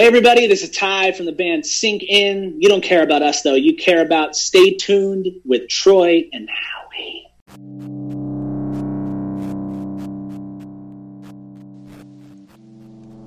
Hey, 0.00 0.06
everybody, 0.06 0.46
this 0.46 0.62
is 0.62 0.70
Ty 0.70 1.10
from 1.10 1.26
the 1.26 1.32
band 1.32 1.66
Sink 1.66 2.04
In. 2.04 2.54
You 2.60 2.68
don't 2.68 2.84
care 2.84 3.02
about 3.02 3.20
us, 3.20 3.42
though. 3.42 3.56
You 3.56 3.74
care 3.74 4.00
about 4.00 4.36
Stay 4.36 4.76
Tuned 4.76 5.26
with 5.44 5.68
Troy 5.68 6.22
and 6.32 6.48
Howie. 6.48 7.26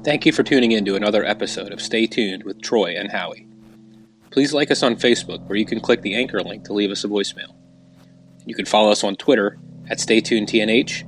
Thank 0.06 0.26
you 0.26 0.32
for 0.32 0.44
tuning 0.44 0.72
in 0.72 0.86
to 0.86 0.96
another 0.96 1.26
episode 1.26 1.74
of 1.74 1.82
Stay 1.82 2.08
Tuned 2.08 2.46
with 2.46 2.62
Troy 2.62 2.96
and 2.98 3.12
Howie. 3.12 3.50
Please 4.30 4.54
like 4.54 4.72
us 4.72 4.82
on 4.82 4.96
Facebook, 4.96 5.46
where 5.50 5.58
you 5.58 5.66
can 5.66 5.82
click 5.82 6.02
the 6.04 6.16
anchor 6.16 6.40
link 6.40 6.64
to 6.64 6.74
leave 6.74 6.90
us 6.92 7.04
a 7.04 7.10
voicemail. 7.10 7.54
You 8.46 8.56
can 8.56 8.66
follow 8.66 8.94
us 8.94 9.04
on 9.04 9.18
Twitter 9.18 9.60
at 9.90 9.98
StayTunedTNH. 9.98 11.04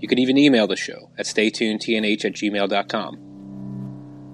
You 0.00 0.08
can 0.08 0.18
even 0.18 0.38
email 0.38 0.66
the 0.66 0.76
show 0.76 1.10
at 1.18 1.26
StayTunedTNH 1.26 2.24
at 2.24 2.32
gmail.com. 2.32 3.33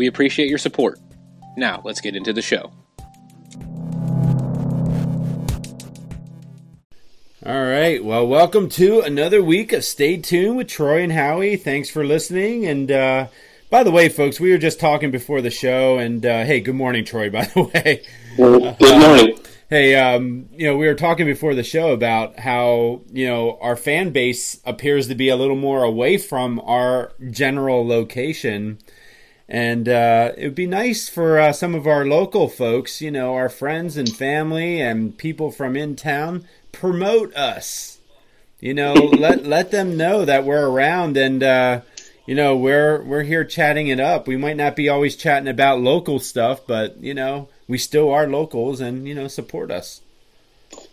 We 0.00 0.06
appreciate 0.06 0.48
your 0.48 0.56
support. 0.56 0.98
Now, 1.58 1.82
let's 1.84 2.00
get 2.00 2.16
into 2.16 2.32
the 2.32 2.40
show. 2.40 2.72
All 7.44 7.66
right. 7.66 8.02
Well, 8.02 8.26
welcome 8.26 8.70
to 8.70 9.02
another 9.02 9.42
week 9.42 9.74
of 9.74 9.84
Stay 9.84 10.16
Tuned 10.16 10.56
with 10.56 10.68
Troy 10.68 11.02
and 11.02 11.12
Howie. 11.12 11.56
Thanks 11.56 11.90
for 11.90 12.02
listening. 12.02 12.64
And 12.64 12.90
uh, 12.90 13.26
by 13.68 13.82
the 13.82 13.90
way, 13.90 14.08
folks, 14.08 14.40
we 14.40 14.50
were 14.50 14.56
just 14.56 14.80
talking 14.80 15.10
before 15.10 15.42
the 15.42 15.50
show. 15.50 15.98
And 15.98 16.24
uh, 16.24 16.44
hey, 16.44 16.60
good 16.60 16.76
morning, 16.76 17.04
Troy. 17.04 17.28
By 17.28 17.44
the 17.44 17.62
way, 17.74 18.02
good 18.38 18.78
morning. 18.80 19.38
Uh, 19.38 19.48
hey, 19.68 19.96
um, 19.96 20.48
you 20.52 20.66
know, 20.66 20.78
we 20.78 20.86
were 20.86 20.94
talking 20.94 21.26
before 21.26 21.54
the 21.54 21.62
show 21.62 21.92
about 21.92 22.38
how 22.38 23.02
you 23.12 23.26
know 23.26 23.58
our 23.60 23.76
fan 23.76 24.12
base 24.12 24.62
appears 24.64 25.08
to 25.08 25.14
be 25.14 25.28
a 25.28 25.36
little 25.36 25.56
more 25.56 25.82
away 25.84 26.16
from 26.16 26.58
our 26.60 27.12
general 27.30 27.86
location. 27.86 28.78
And 29.50 29.88
uh, 29.88 30.30
it 30.38 30.44
would 30.44 30.54
be 30.54 30.66
nice 30.66 31.08
for 31.08 31.40
uh, 31.40 31.52
some 31.52 31.74
of 31.74 31.84
our 31.84 32.06
local 32.06 32.48
folks, 32.48 33.02
you 33.02 33.10
know, 33.10 33.34
our 33.34 33.48
friends 33.48 33.96
and 33.96 34.08
family 34.08 34.80
and 34.80 35.18
people 35.18 35.50
from 35.50 35.76
in 35.76 35.96
town, 35.96 36.46
promote 36.70 37.34
us. 37.34 37.98
You 38.60 38.74
know, 38.74 38.92
let 38.92 39.44
let 39.44 39.72
them 39.72 39.96
know 39.96 40.24
that 40.24 40.44
we're 40.44 40.68
around 40.68 41.16
and 41.16 41.42
uh, 41.42 41.80
you 42.26 42.34
know 42.34 42.54
we're 42.56 43.02
we're 43.02 43.24
here 43.24 43.44
chatting 43.44 43.88
it 43.88 43.98
up. 43.98 44.28
We 44.28 44.36
might 44.36 44.56
not 44.56 44.76
be 44.76 44.88
always 44.88 45.16
chatting 45.16 45.48
about 45.48 45.80
local 45.80 46.20
stuff, 46.20 46.60
but 46.66 47.02
you 47.02 47.14
know 47.14 47.48
we 47.66 47.78
still 47.78 48.10
are 48.12 48.28
locals 48.28 48.80
and 48.80 49.08
you 49.08 49.14
know 49.14 49.26
support 49.28 49.72
us. 49.72 50.02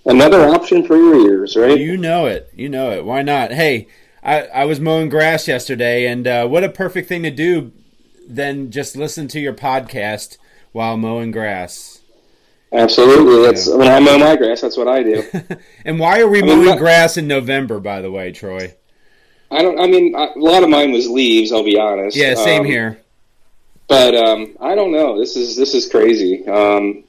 Another 0.05 0.47
option 0.47 0.87
for 0.87 0.95
your 0.97 1.29
ears, 1.29 1.55
right? 1.55 1.77
You 1.77 1.97
know 1.97 2.25
it. 2.25 2.51
You 2.55 2.69
know 2.69 2.91
it. 2.91 3.05
Why 3.05 3.21
not? 3.21 3.51
Hey, 3.51 3.87
I, 4.23 4.43
I 4.43 4.65
was 4.65 4.79
mowing 4.79 5.09
grass 5.09 5.47
yesterday, 5.47 6.07
and 6.07 6.25
uh, 6.25 6.47
what 6.47 6.63
a 6.63 6.69
perfect 6.69 7.09
thing 7.09 7.21
to 7.23 7.31
do 7.31 7.71
than 8.27 8.71
just 8.71 8.95
listen 8.95 9.27
to 9.29 9.39
your 9.39 9.53
podcast 9.53 10.37
while 10.71 10.97
mowing 10.97 11.31
grass. 11.31 12.01
Absolutely. 12.71 13.45
That's 13.45 13.67
yeah. 13.67 13.75
when 13.75 13.87
I 13.87 13.99
mow 13.99 14.17
my 14.17 14.35
grass. 14.35 14.61
That's 14.61 14.77
what 14.77 14.87
I 14.87 15.01
do. 15.01 15.23
and 15.85 15.99
why 15.99 16.19
are 16.19 16.27
we 16.27 16.41
I 16.41 16.45
mowing 16.45 16.65
mean, 16.65 16.77
grass 16.77 17.17
in 17.17 17.27
November? 17.27 17.79
By 17.79 18.01
the 18.01 18.11
way, 18.11 18.31
Troy. 18.31 18.75
I 19.49 19.61
don't. 19.61 19.79
I 19.79 19.87
mean, 19.87 20.13
a 20.13 20.33
lot 20.35 20.63
of 20.63 20.69
mine 20.69 20.91
was 20.91 21.09
leaves. 21.09 21.51
I'll 21.51 21.63
be 21.63 21.79
honest. 21.79 22.17
Yeah, 22.17 22.35
same 22.35 22.61
um, 22.61 22.65
here. 22.67 23.01
But 23.87 24.15
um, 24.15 24.57
I 24.59 24.75
don't 24.75 24.91
know. 24.91 25.17
This 25.17 25.37
is 25.37 25.55
this 25.55 25.73
is 25.73 25.89
crazy. 25.89 26.45
Um, 26.47 27.05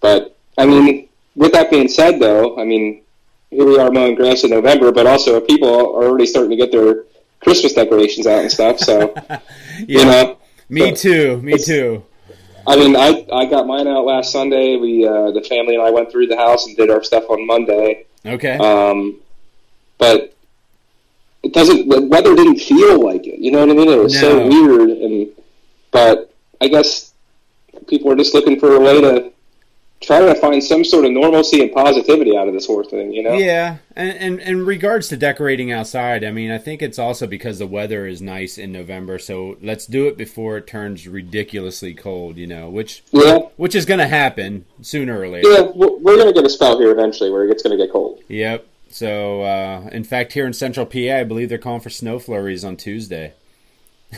but 0.00 0.36
I 0.58 0.66
mean, 0.66 1.08
with 1.34 1.52
that 1.52 1.70
being 1.70 1.88
said, 1.88 2.20
though, 2.20 2.60
I 2.60 2.64
mean, 2.64 3.02
here 3.50 3.64
we 3.64 3.78
are 3.78 3.90
mowing 3.90 4.14
grass 4.14 4.44
in 4.44 4.50
November, 4.50 4.92
but 4.92 5.06
also 5.06 5.40
people 5.40 5.68
are 5.68 6.04
already 6.04 6.26
starting 6.26 6.50
to 6.50 6.56
get 6.56 6.72
their 6.72 7.04
Christmas 7.42 7.72
decorations 7.72 8.26
out 8.26 8.40
and 8.40 8.50
stuff. 8.50 8.78
So, 8.78 9.12
yeah. 9.28 9.38
you 9.86 10.04
know, 10.04 10.38
me 10.68 10.92
too, 10.92 11.40
me 11.42 11.58
too. 11.58 12.04
I 12.66 12.76
mean, 12.76 12.96
I 12.96 13.26
I 13.32 13.46
got 13.46 13.66
mine 13.66 13.88
out 13.88 14.04
last 14.04 14.30
Sunday. 14.32 14.76
We 14.76 15.06
uh, 15.06 15.32
the 15.32 15.42
family 15.42 15.74
and 15.74 15.82
I 15.82 15.90
went 15.90 16.10
through 16.10 16.28
the 16.28 16.36
house 16.36 16.66
and 16.66 16.76
did 16.76 16.90
our 16.90 17.02
stuff 17.02 17.24
on 17.28 17.46
Monday. 17.46 18.06
Okay. 18.24 18.56
Um, 18.56 19.20
but 19.98 20.34
it 21.42 21.52
doesn't. 21.52 21.88
The 21.88 22.02
weather 22.02 22.36
didn't 22.36 22.58
feel 22.58 23.04
like 23.04 23.26
it. 23.26 23.40
You 23.40 23.50
know 23.50 23.60
what 23.60 23.70
I 23.70 23.74
mean? 23.74 23.88
It 23.88 23.98
was 23.98 24.14
no. 24.14 24.20
so 24.20 24.48
weird. 24.48 24.90
And 24.90 25.28
but 25.90 26.32
I 26.60 26.68
guess 26.68 27.12
people 27.88 28.08
were 28.08 28.16
just 28.16 28.34
looking 28.34 28.60
for 28.60 28.76
a 28.76 28.80
way 28.80 29.00
to 29.00 29.32
trying 30.02 30.26
to 30.26 30.34
find 30.40 30.62
some 30.62 30.84
sort 30.84 31.04
of 31.04 31.12
normalcy 31.12 31.62
and 31.62 31.72
positivity 31.72 32.36
out 32.36 32.48
of 32.48 32.54
this 32.54 32.66
whole 32.66 32.82
thing, 32.82 33.12
you 33.12 33.22
know? 33.22 33.34
Yeah, 33.34 33.78
and, 33.96 34.16
and 34.18 34.40
in 34.40 34.66
regards 34.66 35.08
to 35.08 35.16
decorating 35.16 35.72
outside, 35.72 36.24
I 36.24 36.30
mean, 36.30 36.50
I 36.50 36.58
think 36.58 36.82
it's 36.82 36.98
also 36.98 37.26
because 37.26 37.58
the 37.58 37.66
weather 37.66 38.06
is 38.06 38.20
nice 38.20 38.58
in 38.58 38.72
November, 38.72 39.18
so 39.18 39.56
let's 39.62 39.86
do 39.86 40.08
it 40.08 40.16
before 40.16 40.56
it 40.58 40.66
turns 40.66 41.06
ridiculously 41.06 41.94
cold, 41.94 42.36
you 42.36 42.46
know, 42.46 42.68
which 42.68 43.02
yeah. 43.12 43.38
which 43.56 43.74
is 43.74 43.86
going 43.86 44.00
to 44.00 44.08
happen 44.08 44.66
sooner 44.82 45.20
or 45.20 45.28
later. 45.28 45.48
Yeah, 45.48 45.62
we're 45.74 46.16
going 46.16 46.28
to 46.28 46.34
get 46.34 46.44
a 46.44 46.50
spell 46.50 46.78
here 46.78 46.90
eventually 46.90 47.30
where 47.30 47.48
it's 47.48 47.62
going 47.62 47.76
to 47.76 47.82
get 47.82 47.92
cold. 47.92 48.20
Yep. 48.28 48.66
So, 48.90 49.42
uh, 49.42 49.88
in 49.90 50.04
fact, 50.04 50.34
here 50.34 50.46
in 50.46 50.52
Central 50.52 50.84
PA, 50.84 51.16
I 51.16 51.24
believe 51.24 51.48
they're 51.48 51.58
calling 51.58 51.80
for 51.80 51.88
snow 51.88 52.18
flurries 52.18 52.62
on 52.62 52.76
Tuesday. 52.76 53.32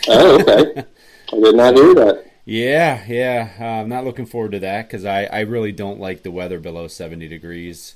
Oh, 0.09 0.41
okay. 0.41 0.85
I 1.33 1.37
did 1.37 1.55
not 1.55 1.75
hear 1.75 1.95
that. 1.95 2.34
Yeah, 2.45 3.05
yeah. 3.07 3.51
Uh, 3.59 3.83
I'm 3.83 3.89
not 3.89 4.05
looking 4.05 4.27
forward 4.27 4.53
to 4.53 4.59
that 4.61 4.87
because 4.87 5.05
I, 5.05 5.25
I 5.25 5.41
really 5.41 5.73
don't 5.73 5.99
like 5.99 6.23
the 6.23 6.31
weather 6.31 6.61
below 6.61 6.89
70 6.89 7.27
degrees. 7.29 7.95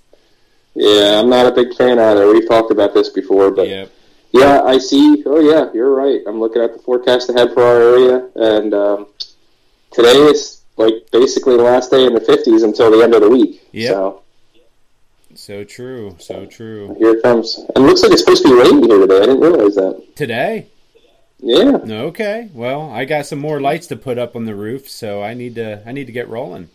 Yeah, 0.74 1.20
I'm 1.20 1.28
not 1.28 1.46
a 1.46 1.52
big 1.52 1.74
fan 1.74 1.98
either. 1.98 2.28
We've 2.28 2.48
talked 2.48 2.70
about 2.70 2.94
this 2.94 3.08
before, 3.08 3.50
but 3.50 3.68
yep. 3.68 3.92
yeah, 4.32 4.62
I 4.62 4.78
see. 4.78 5.22
Oh, 5.26 5.40
yeah, 5.40 5.70
you're 5.74 5.94
right. 5.94 6.20
I'm 6.26 6.40
looking 6.40 6.62
at 6.62 6.72
the 6.72 6.78
forecast 6.78 7.30
ahead 7.30 7.52
for 7.52 7.62
our 7.62 7.80
area, 7.80 8.28
and 8.36 8.72
um, 8.72 9.06
today 9.90 10.16
is 10.16 10.62
like 10.76 11.10
basically 11.10 11.56
the 11.56 11.62
last 11.62 11.90
day 11.90 12.06
in 12.06 12.14
the 12.14 12.20
50s 12.20 12.64
until 12.64 12.90
the 12.90 13.02
end 13.02 13.14
of 13.14 13.20
the 13.20 13.28
week. 13.28 13.66
Yeah. 13.72 13.90
So. 13.90 14.22
so 15.34 15.64
true. 15.64 16.16
So 16.20 16.46
true. 16.46 16.94
Here 16.98 17.16
it 17.16 17.22
comes. 17.22 17.58
And 17.74 17.84
it 17.84 17.88
looks 17.88 18.02
like 18.02 18.12
it's 18.12 18.20
supposed 18.20 18.44
to 18.44 18.48
be 18.48 18.54
raining 18.54 18.88
here 18.88 19.00
today. 19.00 19.16
I 19.16 19.26
didn't 19.26 19.40
realize 19.40 19.74
that. 19.74 20.16
Today? 20.16 20.68
Yeah. 21.40 21.78
Okay. 21.86 22.50
Well, 22.52 22.90
I 22.90 23.04
got 23.04 23.26
some 23.26 23.38
more 23.38 23.60
lights 23.60 23.86
to 23.88 23.96
put 23.96 24.18
up 24.18 24.34
on 24.34 24.44
the 24.44 24.54
roof, 24.54 24.88
so 24.88 25.22
I 25.22 25.34
need 25.34 25.54
to 25.54 25.82
I 25.86 25.92
need 25.92 26.06
to 26.06 26.12
get 26.12 26.28
rolling. 26.28 26.68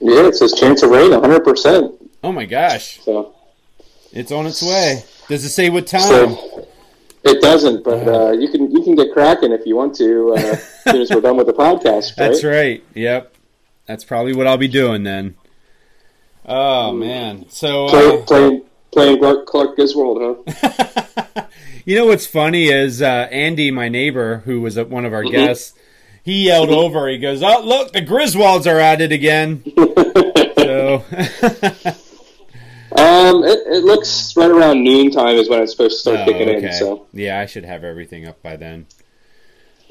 Yeah, 0.00 0.28
it 0.28 0.36
says 0.36 0.52
chance 0.52 0.82
of 0.82 0.90
rain 0.90 1.10
100%. 1.10 2.08
Oh 2.22 2.32
my 2.32 2.44
gosh. 2.44 3.00
So 3.00 3.34
it's 4.12 4.30
on 4.30 4.46
its 4.46 4.62
way. 4.62 5.02
Does 5.28 5.44
it 5.44 5.50
say 5.50 5.70
what 5.70 5.86
time? 5.86 6.00
So, 6.34 6.68
it 7.24 7.42
doesn't, 7.42 7.82
but 7.84 8.06
uh, 8.06 8.30
you 8.32 8.48
can 8.48 8.70
you 8.70 8.82
can 8.82 8.94
get 8.94 9.12
cracking 9.12 9.52
if 9.52 9.66
you 9.66 9.76
want 9.76 9.96
to 9.96 10.34
uh, 10.34 10.36
as 10.36 10.82
soon 10.84 11.02
as 11.02 11.10
we're 11.10 11.20
done 11.20 11.36
with 11.36 11.46
the 11.46 11.52
podcast. 11.52 12.16
Right? 12.16 12.16
That's 12.16 12.44
right. 12.44 12.84
Yep. 12.94 13.34
That's 13.86 14.04
probably 14.04 14.34
what 14.34 14.46
I'll 14.46 14.58
be 14.58 14.68
doing 14.68 15.02
then. 15.02 15.34
Oh 16.44 16.92
man. 16.92 17.46
So 17.48 17.86
uh, 17.86 18.22
playing 18.24 18.64
playing 18.92 19.18
Clark, 19.18 19.46
Clark 19.46 19.76
Griswold, 19.76 20.44
huh? 20.46 21.42
You 21.88 21.94
know 21.94 22.04
what's 22.04 22.26
funny 22.26 22.68
is 22.68 23.00
uh, 23.00 23.28
Andy, 23.30 23.70
my 23.70 23.88
neighbor, 23.88 24.42
who 24.44 24.60
was 24.60 24.76
one 24.76 25.06
of 25.06 25.14
our 25.14 25.22
mm-hmm. 25.22 25.32
guests, 25.32 25.72
he 26.22 26.44
yelled 26.44 26.68
over. 26.68 27.08
He 27.08 27.16
goes, 27.16 27.42
"Oh, 27.42 27.62
look, 27.64 27.94
the 27.94 28.02
Griswolds 28.02 28.70
are 28.70 28.78
at 28.78 29.00
it 29.00 29.10
again." 29.10 29.62
so, 30.58 30.96
um, 32.92 33.42
it, 33.42 33.58
it, 33.68 33.84
looks 33.84 34.36
right 34.36 34.50
around 34.50 34.84
noon 34.84 35.10
time 35.10 35.36
is 35.36 35.48
when 35.48 35.62
it's 35.62 35.72
supposed 35.72 35.94
to 35.94 36.00
start 36.00 36.18
oh, 36.18 36.24
kicking 36.26 36.50
okay. 36.50 36.66
in. 36.66 36.72
So, 36.74 37.06
yeah, 37.14 37.40
I 37.40 37.46
should 37.46 37.64
have 37.64 37.84
everything 37.84 38.28
up 38.28 38.42
by 38.42 38.56
then. 38.56 38.84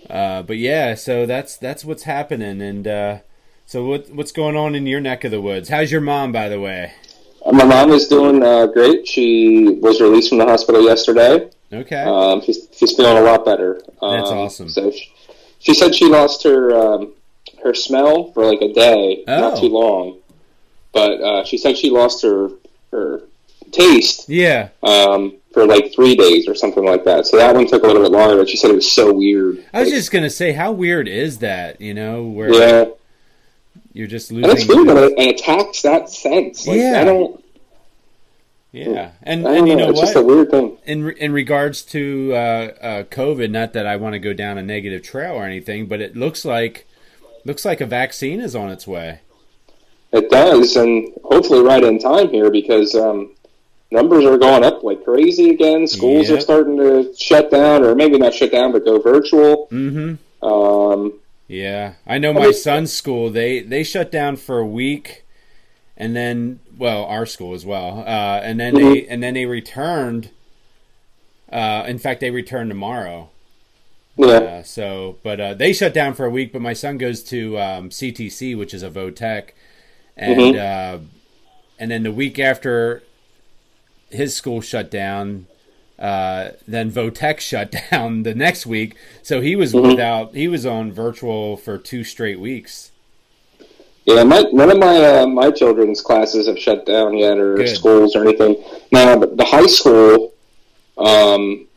Uh, 0.08 0.44
but 0.44 0.58
yeah, 0.58 0.94
so 0.94 1.26
that's 1.26 1.58
that's 1.58 1.84
what's 1.84 2.04
happening, 2.04 2.62
and 2.62 2.88
uh, 2.88 3.18
so 3.66 3.88
what 3.88 4.12
what's 4.12 4.32
going 4.32 4.56
on 4.56 4.76
in 4.76 4.86
your 4.86 5.02
neck 5.02 5.24
of 5.24 5.32
the 5.32 5.42
woods? 5.42 5.70
How's 5.70 5.92
your 5.92 6.02
mom, 6.02 6.32
by 6.32 6.48
the 6.48 6.60
way? 6.60 6.94
My 7.52 7.64
mom 7.64 7.92
is 7.92 8.08
doing 8.08 8.44
uh, 8.44 8.68
great. 8.68 9.08
She 9.08 9.78
was 9.82 10.02
released 10.02 10.30
from 10.30 10.40
the 10.40 10.46
hospital 10.46 10.84
yesterday. 10.84 11.50
Okay. 11.72 12.04
Um, 12.04 12.42
she's, 12.42 12.68
she's 12.72 12.96
feeling 12.96 13.18
a 13.18 13.22
lot 13.22 13.46
better. 13.46 13.82
Um, 14.02 14.18
That's 14.18 14.32
awesome. 14.32 14.70
So 14.70 14.92
she, 14.92 15.12
she, 15.60 15.74
said 15.74 15.96
she 15.96 16.06
lost 16.06 16.44
her 16.44 16.76
um, 16.76 17.14
her 17.64 17.74
smell 17.74 18.32
for 18.32 18.46
like 18.46 18.62
a 18.62 18.74
day, 18.74 19.24
oh. 19.28 19.40
not 19.42 19.60
too 19.60 19.70
long. 19.70 20.20
But 20.94 21.22
uh, 21.22 21.44
she 21.46 21.58
said 21.58 21.78
she 21.78 21.90
lost 21.90 22.24
her 22.24 22.50
her 22.92 23.22
taste. 23.72 24.30
Yeah. 24.30 24.70
Um, 24.84 25.38
for 25.54 25.66
like 25.66 25.94
three 25.94 26.16
days 26.16 26.48
or 26.48 26.56
something 26.56 26.86
like 26.86 27.04
that. 27.06 27.26
So 27.26 27.38
that 27.38 27.56
one 27.56 27.68
took 27.68 27.84
a 27.84 27.88
little 27.88 28.04
bit 28.04 28.12
longer. 28.12 28.38
But 28.38 28.50
she 28.50 28.58
said 28.58 28.72
it 28.72 28.76
was 28.76 28.92
so 28.92 29.14
weird. 29.14 29.64
I 29.74 29.80
was 29.80 29.90
Like, 29.90 29.98
just 29.98 30.12
gonna 30.12 30.30
say, 30.30 30.54
how 30.54 30.72
weird 30.72 31.08
is 31.08 31.40
that? 31.40 31.82
You 31.82 31.94
know, 31.94 32.24
where 32.24 32.54
yeah, 32.54 32.86
you're 33.98 34.08
just 34.08 34.32
and 34.32 34.46
it's 34.46 34.68
losing. 34.68 34.86
weird 34.86 34.88
when 34.88 34.98
and 34.98 35.18
it 35.18 35.40
attacks 35.42 35.82
that 35.82 36.10
sense. 36.10 36.68
Like, 36.68 36.78
Yeah. 36.78 37.02
I 37.02 37.04
don't. 37.04 37.44
yeah, 38.72 39.12
and 39.24 39.46
and 39.48 39.68
you 39.68 39.76
know. 39.76 39.86
know 39.86 39.90
It's 39.92 40.00
just 40.02 40.16
a 40.16 40.22
weird 40.22 40.52
thing. 40.52 40.78
In 40.86 41.10
in 41.12 41.32
regards 41.34 41.82
to 41.84 42.32
uh, 42.34 42.38
uh, 42.38 43.04
COVID, 43.04 43.50
not 43.50 43.74
that 43.74 43.88
I 43.88 43.96
want 43.96 44.14
to 44.14 44.20
go 44.20 44.34
down 44.34 44.58
a 44.58 44.64
negative 44.64 45.02
trail 45.04 45.34
or 45.36 45.44
anything, 45.46 45.88
but 45.88 46.02
it 46.02 46.16
looks 46.16 46.46
like 46.46 46.86
looks 47.46 47.66
like 47.66 47.82
a 47.82 47.86
vaccine 47.86 48.40
is 48.40 48.56
on 48.56 48.70
its 48.70 48.86
way. 48.86 49.20
It 50.14 50.30
does, 50.30 50.76
and 50.76 51.10
hopefully 51.24 51.62
right 51.62 51.84
in 51.84 52.00
time 52.00 52.30
here 52.30 52.50
because 52.52 52.96
um, 52.96 53.34
numbers 53.92 54.26
are 54.26 54.38
going 54.38 54.64
up 54.64 54.84
like 54.84 55.04
crazy 55.04 55.50
again. 55.50 55.88
Schools 55.88 56.30
Yep. 56.30 56.38
are 56.38 56.42
starting 56.42 56.78
to 56.78 57.14
shut 57.18 57.50
down, 57.52 57.84
or 57.84 57.96
maybe 57.96 58.18
not 58.18 58.34
shut 58.34 58.52
down, 58.52 58.72
but 58.72 58.86
go 58.86 59.00
virtual. 59.00 59.68
Mm-hmm. 59.72 60.46
Um, 60.48 61.14
Yeah, 61.48 61.94
I 62.06 62.18
know 62.18 62.32
I 62.32 62.34
my 62.34 62.42
mean- 62.42 62.54
son's 62.54 62.92
school. 62.94 63.30
They 63.30 63.62
they 63.62 63.84
shut 63.84 64.12
down 64.12 64.36
for 64.36 64.60
a 64.60 64.66
week, 64.66 65.24
and 65.96 66.16
then 66.16 66.60
well, 66.78 67.06
our 67.06 67.26
school 67.26 67.54
as 67.54 67.66
well. 67.66 68.00
Uh, 68.06 68.40
and 68.44 68.60
then 68.60 68.74
they 68.76 69.08
and 69.08 69.24
then 69.24 69.34
they 69.34 69.46
returned. 69.46 70.30
Uh, 71.52 71.86
in 71.88 71.98
fact, 71.98 72.20
they 72.20 72.30
return 72.32 72.68
tomorrow. 72.68 73.30
yeah, 74.18 74.26
Uh, 74.28 74.64
so, 74.64 75.16
but 75.24 75.40
uh, 75.40 75.54
they 75.54 75.72
shut 75.72 75.94
down 75.94 76.14
for 76.14 76.26
a 76.26 76.30
week. 76.30 76.52
But 76.52 76.62
my 76.62 76.74
son 76.74 76.98
goes 76.98 77.24
to 77.24 77.58
um, 77.58 77.90
CTC, 77.90 78.58
which 78.58 78.74
is 78.74 78.84
a 78.84 78.90
Votech, 78.90 79.52
and 80.18 80.58
uh, 80.58 80.98
and 81.80 81.90
then 81.90 82.04
the 82.04 82.12
week 82.12 82.38
after 82.40 83.02
his 84.10 84.36
school 84.36 84.60
shut 84.60 84.92
down, 84.92 85.48
uh, 86.00 86.50
then 86.68 86.92
Votech 86.92 87.40
shut 87.40 87.74
down 87.92 88.24
the 88.24 88.36
next 88.36 88.66
week. 88.66 88.96
So 89.24 89.42
he 89.42 89.56
was 89.56 89.74
without. 89.74 90.36
He 90.36 90.48
was 90.48 90.66
on 90.66 90.92
virtual 90.92 91.58
for 91.58 91.78
two 91.78 92.04
straight 92.04 92.40
weeks. 92.40 92.92
yeah. 94.06 94.24
My, 94.24 94.44
none 94.54 94.70
of 94.72 94.78
my 94.78 95.04
uh, 95.22 95.28
my 95.28 95.52
children's 95.52 96.02
classes 96.02 96.48
have 96.48 96.60
shut 96.60 96.86
down 96.86 97.18
yet, 97.18 97.38
or 97.38 97.56
Good. 97.56 97.76
schools 97.76 98.16
or 98.16 98.24
anything. 98.24 98.56
Now, 98.92 99.18
the, 99.18 99.28
the 99.28 99.46
high 99.46 99.66
school, 99.68 100.34
um, 100.98 101.68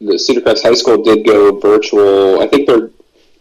the 0.00 0.18
Cedar 0.18 0.40
Crest 0.40 0.62
High 0.64 0.74
School 0.74 1.02
did 1.02 1.24
go 1.26 1.58
virtual. 1.58 2.40
I 2.42 2.46
think 2.46 2.66
they're 2.68 2.90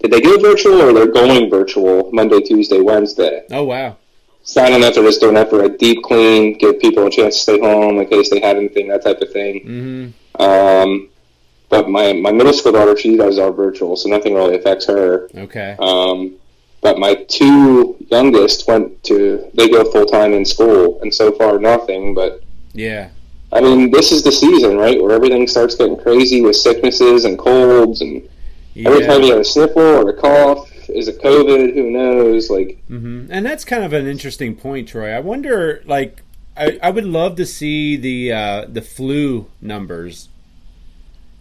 did 0.01 0.11
they 0.11 0.21
go 0.21 0.37
virtual 0.39 0.79
or 0.81 0.93
they're 0.93 1.11
going 1.11 1.49
virtual 1.49 2.11
Monday, 2.11 2.39
Tuesday, 2.41 2.79
Wednesday. 2.79 3.45
Oh 3.51 3.63
wow! 3.63 3.97
So 4.43 4.63
I 4.63 4.69
don't 4.69 4.81
know 4.81 4.87
if 4.87 4.95
they're 4.95 5.03
just 5.03 5.19
doing 5.21 5.33
that 5.33 5.49
for 5.49 5.63
a 5.63 5.69
deep 5.69 6.03
clean, 6.03 6.57
give 6.57 6.79
people 6.79 7.07
a 7.07 7.09
chance 7.09 7.35
to 7.35 7.41
stay 7.41 7.59
home 7.59 7.97
in 7.97 8.05
case 8.07 8.29
they 8.29 8.39
had 8.39 8.57
anything, 8.57 8.87
that 8.89 9.03
type 9.03 9.19
of 9.21 9.31
thing. 9.33 9.61
hmm 9.63 10.07
Um, 10.39 11.09
but 11.69 11.89
my, 11.89 12.13
my 12.13 12.31
middle 12.31 12.53
school 12.53 12.71
daughter, 12.71 12.95
she 12.97 13.17
does 13.17 13.37
all 13.39 13.51
virtual, 13.51 13.95
so 13.95 14.09
nothing 14.09 14.33
really 14.33 14.55
affects 14.55 14.85
her. 14.87 15.29
Okay. 15.35 15.75
Um, 15.79 16.35
but 16.81 16.97
my 16.99 17.15
two 17.27 17.97
youngest 18.09 18.67
went 18.67 19.03
to, 19.03 19.49
they 19.53 19.67
go 19.69 19.89
full 19.91 20.05
time 20.05 20.33
in 20.33 20.45
school, 20.45 20.99
and 21.01 21.13
so 21.13 21.31
far 21.33 21.59
nothing. 21.59 22.13
But 22.13 22.43
Yeah. 22.73 23.09
I 23.51 23.61
mean, 23.61 23.91
this 23.91 24.11
is 24.11 24.23
the 24.23 24.31
season, 24.31 24.77
right, 24.77 25.01
where 25.01 25.11
everything 25.13 25.47
starts 25.47 25.75
getting 25.75 25.97
crazy 25.97 26.41
with 26.41 26.55
sicknesses 26.55 27.25
and 27.25 27.37
colds, 27.37 28.01
and 28.01 28.21
every 28.85 29.05
time 29.05 29.21
you 29.21 29.27
Yeah. 29.27 29.33
have 29.33 29.41
a 29.41 29.45
sniffle 29.45 29.81
or 29.81 30.09
a 30.09 30.13
cough, 30.13 30.69
is 30.89 31.07
it 31.09 31.21
COVID? 31.21 31.73
Who 31.73 31.89
knows? 31.91 32.49
Like, 32.49 32.77
hmm 32.87 33.25
And 33.29 33.45
that's 33.45 33.65
kind 33.65 33.83
of 33.83 33.91
an 33.93 34.07
interesting 34.07 34.55
point, 34.55 34.87
Troy. 34.87 35.11
I 35.11 35.19
wonder, 35.19 35.81
like, 35.85 36.21
I, 36.57 36.79
I 36.83 36.89
would 36.89 37.05
love 37.05 37.35
to 37.37 37.45
see 37.45 37.95
the 37.97 38.31
uh, 38.33 38.65
the 38.67 38.81
flu 38.81 39.47
numbers. 39.61 40.29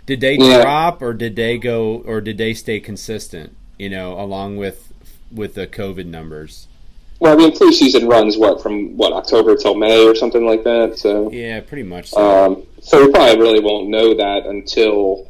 Did 0.06 0.20
they 0.20 0.36
Yeah. 0.36 0.62
drop, 0.62 1.02
or 1.02 1.12
did 1.14 1.34
they 1.36 1.58
go, 1.58 2.02
or 2.06 2.20
did 2.20 2.38
they 2.38 2.54
stay 2.54 2.78
consistent? 2.80 3.56
You 3.78 3.88
know, 3.90 4.18
along 4.20 4.56
with 4.56 4.92
with 5.34 5.54
the 5.54 5.66
COVID 5.66 6.06
numbers. 6.06 6.68
well, 7.18 7.32
I 7.32 7.36
mean, 7.36 7.54
flu 7.56 7.72
season 7.72 8.06
runs 8.06 8.36
what 8.36 8.62
from 8.62 8.96
what 8.96 9.12
October 9.12 9.56
till 9.56 9.74
May 9.74 10.06
or 10.06 10.14
something 10.14 10.44
like 10.46 10.64
that. 10.64 10.98
So. 10.98 11.30
Yeah, 11.32 11.60
pretty 11.60 11.82
much. 11.82 12.10
So. 12.10 12.20
Um, 12.20 12.62
so 12.80 13.04
we 13.04 13.10
probably 13.10 13.38
really 13.40 13.60
won't 13.60 13.88
know 13.88 14.14
that 14.14 14.46
until. 14.46 15.28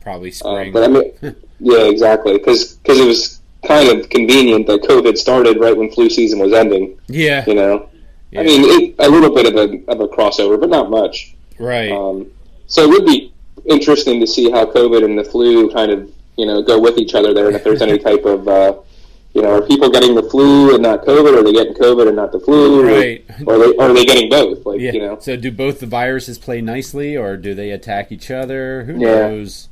Probably 0.00 0.30
Uh, 0.30 0.32
spring. 0.32 0.72
but 0.72 0.82
I 0.84 0.88
mean, 0.88 1.12
yeah, 1.60 1.84
exactly, 1.88 2.32
because 2.38 2.74
because 2.76 2.98
it 2.98 3.06
was 3.06 3.40
kind 3.66 3.88
of 3.90 4.08
convenient 4.08 4.66
that 4.66 4.80
COVID 4.82 5.16
started 5.18 5.58
right 5.60 5.76
when 5.76 5.90
flu 5.90 6.08
season 6.10 6.38
was 6.38 6.52
ending. 6.52 6.98
yeah. 7.08 7.44
You 7.46 7.54
know, 7.54 7.88
yeah. 8.30 8.40
I 8.40 8.44
mean, 8.44 8.62
it, 8.64 8.94
a 8.98 9.08
little 9.08 9.34
bit 9.34 9.46
of 9.46 9.54
a 9.54 9.90
of 9.90 10.00
a 10.00 10.08
crossover, 10.08 10.58
but 10.60 10.70
not 10.70 10.90
much. 10.90 11.34
right. 11.58 11.90
Um, 11.90 12.30
so 12.66 12.82
it 12.82 12.90
would 12.90 13.06
be 13.06 13.32
interesting 13.66 14.20
to 14.20 14.26
see 14.26 14.50
how 14.50 14.64
COVID 14.64 15.04
and 15.04 15.18
the 15.18 15.24
flu 15.24 15.70
kind 15.72 15.90
of 15.90 16.10
you 16.36 16.46
know 16.46 16.62
go 16.62 16.78
with 16.80 16.98
each 16.98 17.14
other 17.14 17.34
there, 17.34 17.46
and 17.48 17.56
if 17.56 17.64
there's 17.64 17.82
any 17.82 17.98
type 18.08 18.24
of 18.24 18.46
uh, 18.48 18.74
you 19.34 19.42
know, 19.42 19.56
are 19.56 19.62
people 19.62 19.90
getting 19.90 20.14
the 20.14 20.22
flu 20.24 20.74
and 20.74 20.82
not 20.82 21.04
COVID? 21.04 21.34
Or 21.34 21.38
are 21.38 21.44
they 21.44 21.52
getting 21.52 21.74
COVID 21.74 22.08
and 22.08 22.16
not 22.16 22.32
the 22.32 22.40
flu? 22.40 22.84
Right. 22.84 23.24
Or, 23.46 23.54
are 23.54 23.58
they 23.58 23.76
or 23.76 23.82
are 23.90 23.92
they 23.94 24.04
getting 24.04 24.28
both? 24.28 24.66
Like 24.66 24.80
yeah. 24.80 24.92
you 24.92 25.00
know. 25.00 25.18
So 25.20 25.36
do 25.36 25.52
both 25.52 25.80
the 25.80 25.86
viruses 25.86 26.38
play 26.38 26.60
nicely, 26.60 27.16
or 27.16 27.36
do 27.36 27.54
they 27.54 27.70
attack 27.70 28.10
each 28.10 28.30
other? 28.30 28.84
Who 28.84 28.94
Yeah. 28.94 29.28
knows? 29.28 29.68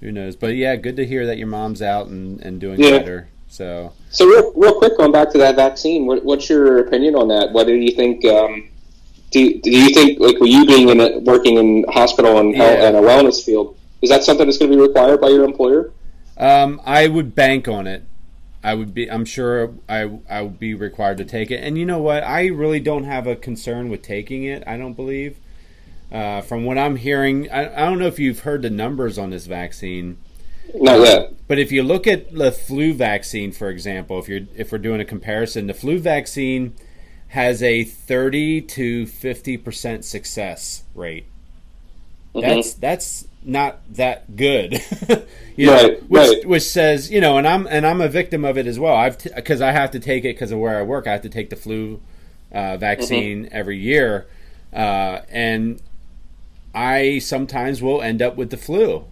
Who 0.00 0.12
knows? 0.12 0.36
But 0.36 0.56
yeah, 0.56 0.76
good 0.76 0.96
to 0.96 1.06
hear 1.06 1.26
that 1.26 1.36
your 1.38 1.46
mom's 1.46 1.82
out 1.82 2.06
and, 2.06 2.40
and 2.40 2.60
doing 2.60 2.80
Yeah. 2.80 2.98
better. 2.98 3.28
So 3.56 3.92
So 4.10 4.26
real, 4.26 4.52
real 4.54 4.74
quick, 4.74 4.98
going 4.98 5.12
back 5.12 5.30
to 5.32 5.38
that 5.38 5.56
vaccine, 5.56 6.06
what, 6.06 6.22
what's 6.24 6.48
your 6.50 6.78
opinion 6.78 7.14
on 7.14 7.28
that? 7.28 7.52
Whether 7.52 7.74
you 7.74 7.92
think, 7.92 8.22
um, 8.26 8.68
do, 9.30 9.60
do 9.60 9.70
you 9.70 9.88
think, 9.94 10.20
like, 10.20 10.38
with 10.38 10.50
you 10.50 10.66
being 10.66 10.90
in 10.90 11.00
a, 11.00 11.18
working 11.20 11.56
in 11.56 11.84
hospital 11.88 12.38
and, 12.38 12.54
health, 12.54 12.78
Yeah. 12.78 12.88
and 12.88 12.96
a 12.96 13.00
wellness 13.00 13.42
field, 13.42 13.76
is 14.02 14.10
that 14.10 14.24
something 14.24 14.46
that's 14.46 14.58
going 14.58 14.70
to 14.70 14.76
be 14.76 14.82
required 14.82 15.22
by 15.22 15.28
your 15.28 15.44
employer? 15.44 15.90
Um, 16.36 16.82
I 16.84 17.08
would 17.08 17.34
bank 17.34 17.66
on 17.66 17.86
it. 17.86 18.04
I 18.62 18.74
would 18.74 18.92
be. 18.92 19.10
I'm 19.10 19.24
sure 19.24 19.72
I 19.88 20.18
I 20.28 20.42
would 20.42 20.58
be 20.58 20.74
required 20.74 21.18
to 21.18 21.24
take 21.24 21.52
it. 21.52 21.62
And 21.62 21.78
you 21.78 21.86
know 21.86 22.00
what? 22.00 22.24
I 22.24 22.46
really 22.48 22.80
don't 22.80 23.04
have 23.04 23.26
a 23.26 23.36
concern 23.36 23.88
with 23.90 24.02
taking 24.02 24.42
it. 24.42 24.64
I 24.66 24.76
don't 24.76 24.94
believe. 24.94 25.38
Uh, 26.10 26.40
from 26.40 26.64
what 26.64 26.76
I'm 26.76 26.96
hearing, 26.96 27.48
I, 27.50 27.72
I 27.72 27.88
don't 27.88 27.98
know 28.00 28.08
if 28.08 28.18
you've 28.18 28.40
heard 28.40 28.62
the 28.62 28.70
numbers 28.70 29.18
on 29.18 29.30
this 29.30 29.46
vaccine, 29.46 30.18
Not 30.74 31.00
yet. 31.00 31.34
but 31.48 31.58
if 31.58 31.72
you 31.72 31.82
look 31.82 32.06
at 32.06 32.34
the 32.34 32.52
flu 32.52 32.92
vaccine, 32.92 33.52
for 33.52 33.68
example, 33.68 34.18
if 34.18 34.28
you're 34.28 34.46
if 34.56 34.72
we're 34.72 34.78
doing 34.78 35.00
a 35.00 35.04
comparison, 35.04 35.66
the 35.66 35.74
flu 35.74 35.98
vaccine 35.98 36.74
has 37.28 37.62
a 37.62 37.84
30 37.84 38.62
to 38.62 39.06
50 39.06 39.56
percent 39.58 40.04
success 40.04 40.84
rate. 40.94 41.26
Mm-hmm. 42.34 42.40
That's 42.40 42.74
that's 42.74 43.28
not 43.42 43.80
that 43.94 44.36
good, 44.36 44.82
you 45.56 45.66
know. 45.66 45.88
Which 46.08 46.28
right. 46.28 46.46
which 46.46 46.62
says 46.64 47.10
you 47.10 47.20
know, 47.20 47.38
and 47.38 47.46
I'm 47.46 47.66
and 47.66 47.86
I'm 47.86 48.00
a 48.00 48.08
victim 48.08 48.44
of 48.44 48.58
it 48.58 48.66
as 48.66 48.78
well. 48.78 48.94
I've 48.94 49.18
because 49.18 49.62
I 49.62 49.72
have 49.72 49.92
to 49.92 50.00
take 50.00 50.24
it 50.24 50.34
because 50.34 50.52
of 50.52 50.58
where 50.58 50.78
I 50.78 50.82
work. 50.82 51.06
I 51.06 51.12
have 51.12 51.22
to 51.22 51.28
take 51.28 51.50
the 51.50 51.56
flu 51.56 52.00
uh, 52.52 52.76
vaccine 52.76 53.48
every 53.52 53.78
year, 53.78 54.26
uh, 54.72 55.20
and 55.30 55.80
I 56.74 57.20
sometimes 57.20 57.80
will 57.80 58.02
end 58.02 58.20
up 58.20 58.36
with 58.36 58.50
the 58.50 58.56
flu. 58.58 59.06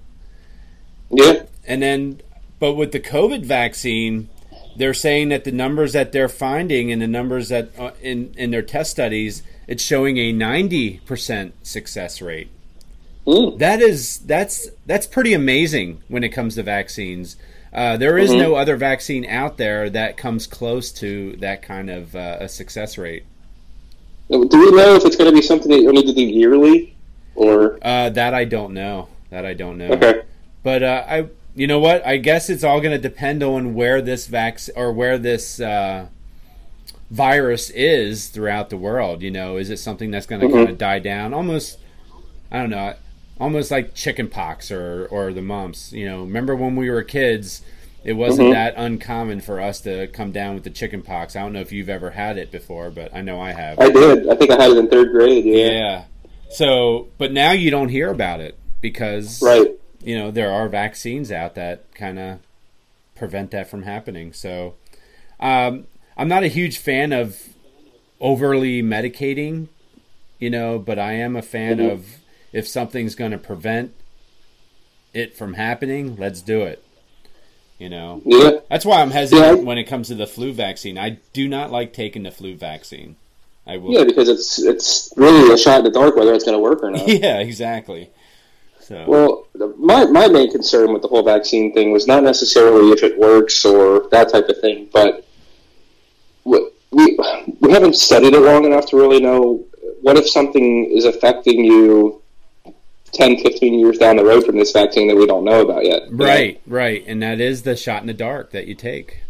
Yeah. 1.16 1.42
And 1.66 1.83
then, 1.83 2.21
but 2.59 2.75
with 2.75 2.92
the 2.92 3.00
COVID 3.00 3.44
vaccine, 3.44 4.28
they're 4.76 4.94
saying 4.94 5.28
that 5.30 5.44
the 5.44 5.52
numbers 5.52 5.92
that 5.92 6.12
they're 6.12 6.28
finding 6.28 6.90
and 6.90 7.00
the 7.00 7.06
numbers 7.06 7.49
that 7.49 7.71
uh, 7.78 7.92
in 8.02 8.35
in 8.37 8.50
their 8.50 8.62
test 8.62 8.90
studies, 8.90 9.42
it's 9.66 9.83
showing 9.83 10.18
a 10.18 10.33
ninety 10.33 10.99
percent 11.06 11.54
success 11.66 12.21
rate. 12.21 12.49
Mm. 13.26 13.59
That 13.59 13.80
is 13.80 14.18
that's 14.18 14.68
that's 14.87 15.06
pretty 15.06 15.33
amazing 15.33 16.02
when 16.09 16.25
it 16.25 16.30
comes 16.30 16.56
to 16.56 16.62
vaccines. 16.62 17.37
Uh, 17.73 17.97
there 17.97 18.16
is 18.16 18.33
no 18.33 18.54
other 18.54 18.76
vaccine 18.76 19.26
out 19.26 19.56
there 19.56 19.90
that 19.90 20.16
comes 20.16 20.47
close 20.47 20.92
to 20.92 21.35
that 21.38 21.61
kind 21.61 21.90
of 21.90 22.14
uh, 22.14 22.37
a 22.40 22.49
success 22.49 22.97
rate. 22.97 23.25
Do 24.30 24.38
we 24.38 24.71
know 24.71 24.94
if 24.94 25.04
it's 25.04 25.16
going 25.16 25.28
to 25.30 25.35
be 25.35 25.42
something 25.42 25.71
that 25.71 25.80
you 25.80 25.92
need 25.92 26.06
to 26.06 26.14
do 26.14 26.23
yearly? 26.23 26.94
Or, 27.35 27.78
Uh, 27.83 28.11
that 28.11 28.33
I 28.33 28.44
don't 28.44 28.75
know. 28.75 29.09
That 29.30 29.44
I 29.44 29.54
don't 29.54 29.76
know. 29.76 29.88
okay. 29.88 30.23
But 30.64 30.83
uh, 30.83 31.04
I, 31.09 31.26
you 31.54 31.68
know 31.68 31.78
what? 31.78 32.04
I 32.04 32.16
guess 32.16 32.50
it's 32.50 32.64
all 32.64 32.80
going 32.80 32.97
to 32.97 32.99
depend 33.00 33.44
on 33.44 33.75
where 33.75 34.02
this 34.02 34.26
vac 34.26 34.59
or 34.75 34.90
where 34.92 35.16
this 35.18 35.61
uh, 35.61 36.06
virus 37.11 37.71
is 37.71 38.28
throughout 38.28 38.71
the 38.71 38.76
world. 38.76 39.23
You 39.23 39.30
know, 39.30 39.56
is 39.56 39.71
it 39.71 39.78
something 39.78 40.11
that's 40.11 40.26
going 40.26 40.40
to 40.40 40.49
Mhm. 40.49 40.52
kind 40.54 40.68
of 40.71 40.78
die 40.78 40.99
down? 40.99 41.33
Almost, 41.33 41.78
I 42.50 42.59
don't 42.59 42.71
know, 42.71 42.94
almost 43.38 43.71
like 43.71 43.94
chicken 43.94 44.28
pox 44.28 44.71
or 44.73 45.06
or 45.11 45.33
the 45.33 45.42
mumps. 45.42 45.92
You 45.92 46.06
know, 46.06 46.21
remember 46.23 46.56
when 46.56 46.75
we 46.76 46.90
were 46.90 47.02
kids? 47.02 47.62
It 48.04 48.14
wasn't 48.14 48.49
Mhm. 48.49 48.52
that 48.52 48.75
uncommon 48.76 49.40
for 49.40 49.61
us 49.61 49.80
to 49.83 50.09
come 50.09 50.30
down 50.30 50.54
with 50.54 50.64
the 50.64 50.71
chicken 50.71 51.00
pox. 51.00 51.37
I 51.37 51.40
don't 51.40 51.54
know 51.54 51.61
if 51.61 51.73
you've 51.73 51.88
ever 51.88 52.11
had 52.11 52.37
it 52.37 52.50
before, 52.52 52.90
but 52.90 53.14
I 53.14 53.23
know 53.23 53.40
I 53.40 53.52
have. 53.52 53.78
I 53.80 53.88
did. 53.90 54.28
I 54.28 54.35
think 54.35 54.50
I 54.50 54.62
had 54.62 54.73
it 54.73 54.76
in 54.78 54.88
third 54.88 55.11
grade. 55.11 55.44
Yeah. 55.47 55.66
yeah. 55.68 56.02
So, 56.50 57.09
but 57.16 57.33
now 57.33 57.52
you 57.52 57.71
don't 57.71 57.88
hear 57.88 58.11
about 58.11 58.40
it 58.40 58.56
because 58.83 59.40
Right. 59.42 59.68
You 60.04 60.16
know 60.18 60.30
there 60.30 60.50
are 60.52 60.68
vaccines 60.68 61.32
out 61.32 61.54
that 61.54 61.92
kind 61.94 62.18
of 62.18 62.38
prevent 63.14 63.50
that 63.52 63.68
from 63.68 63.82
happening 63.84 64.32
so 64.32 64.75
um, 65.40 65.87
i'm 66.16 66.28
not 66.28 66.42
a 66.42 66.49
huge 66.49 66.78
fan 66.78 67.12
of 67.12 67.40
overly 68.20 68.82
medicating 68.82 69.68
you 70.38 70.50
know 70.50 70.78
but 70.78 70.99
i 70.99 71.12
am 71.12 71.34
a 71.37 71.42
fan 71.42 71.78
Mhm. 71.78 71.90
of 71.92 72.06
if 72.52 72.68
something's 72.68 73.14
going 73.14 73.32
to 73.32 73.38
prevent 73.38 73.92
it 75.12 75.37
from 75.37 75.54
happening, 75.54 76.16
let's 76.18 76.40
do 76.42 76.62
it. 76.62 76.82
You 77.78 77.88
know, 77.88 78.20
Yeah. 78.25 78.58
that's 78.70 78.84
why 78.84 79.00
I'm 79.00 79.11
hesitant 79.12 79.58
Yeah. 79.58 79.64
when 79.64 79.78
it 79.78 79.84
comes 79.84 80.08
to 80.08 80.14
the 80.16 80.26
flu 80.26 80.52
vaccine. 80.52 80.96
I 80.99 81.18
do 81.32 81.49
not 81.49 81.70
like 81.73 81.92
taking 81.92 82.23
the 82.25 82.30
flu 82.32 82.54
vaccine. 82.56 83.14
I 83.66 83.76
will. 83.76 83.92
Yeah, 83.92 84.04
because 84.04 84.28
it's 84.28 84.61
it's 84.61 85.12
really 85.16 85.52
a 85.52 85.56
shot 85.56 85.78
in 85.78 85.84
the 85.84 85.90
dark 85.90 86.14
whether 86.16 86.32
it's 86.34 86.44
going 86.44 86.56
to 86.56 86.62
work 86.62 86.82
or 86.82 86.90
not. 86.92 87.06
Yeah, 87.08 87.38
exactly. 87.40 88.11
So 88.80 89.04
Well, 89.06 89.43
the- 89.54 89.75
my 89.78 90.04
my 90.06 90.28
main 90.28 90.50
concern 90.50 90.92
with 90.92 91.02
the 91.02 91.08
whole 91.08 91.23
vaccine 91.23 91.73
thing 91.73 91.92
was 91.92 92.06
not 92.06 92.23
necessarily 92.23 92.90
if 92.90 93.02
it 93.02 93.18
works 93.18 93.64
or 93.64 94.08
that 94.11 94.30
type 94.30 94.49
of 94.49 94.61
thing, 94.61 94.88
but 94.92 95.25
we 96.44 96.68
we, 96.90 97.18
we 97.61 97.73
haven't 97.73 97.96
studied 97.96 98.34
it 98.34 98.40
long 98.40 98.64
enough 98.64 98.87
to 98.87 98.96
really 98.96 99.20
know 99.20 99.64
what 100.02 100.16
if 100.16 100.28
something 100.28 100.84
is 100.84 101.04
affecting 101.04 101.64
you 101.64 102.23
10, 103.12 103.38
15 103.38 103.78
years 103.78 103.99
down 103.99 104.16
the 104.16 104.25
road 104.25 104.44
from 104.44 104.58
this 104.58 104.73
vaccine 104.73 105.08
that 105.08 105.16
we 105.16 105.26
don't 105.26 105.44
know 105.44 105.62
about 105.62 105.84
yet. 105.84 106.04
you 106.06 106.16
know? 106.16 106.25
right, 106.26 106.61
right, 106.66 107.04
and 107.06 107.23
that 107.23 107.40
is 107.40 107.62
the 107.62 107.76
shot 107.76 108.02
in 108.02 108.06
the 108.06 108.12
dark 108.12 108.50
that 108.50 108.66
you 108.66 108.75
take. 108.75 109.23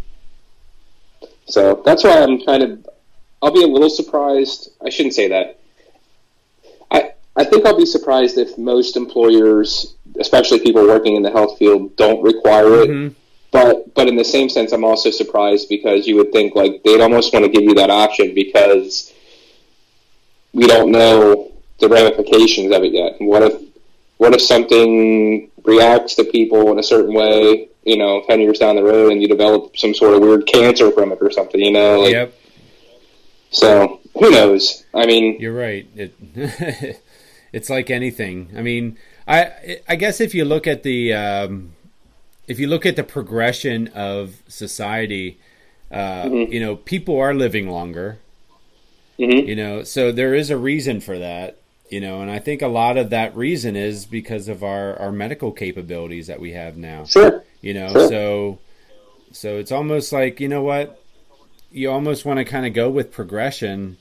So 1.47 1.83
that's 1.85 2.03
why 2.03 2.23
I'm 2.23 2.41
kind 2.45 2.63
of. 2.63 2.87
I'll 3.43 3.53
be 3.53 3.63
a 3.63 3.67
little 3.67 3.91
surprised. 3.91 4.71
I 4.85 4.89
shouldn't 4.89 5.15
say 5.15 5.29
that. 5.29 5.61
I 6.91 7.13
I 7.37 7.45
think 7.45 7.67
I'll 7.67 7.77
be 7.77 7.87
surprised 7.87 8.39
if 8.39 8.57
most 8.57 8.97
employers, 8.97 9.95
especially 10.21 10.61
people 10.61 10.87
working 10.87 11.17
in 11.17 11.23
the 11.23 11.31
health 11.31 11.59
field, 11.59 11.97
don't 11.97 12.23
require 12.23 12.83
it. 12.83 12.91
Mhm. 12.91 13.15
But 13.51 13.95
but 13.95 14.09
in 14.09 14.17
the 14.17 14.25
same 14.25 14.49
sense, 14.49 14.73
I'm 14.73 14.85
also 14.85 15.11
surprised 15.11 15.69
because 15.69 16.07
you 16.07 16.17
would 16.17 16.33
think 16.33 16.55
like 16.55 16.83
they'd 16.83 17.01
almost 17.01 17.33
want 17.33 17.45
to 17.45 17.51
give 17.51 17.63
you 17.63 17.75
that 17.75 17.91
option 17.91 18.35
because 18.35 19.13
we 20.53 20.67
don't 20.67 20.91
know 20.91 21.53
the 21.81 21.89
ramifications 21.89 22.73
of 22.73 22.83
it 22.83 22.93
yet. 22.93 23.21
And 23.21 23.29
what 23.29 23.43
if 23.43 23.61
what 24.17 24.35
if 24.35 24.41
something 24.41 25.51
reacts 25.65 26.15
to 26.17 26.25
people 26.25 26.73
in 26.73 26.79
a 26.79 26.83
certain 26.83 27.15
way? 27.15 27.69
You 27.85 27.97
know, 27.97 28.23
ten 28.27 28.41
years 28.41 28.59
down 28.59 28.77
the 28.77 28.83
road, 28.83 29.13
and 29.13 29.21
you 29.23 29.29
develop 29.29 29.77
some 29.77 29.95
sort 29.95 30.15
of 30.15 30.21
weird 30.23 30.47
cancer 30.47 30.91
from 30.91 31.13
it 31.13 31.19
or 31.21 31.31
something. 31.31 31.61
You 31.61 31.73
know, 31.73 32.01
like, 32.01 32.13
yep, 32.13 32.35
so 33.51 34.01
who 34.19 34.31
knows? 34.31 34.85
I 34.95 35.07
mean, 35.07 35.39
you're 35.39 35.55
right. 35.55 35.87
It 35.95 36.15
it's 37.53 37.71
like 37.71 37.91
anything. 37.91 38.51
I 38.57 38.63
mean, 38.63 38.97
I 39.27 39.79
I 39.89 39.97
guess 39.97 40.21
if 40.21 40.35
you 40.35 40.45
look 40.45 40.67
at 40.67 40.83
the 40.83 41.13
um, 41.15 41.73
if 42.47 42.59
you 42.61 42.67
look 42.67 42.85
at 42.87 42.97
the 42.97 43.05
progression 43.05 43.89
of 43.95 44.43
society, 44.49 45.39
uh, 45.91 46.25
Mhm. 46.25 46.53
you 46.53 46.61
know, 46.61 46.77
people 46.77 47.19
are 47.19 47.35
living 47.35 47.69
longer. 47.69 48.19
mhm. 49.19 49.47
you 49.47 49.55
know 49.55 49.85
so 49.85 50.11
there 50.11 50.35
is 50.35 50.51
a 50.51 50.57
reason 50.57 50.99
for 51.01 51.17
that 51.21 51.57
you 51.89 52.01
know 52.01 52.21
and 52.21 52.29
i 52.33 52.39
think 52.41 52.61
a 52.63 52.67
lot 52.67 52.97
of 52.97 53.11
that 53.11 53.31
reason 53.37 53.77
is 53.77 54.07
because 54.07 54.49
of 54.49 54.65
our 54.65 54.99
our 54.99 55.13
medical 55.13 55.53
capabilities 55.53 56.27
that 56.27 56.41
we 56.41 56.51
have 56.51 56.77
now 56.77 57.05
sure, 57.05 57.45
you 57.63 57.73
know 57.73 57.87
Sure. 57.93 58.09
so 58.09 58.59
so 59.31 59.57
it's 59.59 59.71
almost 59.71 60.13
like 60.13 60.41
you 60.41 60.49
know 60.49 60.65
what 60.65 61.01
you 61.71 61.89
almost 61.93 62.25
want 62.25 62.39
to 62.39 62.45
kind 62.45 62.67
of 62.67 62.73
go 62.75 62.91
with 62.91 63.13
progression 63.13 63.99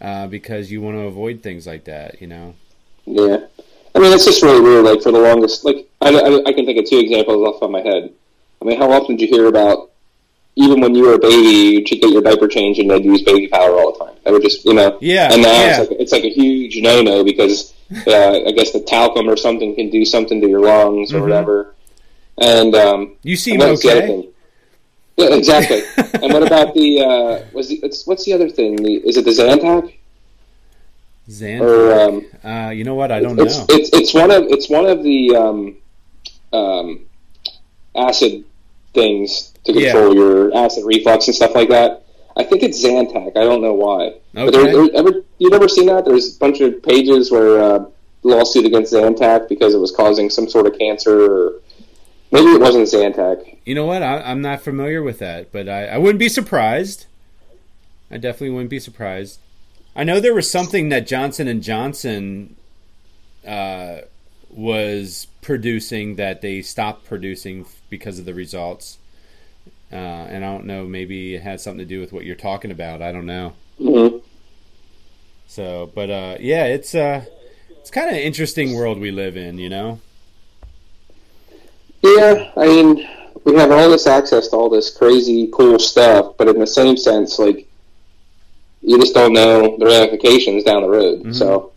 uh, 0.00 0.26
because 0.26 0.72
you 0.72 0.80
want 0.82 0.96
to 0.96 1.02
avoid 1.06 1.40
things 1.40 1.64
like 1.64 1.84
that 1.84 2.20
you 2.20 2.26
know 2.26 2.54
yeah. 3.06 3.46
I 3.94 3.98
mean, 3.98 4.12
it's 4.12 4.24
just 4.24 4.42
really 4.42 4.60
weird. 4.60 4.84
Like 4.84 5.02
for 5.02 5.12
the 5.12 5.18
longest, 5.18 5.64
like 5.64 5.88
I, 6.00 6.08
I, 6.10 6.42
I 6.46 6.52
can 6.52 6.64
think 6.66 6.78
of 6.78 6.88
two 6.88 6.98
examples 6.98 7.46
off 7.46 7.54
the 7.54 7.60
top 7.60 7.62
of 7.64 7.70
my 7.70 7.82
head. 7.82 8.12
I 8.60 8.64
mean, 8.64 8.78
how 8.78 8.90
often 8.92 9.16
did 9.16 9.28
you 9.28 9.36
hear 9.36 9.46
about 9.46 9.90
even 10.56 10.80
when 10.80 10.94
you 10.94 11.04
were 11.04 11.14
a 11.14 11.18
baby, 11.18 11.78
you 11.80 11.86
should 11.86 12.00
get 12.00 12.10
your 12.10 12.20
diaper 12.22 12.46
changed 12.46 12.78
and 12.78 12.90
they'd 12.90 13.04
use 13.04 13.22
baby 13.22 13.48
powder 13.48 13.72
all 13.74 13.92
the 13.92 14.04
time. 14.04 14.14
They 14.24 14.32
would 14.32 14.42
just, 14.42 14.64
you 14.64 14.74
know, 14.74 14.98
yeah 15.00 15.32
and 15.32 15.42
now 15.42 15.48
yeah 15.48 15.80
it's 15.80 15.90
like 15.90 16.00
it's 16.00 16.12
like 16.12 16.24
a 16.24 16.30
huge 16.30 16.76
no-no 16.80 17.24
because 17.24 17.72
uh, 18.06 18.32
I 18.46 18.52
guess 18.52 18.72
the 18.72 18.80
talcum 18.80 19.28
or 19.28 19.36
something 19.36 19.74
can 19.74 19.90
do 19.90 20.04
something 20.04 20.40
to 20.40 20.48
your 20.48 20.60
lungs 20.60 21.12
or 21.12 21.18
Mhm. 21.18 21.22
whatever. 21.22 21.74
And 22.38 22.74
um, 22.74 23.16
you 23.22 23.36
seem 23.36 23.60
and 23.60 23.72
okay? 23.78 24.28
Yeah, 25.16 25.34
exactly. 25.34 25.82
and 26.22 26.32
what 26.32 26.42
about 26.42 26.74
the 26.74 27.00
uh, 27.00 27.44
was 27.52 27.68
the, 27.68 27.76
it's, 27.82 28.06
what's 28.06 28.24
the 28.24 28.32
other 28.32 28.48
thing? 28.48 28.76
The, 28.76 28.94
is 29.06 29.16
it 29.16 29.24
the 29.24 29.30
Zantac 29.30 29.94
Xan, 31.32 31.60
or 31.60 31.92
um, 32.00 32.26
uh, 32.44 32.70
you 32.70 32.84
know 32.84 32.94
what 32.94 33.10
i 33.10 33.20
don't 33.20 33.38
it's, 33.40 33.58
know 33.58 33.66
It's 33.70 33.90
it's 33.92 34.12
one 34.14 34.30
of 34.30 34.42
it's 34.44 34.68
one 34.68 34.86
of 34.86 35.02
the 35.02 35.34
um, 35.36 35.76
um, 36.52 37.06
acid 37.96 38.44
things 38.94 39.52
to 39.64 39.72
Yeah. 39.72 39.92
control 39.92 40.14
your 40.14 40.54
acid 40.56 40.84
reflux 40.84 41.26
and 41.28 41.34
stuff 41.34 41.54
like 41.54 41.68
that. 41.70 42.04
I 42.36 42.44
think 42.44 42.62
it's 42.62 42.82
Zantac. 42.84 43.36
I 43.36 43.44
don't 43.44 43.62
know 43.62 43.74
why. 43.74 44.14
But 44.34 44.52
there, 44.52 44.62
okay 44.62 44.72
there, 44.72 44.88
ever 44.94 45.12
you've 45.38 45.52
ever 45.52 45.68
seen 45.68 45.86
that? 45.86 46.04
There's 46.04 46.36
a 46.36 46.38
bunch 46.38 46.60
of 46.60 46.82
pages 46.82 47.30
where 47.30 47.62
uh, 47.62 47.84
lawsuit 48.22 48.64
against 48.66 48.92
Zantac 48.92 49.48
because 49.48 49.74
it 49.74 49.78
was 49.78 49.90
causing 49.92 50.30
some 50.30 50.48
sort 50.48 50.66
of 50.66 50.78
cancer, 50.78 51.16
or 51.30 51.52
maybe 52.30 52.48
it 52.48 52.60
wasn't 52.60 52.84
Zantac. 52.88 53.58
you 53.64 53.74
know 53.74 53.86
what 53.86 54.02
I, 54.02 54.20
i'm 54.22 54.40
not 54.42 54.60
familiar 54.62 55.02
with 55.02 55.18
that 55.20 55.52
but 55.52 55.68
I, 55.68 55.86
I 55.86 55.98
wouldn't 55.98 56.18
be 56.18 56.28
surprised 56.28 57.06
i 58.10 58.16
definitely 58.16 58.50
wouldn't 58.50 58.70
be 58.70 58.80
surprised 58.80 59.38
i 59.94 60.04
know 60.04 60.20
there 60.20 60.34
was 60.34 60.50
something 60.50 60.88
that 60.88 61.06
johnson 61.06 61.48
and 61.48 61.62
johnson 61.62 62.56
uh, 63.46 63.98
was 64.50 65.26
producing 65.40 66.16
that 66.16 66.40
they 66.42 66.62
stopped 66.62 67.04
producing 67.04 67.66
because 67.90 68.20
of 68.20 68.24
the 68.24 68.34
results. 68.34 68.98
Uh, 69.92 69.96
and 69.96 70.44
i 70.44 70.52
don't 70.52 70.64
know 70.64 70.86
maybe 70.86 71.34
it 71.34 71.42
has 71.42 71.62
something 71.62 71.78
to 71.78 71.84
do 71.84 72.00
with 72.00 72.12
what 72.12 72.24
you're 72.24 72.36
talking 72.36 72.70
about. 72.70 73.02
I 73.02 73.12
don't 73.12 73.26
know. 73.26 73.54
Hmm 73.78 74.18
so 75.52 75.90
but 75.94 76.08
uh, 76.08 76.36
yeah 76.40 76.64
it's 76.64 76.94
uh, 76.94 77.22
it's 77.78 77.90
kind 77.90 78.08
of 78.08 78.14
an 78.14 78.22
interesting 78.22 78.74
world 78.74 78.98
we 78.98 79.10
live 79.10 79.36
in 79.36 79.58
you 79.58 79.68
know? 79.68 80.00
Yeah, 82.02 82.50
I 82.56 82.66
mean, 82.66 83.08
we 83.44 83.54
have 83.54 83.70
all 83.70 83.88
this 83.88 84.08
access 84.08 84.48
to 84.48 84.56
all 84.56 84.68
this 84.68 84.90
crazy, 84.90 85.48
cool 85.52 85.78
stuff, 85.78 86.34
but 86.36 86.48
in 86.48 86.58
the 86.58 86.66
same 86.66 86.96
sense, 86.96 87.38
like, 87.38 87.68
you 88.82 88.98
just 88.98 89.14
don't 89.14 89.32
know 89.32 89.76
the 89.78 89.86
ramifications 89.86 90.64
down 90.64 90.82
the 90.82 90.88
road. 90.88 91.22
Mhm. 91.24 91.34
So, 91.34 91.72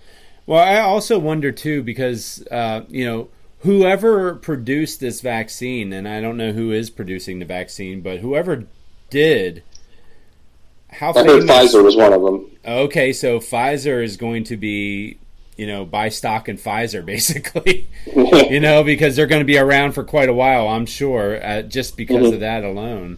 Well, 0.48 0.60
I 0.64 0.80
also 0.80 1.18
wonder 1.20 1.52
too 1.52 1.82
because 1.84 2.46
uh, 2.52 2.82
you 2.90 3.06
know 3.06 3.28
whoever 3.60 4.36
produced 4.36 5.00
this 5.00 5.22
vaccine, 5.22 5.92
and 5.94 6.08
I 6.08 6.22
don't 6.22 6.38
know 6.38 6.52
who 6.52 6.72
is 6.72 6.90
producing 6.90 7.40
the 7.40 7.46
vaccine, 7.46 8.02
but 8.02 8.20
whoever 8.20 8.66
did, 9.10 9.64
how 10.90 11.10
I 11.12 11.24
famous? 11.24 11.46
Pfizer 11.46 11.84
was 11.84 11.96
one 11.96 12.14
of 12.14 12.22
them. 12.22 12.46
Okay, 12.66 13.12
so 13.14 13.40
Pfizer 13.40 14.04
is 14.04 14.18
going 14.18 14.44
to 14.46 14.58
be, 14.58 15.18
you 15.58 15.68
know, 15.68 15.84
buy 15.86 16.10
stock 16.10 16.48
in 16.50 16.58
Pfizer 16.58 17.04
basically, 17.14 17.88
you 18.16 18.60
know, 18.60 18.84
because 18.84 19.16
they're 19.16 19.28
going 19.28 19.42
to 19.42 19.46
be 19.46 19.58
around 19.58 19.94
for 19.94 20.04
quite 20.04 20.30
a 20.30 20.34
while, 20.34 20.68
I'm 20.68 20.86
sure, 20.86 21.44
uh, 21.44 21.62
just 21.64 21.98
because 21.98 22.28
Mhm. 22.28 22.34
of 22.36 22.40
that 22.42 22.64
alone, 22.64 23.18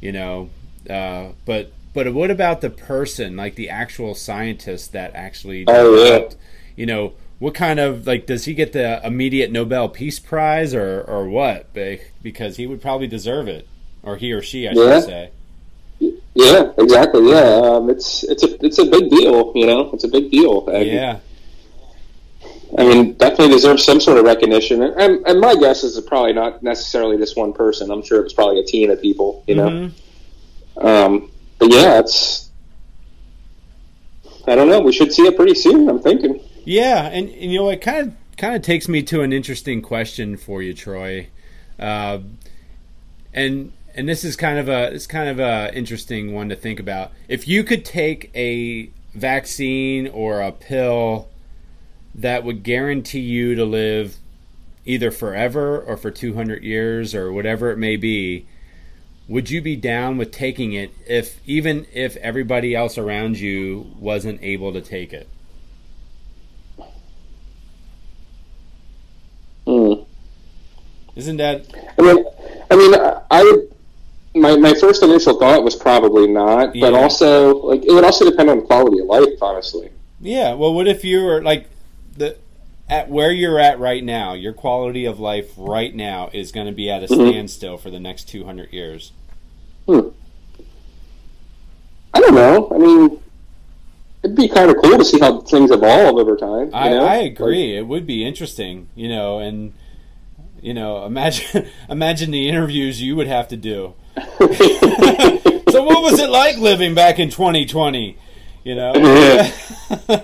you 0.00 0.12
know. 0.12 0.50
Uh, 0.88 1.28
but 1.46 1.72
but 1.94 2.12
what 2.14 2.30
about 2.30 2.60
the 2.60 2.70
person, 2.70 3.36
like 3.36 3.54
the 3.54 3.68
actual 3.68 4.14
scientist 4.14 4.92
that 4.92 5.12
actually 5.14 5.64
Oh, 5.68 5.94
yeah. 6.04 6.28
you 6.76 6.86
know, 6.86 7.12
what 7.38 7.54
kind 7.54 7.80
of 7.80 8.06
like 8.06 8.26
does 8.26 8.44
he 8.44 8.54
get 8.54 8.72
the 8.72 9.04
immediate 9.04 9.50
Nobel 9.50 9.88
Peace 9.88 10.18
Prize 10.18 10.74
or 10.74 11.02
or 11.02 11.28
what? 11.28 11.66
Because 12.22 12.56
he 12.56 12.66
would 12.66 12.80
probably 12.80 13.06
deserve 13.08 13.48
it, 13.48 13.66
or 14.02 14.16
he 14.16 14.32
or 14.32 14.42
she, 14.42 14.68
I 14.68 14.72
Yeah. 14.72 15.00
should 15.00 15.04
say. 15.04 15.30
yeah, 16.34 16.72
exactly. 16.78 17.28
Yeah, 17.30 17.60
um, 17.62 17.90
it's 17.90 18.22
it's 18.24 18.42
a 18.44 18.64
it's 18.64 18.78
a 18.78 18.84
big 18.86 19.10
deal. 19.10 19.52
You 19.54 19.66
know, 19.66 19.90
it's 19.92 20.04
a 20.04 20.08
big 20.08 20.30
deal. 20.30 20.68
And, 20.68 20.86
Yeah. 20.86 21.18
I 22.78 22.84
mean, 22.84 23.12
definitely 23.14 23.48
deserves 23.54 23.84
some 23.84 24.00
sort 24.00 24.16
of 24.16 24.24
recognition. 24.24 24.80
And, 24.82 25.26
and 25.26 25.40
my 25.40 25.54
guess 25.56 25.84
is 25.84 25.94
it's 25.98 26.08
probably 26.08 26.32
not 26.32 26.62
necessarily 26.62 27.18
this 27.18 27.36
one 27.36 27.52
person. 27.52 27.90
I'm 27.90 28.02
sure 28.02 28.18
it 28.20 28.22
was 28.24 28.32
probably 28.32 28.60
a 28.60 28.64
team 28.64 28.88
of 28.90 28.98
people. 29.02 29.44
You 29.46 29.54
know, 29.56 29.68
Mhm. 29.68 29.92
um, 30.82 31.30
but 31.62 31.72
yeah, 31.72 32.00
it's. 32.00 32.50
I 34.48 34.56
don't 34.56 34.68
know. 34.68 34.80
We 34.80 34.92
should 34.92 35.12
see 35.12 35.22
it 35.22 35.36
pretty 35.36 35.54
soon. 35.54 35.88
I'm 35.88 36.00
thinking. 36.00 36.40
Yeah, 36.64 37.06
and, 37.06 37.28
and 37.28 37.52
you 37.52 37.60
know 37.60 37.70
it 37.70 37.80
kind 37.80 38.08
of 38.08 38.36
kind 38.36 38.56
of 38.56 38.62
takes 38.62 38.88
me 38.88 39.04
to 39.04 39.20
an 39.22 39.32
interesting 39.32 39.80
question 39.80 40.36
for 40.36 40.60
you, 40.60 40.74
Troy. 40.74 41.28
Uh, 41.78 42.18
and 43.32 43.72
and 43.94 44.08
this 44.08 44.24
is 44.24 44.34
kind 44.34 44.58
of 44.58 44.68
a 44.68 44.92
it's 44.92 45.06
kind 45.06 45.28
of 45.28 45.38
a 45.38 45.72
interesting 45.72 46.34
one 46.34 46.48
to 46.48 46.56
think 46.56 46.80
about. 46.80 47.12
If 47.28 47.46
you 47.46 47.62
could 47.62 47.84
take 47.84 48.32
a 48.34 48.90
vaccine 49.14 50.08
or 50.08 50.40
a 50.40 50.50
pill 50.50 51.28
that 52.12 52.42
would 52.42 52.64
guarantee 52.64 53.20
you 53.20 53.54
to 53.54 53.64
live 53.64 54.16
either 54.84 55.12
forever 55.12 55.80
or 55.80 55.96
for 55.96 56.10
200 56.10 56.64
years 56.64 57.14
or 57.14 57.32
whatever 57.32 57.70
it 57.70 57.78
may 57.78 57.94
be, 57.94 58.46
would 59.28 59.50
you 59.50 59.60
be 59.62 59.76
down 59.76 60.16
with 60.18 60.32
taking 60.32 60.72
it 60.72 60.92
if 61.06 61.40
even 61.46 61.86
if 61.92 62.16
everybody 62.16 62.74
else 62.74 62.98
around 62.98 63.38
you 63.38 63.90
wasn't 63.98 64.42
able 64.42 64.72
to 64.72 64.80
take 64.80 65.12
it? 65.12 65.28
Hmm. 69.66 70.02
Isn't 71.14 71.36
that 71.36 71.66
I 71.98 72.02
mean, 72.02 72.24
I 72.70 72.76
mean, 72.76 72.94
I- 73.30 73.42
would. 73.42 73.68
My, 74.34 74.56
my 74.56 74.72
first 74.72 75.02
initial 75.02 75.38
thought 75.38 75.62
was 75.62 75.76
probably 75.76 76.26
not, 76.26 76.72
but 76.72 76.94
also 76.94 77.54
like 77.66 77.84
it 77.84 77.92
would 77.92 78.02
also 78.02 78.24
depend 78.30 78.48
on 78.48 78.60
the 78.60 78.62
quality 78.64 78.98
of 79.00 79.04
life, 79.06 79.42
honestly. 79.42 79.90
Yeah, 80.22 80.54
well, 80.54 80.72
what 80.72 80.88
if 80.88 81.04
you 81.04 81.22
were 81.22 81.42
like 81.42 81.68
the 82.16 82.36
at 82.92 83.08
where 83.08 83.30
you're 83.32 83.58
at 83.58 83.78
right 83.78 84.04
now, 84.04 84.34
your 84.34 84.52
quality 84.52 85.04
of 85.06 85.18
life 85.18 85.50
right 85.56 85.94
now 85.94 86.28
is 86.32 86.52
going 86.52 86.66
to 86.66 86.72
be 86.72 86.90
at 86.90 87.02
a 87.02 87.06
Mhm. 87.06 87.28
standstill 87.30 87.76
for 87.78 87.90
the 87.90 87.98
next 88.00 88.28
200 88.28 88.72
years. 88.72 89.12
Hmm. 89.86 90.08
I 92.14 92.20
don't 92.20 92.34
know. 92.34 92.68
I 92.74 92.78
mean, 92.78 93.18
it'd 94.22 94.36
be 94.36 94.48
kind 94.48 94.70
of 94.70 94.76
cool 94.82 94.98
to 94.98 95.04
see 95.04 95.18
how 95.18 95.40
things 95.40 95.70
evolve 95.70 96.16
over 96.18 96.36
time. 96.36 96.66
you 96.66 96.72
I, 96.74 96.88
know? 96.90 97.04
I 97.06 97.16
agree. 97.16 97.76
it 97.76 97.86
would 97.86 98.06
be 98.06 98.24
interesting, 98.26 98.88
you 98.94 99.08
know, 99.08 99.38
and 99.38 99.72
you 100.60 100.74
know, 100.74 101.04
imagine 101.06 101.66
imagine 101.88 102.30
the 102.30 102.48
interviews 102.48 103.00
you 103.02 103.16
would 103.16 103.26
have 103.26 103.48
to 103.48 103.56
do. 103.56 103.94
So, 105.72 105.82
what 105.84 106.02
was 106.02 106.18
it 106.20 106.28
like 106.28 106.58
living 106.58 106.94
back 106.94 107.18
in 107.18 107.30
2020? 107.30 108.18
You 108.62 108.74
know, 108.74 108.92
Yeah. 108.94 109.50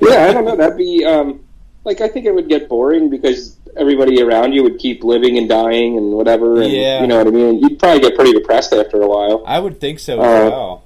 yeah, 0.03 0.27
I 0.29 0.33
don't 0.35 0.45
know. 0.45 0.57
That'd 0.57 0.77
be 0.77 1.03
um, 1.07 1.41
like 1.89 2.01
I 2.03 2.09
think 2.09 2.27
it 2.27 2.35
would 2.35 2.49
get 2.49 2.69
boring 2.69 3.09
because 3.09 3.57
everybody 3.77 4.21
around 4.23 4.53
you 4.53 4.63
would 4.63 4.79
keep 4.79 5.03
living 5.03 5.39
and 5.39 5.49
dying 5.49 5.97
and 5.97 6.13
whatever. 6.13 6.61
And, 6.63 6.71
Yeah. 6.73 7.01
You 7.01 7.07
know 7.09 7.19
what 7.19 7.27
I 7.27 7.31
mean? 7.31 7.61
You'd 7.61 7.79
probably 7.79 8.01
get 8.01 8.15
pretty 8.15 8.33
depressed 8.33 8.73
after 8.73 9.01
a 9.01 9.09
while. 9.09 9.43
I 9.47 9.59
would 9.59 9.81
think 9.81 9.99
so 9.99 10.21
Uh, 10.21 10.23
as 10.23 10.51
well. 10.53 10.83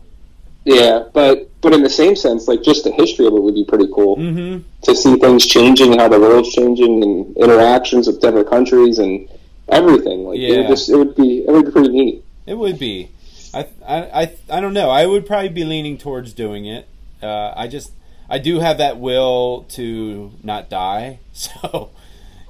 Yeah, 0.64 1.04
but 1.12 1.48
but 1.60 1.72
in 1.72 1.82
the 1.82 1.90
same 1.90 2.14
sense, 2.14 2.46
like 2.46 2.62
just 2.62 2.84
the 2.84 2.92
history 2.92 3.26
of 3.26 3.34
it 3.34 3.42
would 3.42 3.54
be 3.54 3.64
pretty 3.64 3.88
cool 3.92 4.14
hmm 4.16 4.58
to 4.82 4.94
see 4.96 5.14
things 5.16 5.46
changing, 5.46 5.98
how 5.98 6.08
the 6.08 6.18
world's 6.18 6.52
changing, 6.52 7.02
and 7.04 7.36
interactions 7.36 8.06
with 8.08 8.20
different 8.20 8.48
countries 8.48 8.98
and 8.98 9.28
everything. 9.68 10.24
Like 10.24 10.38
it 10.38 10.56
would 10.58 10.68
just 10.68 10.88
it 10.88 10.96
would 10.96 11.14
be 11.16 11.44
it 11.46 11.50
would 11.50 11.66
be 11.66 11.72
pretty 11.72 11.88
neat. 11.90 12.24
It 12.46 12.54
would 12.58 12.78
be. 12.78 13.08
I, 13.54 13.66
I, 13.86 13.96
I, 14.22 14.36
I 14.50 14.60
don't 14.60 14.72
know. 14.72 14.88
I 14.90 15.04
would 15.06 15.26
probably 15.26 15.50
be 15.50 15.64
leaning 15.64 15.98
towards 15.98 16.32
doing 16.32 16.64
it. 16.64 16.86
Uh, 17.22 17.52
I 17.54 17.68
just, 17.68 17.92
I 18.32 18.38
do 18.38 18.60
have 18.60 18.78
that 18.78 18.98
will 18.98 19.66
to 19.70 20.32
not 20.42 20.68
die. 20.68 21.18
So, 21.34 21.90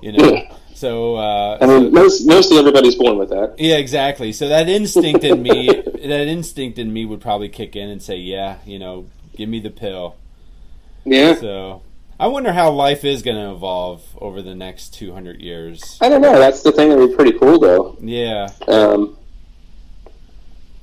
you 0.03 0.11
know, 0.11 0.43
so, 0.75 1.15
uh, 1.15 1.59
I 1.61 1.67
mean, 1.67 1.93
most 1.95 2.27
mostly 2.27 2.59
everybody's 2.59 2.97
born 2.97 3.17
with 3.17 3.31
that. 3.31 3.55
yeah, 3.59 3.77
exactly. 3.77 4.33
So 4.33 4.49
that 4.49 4.69
instinct 4.69 5.23
in 5.23 5.41
me, 5.41 5.69
that 5.85 6.27
instinct 6.27 6.77
in 6.79 6.93
me 6.93 7.07
would 7.07 7.21
probably 7.21 7.49
kick 7.49 7.77
in 7.77 7.89
and 7.89 8.03
say, 8.03 8.17
yeah, 8.17 8.59
you 8.67 8.81
know, 8.81 9.07
give 9.37 9.49
me 9.49 9.61
the 9.61 9.71
pill. 9.71 10.17
Yeah. 11.05 11.37
So 11.37 11.83
I 12.19 12.27
wonder 12.27 12.53
how 12.53 12.71
life 12.73 13.05
is 13.05 13.23
going 13.23 13.37
to 13.37 13.53
evolve 13.53 14.03
over 14.21 14.43
the 14.43 14.57
next 14.57 14.95
200 14.95 15.41
years. 15.41 15.99
I 16.01 16.09
don't 16.09 16.21
know. 16.21 16.37
That's 16.37 16.63
the 16.65 16.73
thing 16.73 16.89
that 16.91 16.99
would 16.99 17.11
be 17.11 17.17
pretty 17.17 17.39
cool, 17.39 17.61
though. 17.61 17.97
Yeah. 18.01 18.49
Um, 18.67 19.17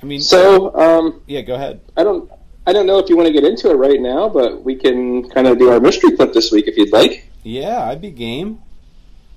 I 0.01 0.05
mean, 0.05 0.21
so 0.21 0.73
um, 0.75 1.21
yeah, 1.27 1.41
go 1.41 1.55
ahead. 1.55 1.81
I 1.97 2.03
don't 2.03 2.31
I 2.67 2.73
don't 2.73 2.85
know 2.85 2.99
if 2.99 3.09
you 3.09 3.17
want 3.17 3.27
to 3.27 3.33
get 3.33 3.43
into 3.43 3.69
it 3.71 3.75
right 3.75 3.99
now, 3.99 4.29
but 4.29 4.63
we 4.63 4.75
can 4.75 5.27
kind 5.29 5.47
of 5.47 5.57
do 5.57 5.69
our 5.71 5.79
mystery 5.79 6.15
clip 6.15 6.33
this 6.33 6.51
week 6.51 6.67
if 6.67 6.77
you'd 6.77 6.91
like. 6.93 7.27
Yeah, 7.43 7.83
I'd 7.83 8.01
be 8.01 8.11
game. 8.11 8.61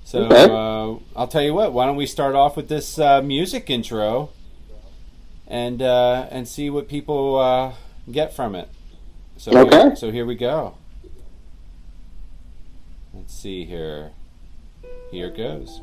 So 0.05 0.25
Okay. 0.25 0.45
uh, 0.45 0.99
I'll 1.19 1.29
tell 1.29 1.43
you 1.43 1.55
what. 1.55 1.73
Why 1.73 1.87
don't 1.87 1.97
we 1.97 2.07
start 2.07 2.35
off 2.35 2.57
with 2.57 2.69
this 2.69 2.99
uh, 2.99 3.23
music 3.23 3.71
intro, 3.71 4.31
and 5.47 5.81
uh, 5.81 6.27
and 6.31 6.47
see 6.47 6.69
what 6.69 6.89
people 6.89 7.39
uh, 7.39 7.73
get 8.11 8.35
from 8.35 8.55
it. 8.55 8.69
So 9.37 9.53
Okay. 9.53 9.95
so 9.95 10.11
here 10.11 10.27
we 10.27 10.35
go. 10.35 10.75
Let's 13.15 13.33
see 13.35 13.65
here. 13.65 14.11
Here 15.11 15.29
it 15.29 15.37
goes. 15.37 15.81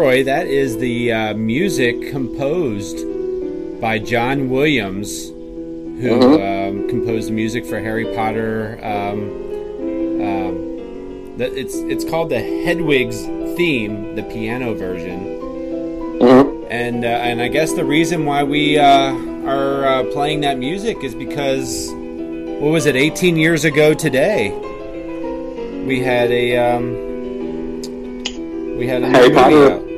That 0.00 0.46
is 0.46 0.78
the 0.78 1.12
uh, 1.12 1.34
music 1.34 2.10
composed 2.10 3.04
by 3.82 3.98
John 3.98 4.48
Williams, 4.48 5.28
who 5.28 6.42
um, 6.42 6.88
composed 6.88 7.28
the 7.28 7.32
music 7.32 7.66
for 7.66 7.78
Harry 7.80 8.06
Potter. 8.14 8.78
Um, 8.82 9.30
um, 10.22 11.36
that 11.36 11.52
it's 11.52 11.74
it's 11.76 12.04
called 12.04 12.30
the 12.30 12.40
Hedwig's 12.40 13.20
theme, 13.58 14.14
the 14.16 14.22
piano 14.22 14.72
version, 14.74 15.38
Mm-hmm. 16.20 16.64
and 16.70 17.04
uh, 17.04 17.08
and 17.08 17.42
I 17.42 17.48
guess 17.48 17.74
the 17.74 17.84
reason 17.84 18.24
why 18.24 18.42
we 18.42 18.78
uh, 18.78 19.12
are 19.46 19.84
uh, 19.84 20.04
playing 20.12 20.40
that 20.40 20.56
music 20.58 21.04
is 21.04 21.14
because 21.14 21.90
what 21.92 22.70
was 22.72 22.86
it? 22.86 22.96
18 22.96 23.36
years 23.36 23.64
ago 23.66 23.92
today, 23.92 24.50
we 25.86 26.00
had 26.02 26.30
a 26.30 26.56
um, 26.56 26.94
we 28.78 28.86
had 28.86 29.02
a 29.02 29.08
Harry 29.10 29.30
Potter. 29.30 29.72
out. 29.72 29.89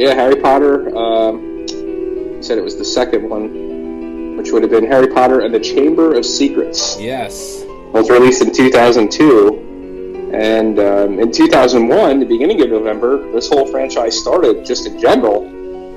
Yeah, 0.00 0.14
Harry 0.14 0.36
Potter. 0.36 0.96
Um, 0.96 1.66
said 2.42 2.56
it 2.56 2.64
was 2.64 2.78
the 2.78 2.84
second 2.86 3.28
one, 3.28 4.38
which 4.38 4.50
would 4.50 4.62
have 4.62 4.70
been 4.70 4.86
Harry 4.86 5.08
Potter 5.08 5.40
and 5.40 5.54
the 5.54 5.60
Chamber 5.60 6.16
of 6.16 6.24
Secrets. 6.24 6.98
Yes. 6.98 7.64
was 7.92 8.08
released 8.08 8.40
in 8.40 8.50
2002. 8.50 10.30
And 10.32 10.78
um, 10.78 11.18
in 11.20 11.30
2001, 11.30 12.18
the 12.18 12.24
beginning 12.24 12.62
of 12.62 12.70
November, 12.70 13.30
this 13.32 13.48
whole 13.48 13.66
franchise 13.66 14.18
started 14.18 14.64
just 14.64 14.86
in 14.86 14.98
general 14.98 15.44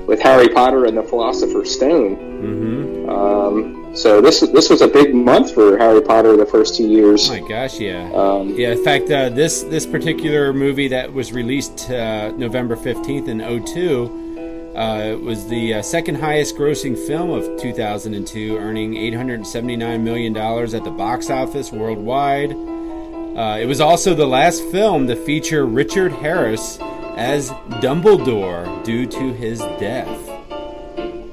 with 0.04 0.20
Harry 0.20 0.50
Potter 0.50 0.84
and 0.84 0.98
the 0.98 1.02
Philosopher's 1.02 1.74
Stone. 1.74 2.16
Mm-hmm. 2.16 3.08
Um, 3.08 3.83
so 3.94 4.20
this 4.20 4.40
this 4.40 4.68
was 4.70 4.80
a 4.82 4.88
big 4.88 5.14
month 5.14 5.54
for 5.54 5.78
Harry 5.78 6.02
Potter 6.02 6.36
the 6.36 6.46
first 6.46 6.76
two 6.76 6.86
years. 6.86 7.28
Oh 7.30 7.40
my 7.40 7.48
gosh, 7.48 7.78
yeah. 7.78 8.10
Um, 8.14 8.50
Yeah, 8.50 8.72
in 8.72 8.82
fact, 8.84 9.10
uh, 9.10 9.28
this 9.30 9.62
this 9.62 9.86
particular 9.86 10.52
movie 10.52 10.88
that 10.88 11.12
was 11.12 11.32
released 11.32 11.90
uh, 11.90 12.30
November 12.32 12.76
fifteenth 12.76 13.28
in 13.28 13.38
02 13.64 14.72
uh, 14.76 15.16
was 15.22 15.46
the 15.48 15.74
uh, 15.74 15.82
second 15.82 16.16
highest 16.16 16.56
grossing 16.56 16.96
film 17.06 17.30
of 17.30 17.44
2002, 17.60 18.56
earning 18.58 18.96
879 18.96 20.02
million 20.02 20.32
dollars 20.32 20.74
at 20.74 20.82
the 20.84 20.90
box 20.90 21.30
office 21.30 21.70
worldwide. 21.70 22.52
Uh, 22.52 23.58
it 23.60 23.66
was 23.66 23.80
also 23.80 24.14
the 24.14 24.26
last 24.26 24.62
film 24.66 25.06
to 25.08 25.16
feature 25.16 25.66
Richard 25.66 26.12
Harris 26.12 26.78
as 27.16 27.50
Dumbledore 27.80 28.84
due 28.84 29.06
to 29.06 29.32
his 29.32 29.58
death. 29.78 30.20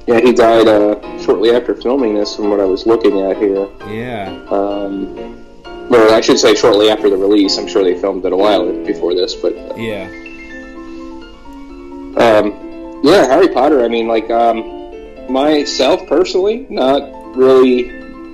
yeah, 0.07 0.19
he 0.19 0.33
died 0.33 0.67
uh, 0.67 0.95
shortly 1.41 1.57
after 1.59 1.73
filming 1.75 2.13
this, 2.13 2.35
from 2.35 2.49
what 2.51 2.59
I 2.59 2.65
was 2.65 2.85
looking 2.85 3.19
at 3.21 3.35
here. 3.37 3.67
Yeah, 3.89 4.29
Um, 4.49 5.37
well, 5.89 6.13
I 6.13 6.21
should 6.21 6.37
say 6.39 6.53
shortly 6.55 6.89
after 6.91 7.09
the 7.09 7.17
release. 7.17 7.57
I'm 7.57 7.67
sure 7.67 7.83
they 7.83 7.99
filmed 7.99 8.23
it 8.25 8.31
a 8.31 8.37
while 8.37 8.71
before 8.85 9.13
this, 9.15 9.33
but 9.33 9.53
yeah, 9.77 10.05
Um, 12.17 13.01
yeah, 13.03 13.25
Harry 13.25 13.47
Potter. 13.49 13.83
I 13.83 13.87
mean, 13.87 14.07
like 14.07 14.29
um, 14.29 15.31
myself 15.31 16.05
personally, 16.07 16.67
not 16.69 17.01
really, 17.35 17.83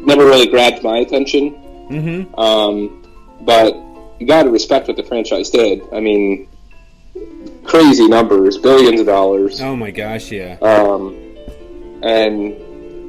never 0.06 0.26
really 0.26 0.48
grabbed 0.48 0.84
my 0.84 0.98
attention. 1.00 1.52
mm-hmm. 1.90 2.36
Um, 2.40 3.04
but 3.42 3.74
you 4.20 4.28
got 4.28 4.44
to 4.44 4.50
respect 4.50 4.88
what 4.90 4.98
the 4.98 5.04
franchise 5.04 5.50
did. 5.50 5.82
I 5.94 6.00
mean, 6.02 6.48
crazy 7.64 8.08
numbers, 8.10 8.58
billions 8.58 9.00
of 9.00 9.06
dollars, 9.06 9.62
Oh 9.62 9.76
my 9.78 9.92
gosh, 9.92 10.30
yeah. 10.32 10.58
um, 10.62 11.16
and 12.04 12.56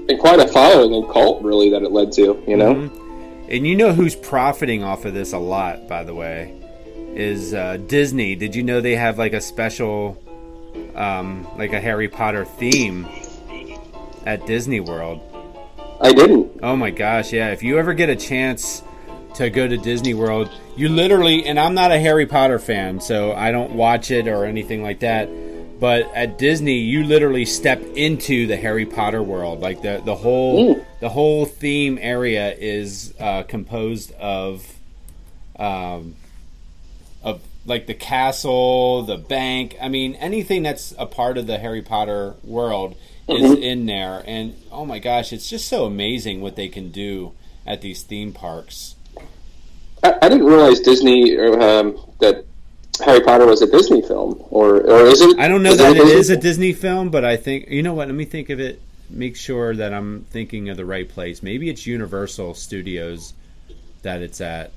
and 0.08 0.18
quite 0.18 0.38
a 0.40 0.48
following 0.48 0.94
and 0.94 1.12
cult 1.12 1.42
really 1.42 1.70
that 1.70 1.82
it 1.82 1.92
led 1.92 2.12
to. 2.12 2.42
You 2.46 2.56
know, 2.56 2.74
Mhm. 2.74 2.90
And 3.50 3.66
you 3.66 3.76
know 3.76 3.92
who's 3.92 4.14
profiting 4.14 4.82
off 4.84 5.04
of 5.06 5.14
this 5.14 5.32
a 5.32 5.38
lot, 5.38 5.88
by 5.88 6.04
the 6.04 6.14
way, 6.14 6.52
is 7.14 7.54
uh, 7.54 7.78
Disney. 7.86 8.34
Did 8.34 8.54
you 8.54 8.62
know 8.62 8.80
they 8.82 8.94
have 8.96 9.18
like 9.18 9.32
a 9.32 9.40
special, 9.40 10.18
um, 10.94 11.46
like 11.56 11.72
a 11.72 11.80
Harry 11.80 12.08
Potter 12.08 12.44
theme 12.44 13.06
at 14.26 14.46
Disney 14.46 14.80
World? 14.80 15.20
I 16.00 16.12
didn't. 16.12 16.60
Oh 16.62 16.76
my 16.76 16.90
gosh, 16.90 17.32
yeah. 17.32 17.50
If 17.50 17.62
you 17.62 17.78
ever 17.78 17.94
get 17.94 18.08
a 18.10 18.16
chance 18.16 18.82
to 19.34 19.48
go 19.50 19.66
to 19.66 19.76
Disney 19.78 20.12
World, 20.14 20.50
you 20.76 20.88
literally, 20.90 21.46
and 21.46 21.58
I'm 21.58 21.74
not 21.74 21.90
a 21.90 21.98
Harry 21.98 22.26
Potter 22.26 22.58
fan, 22.58 23.00
so 23.00 23.32
I 23.32 23.50
don't 23.50 23.72
watch 23.72 24.10
it 24.10 24.28
or 24.28 24.44
anything 24.44 24.82
like 24.82 25.00
that. 25.00 25.28
But 25.80 26.10
at 26.14 26.38
Disney, 26.38 26.78
you 26.78 27.04
literally 27.04 27.44
step 27.44 27.80
into 27.94 28.46
the 28.46 28.56
Harry 28.56 28.84
Potter 28.84 29.22
world. 29.22 29.60
Like 29.60 29.82
the 29.82 30.02
the 30.04 30.16
whole 30.16 30.72
Ooh. 30.72 30.84
the 31.00 31.08
whole 31.08 31.46
theme 31.46 31.98
area 32.00 32.52
is 32.54 33.14
uh, 33.20 33.44
composed 33.44 34.12
of, 34.14 34.66
um, 35.56 36.16
of 37.22 37.40
like 37.64 37.86
the 37.86 37.94
castle, 37.94 39.02
the 39.04 39.16
bank. 39.16 39.76
I 39.80 39.88
mean, 39.88 40.14
anything 40.16 40.64
that's 40.64 40.94
a 40.98 41.06
part 41.06 41.38
of 41.38 41.46
the 41.46 41.58
Harry 41.58 41.82
Potter 41.82 42.34
world 42.42 42.96
is 43.28 43.52
Mhm. 43.52 43.62
in 43.62 43.86
there. 43.86 44.24
And 44.26 44.54
oh 44.72 44.84
my 44.84 44.98
gosh, 44.98 45.32
it's 45.32 45.48
just 45.48 45.68
so 45.68 45.84
amazing 45.84 46.40
what 46.40 46.56
they 46.56 46.68
can 46.68 46.90
do 46.90 47.32
at 47.66 47.82
these 47.82 48.02
theme 48.02 48.32
parks. 48.32 48.96
I, 50.02 50.14
I 50.22 50.28
didn't 50.28 50.46
realize 50.46 50.80
Disney 50.80 51.36
um, 51.38 51.98
that 52.20 52.46
Harry 53.00 53.20
Potter 53.20 53.46
was 53.46 53.62
a 53.62 53.66
Disney 53.70 54.02
film, 54.02 54.42
or 54.50 54.76
or 54.80 55.06
is 55.06 55.20
it? 55.20 55.38
I 55.38 55.48
don't 55.48 55.62
know 55.62 55.70
is 55.70 55.78
that 55.78 55.96
it 55.96 56.04
Disney 56.04 56.34
a? 56.34 56.40
Disney 56.40 56.72
film, 56.72 57.10
but 57.10 57.24
I 57.24 57.36
think 57.36 57.68
you 57.68 57.82
know 57.82 57.94
what. 57.94 58.08
Let 58.08 58.14
me 58.14 58.24
think 58.24 58.50
of 58.50 58.60
it. 58.60 58.80
Make 59.10 59.36
sure 59.36 59.74
that 59.74 59.94
I'm 59.94 60.24
thinking 60.30 60.68
of 60.68 60.76
the 60.76 60.84
right 60.84 61.08
place. 61.08 61.42
Maybe 61.42 61.70
it's 61.70 61.86
Universal 61.86 62.54
Studios 62.54 63.32
that 64.02 64.20
it's 64.22 64.40
at. 64.40 64.72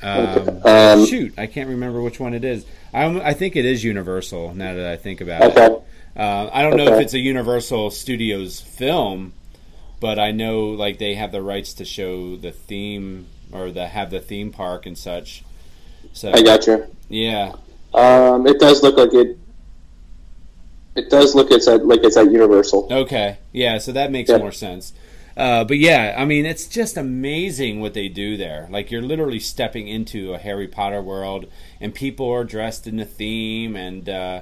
Um, 0.00 0.60
Um, 0.64 1.06
shoot, 1.06 1.34
I 1.38 1.46
can't 1.46 1.68
remember 1.68 2.00
which 2.00 2.20
one 2.20 2.32
it 2.34 2.44
is. 2.44 2.64
I, 2.94 3.04
I 3.20 3.34
think 3.34 3.56
it 3.56 3.64
is 3.64 3.82
Universal. 3.82 4.54
Now 4.54 4.74
that 4.74 4.86
I 4.86 4.96
think 4.96 5.20
about 5.20 5.42
it, 5.56 5.58
uh, 6.16 6.50
I 6.52 6.62
don't 6.62 6.76
know 6.76 6.94
if 6.94 7.00
it's 7.00 7.14
a 7.14 7.18
Universal 7.18 7.90
Studios 7.90 8.60
film, 8.60 9.32
but 10.00 10.18
I 10.20 10.30
know 10.30 10.68
like 10.68 10.98
they 10.98 11.14
have 11.14 11.32
the 11.32 11.42
rights 11.42 11.72
to 11.74 11.84
show 11.84 12.36
the 12.36 12.52
theme 12.52 13.26
or 13.50 13.70
the 13.72 13.88
have 13.88 14.10
the 14.10 14.20
theme 14.20 14.52
park 14.52 14.86
and 14.86 14.96
such. 14.96 15.42
So 16.12 16.32
I 16.32 16.42
got 16.42 16.66
you. 16.66 16.84
yeah, 17.08 17.52
Um, 17.94 18.46
it 18.46 18.58
does 18.60 18.82
look 18.82 18.96
like 18.96 19.12
it. 19.14 19.38
It 20.96 21.10
does 21.10 21.34
look 21.34 21.50
it's 21.50 21.68
at 21.68 21.86
like 21.86 22.00
it's 22.02 22.16
at 22.16 22.30
Universal. 22.30 22.88
Okay, 22.90 23.38
yeah, 23.52 23.78
so 23.78 23.92
that 23.92 24.10
makes 24.10 24.30
Yeah. 24.30 24.38
more 24.38 24.52
sense. 24.52 24.92
Uh, 25.36 25.62
but 25.62 25.78
yeah, 25.78 26.16
I 26.18 26.24
mean, 26.24 26.44
it's 26.44 26.66
just 26.66 26.96
amazing 26.96 27.80
what 27.80 27.94
they 27.94 28.08
do 28.08 28.36
there. 28.36 28.66
Like 28.70 28.90
you're 28.90 29.02
literally 29.02 29.38
stepping 29.38 29.86
into 29.86 30.34
a 30.34 30.38
Harry 30.38 30.66
Potter 30.66 31.00
world, 31.00 31.46
and 31.80 31.94
people 31.94 32.28
are 32.30 32.42
dressed 32.42 32.88
in 32.88 32.96
the 32.96 33.04
theme. 33.04 33.76
And 33.76 34.08
uh, 34.08 34.40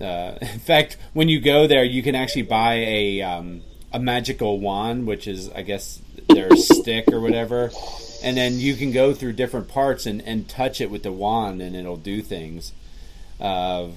uh, 0.00 0.38
in 0.40 0.60
fact, 0.60 0.96
when 1.12 1.28
you 1.28 1.40
go 1.40 1.66
there, 1.66 1.84
you 1.84 2.02
can 2.02 2.14
actually 2.14 2.42
buy 2.42 2.74
a 2.76 3.20
um, 3.20 3.60
a 3.92 3.98
magical 3.98 4.58
wand, 4.60 5.06
which 5.06 5.28
is, 5.28 5.50
I 5.50 5.60
guess, 5.60 6.00
their 6.30 6.56
stick 6.56 7.04
or 7.12 7.20
whatever. 7.20 7.70
And 8.24 8.36
then 8.38 8.58
you 8.58 8.74
can 8.74 8.90
go 8.90 9.12
through 9.12 9.34
different 9.34 9.68
parts 9.68 10.06
and, 10.06 10.22
and 10.22 10.48
touch 10.48 10.80
it 10.80 10.90
with 10.90 11.02
the 11.02 11.12
wand, 11.12 11.60
and 11.60 11.76
it'll 11.76 11.98
do 11.98 12.22
things. 12.22 12.72
Uh, 13.38 13.88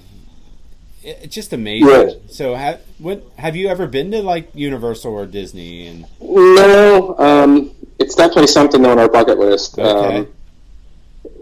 it- 1.01 1.19
it's 1.23 1.35
just 1.35 1.53
amazing. 1.53 1.87
Right. 1.87 2.11
So, 2.29 2.55
have 2.55 2.81
what 2.99 3.23
have 3.37 3.55
you 3.55 3.69
ever 3.69 3.87
been 3.87 4.11
to 4.11 4.21
like 4.21 4.49
Universal 4.53 5.13
or 5.13 5.25
Disney? 5.25 5.87
And 5.87 6.05
No, 6.19 7.15
um, 7.17 7.71
it's 7.99 8.15
definitely 8.15 8.47
something 8.47 8.85
on 8.85 8.99
our 8.99 9.07
bucket 9.07 9.39
list. 9.39 9.79
Okay. 9.79 10.17
Um, 10.17 10.27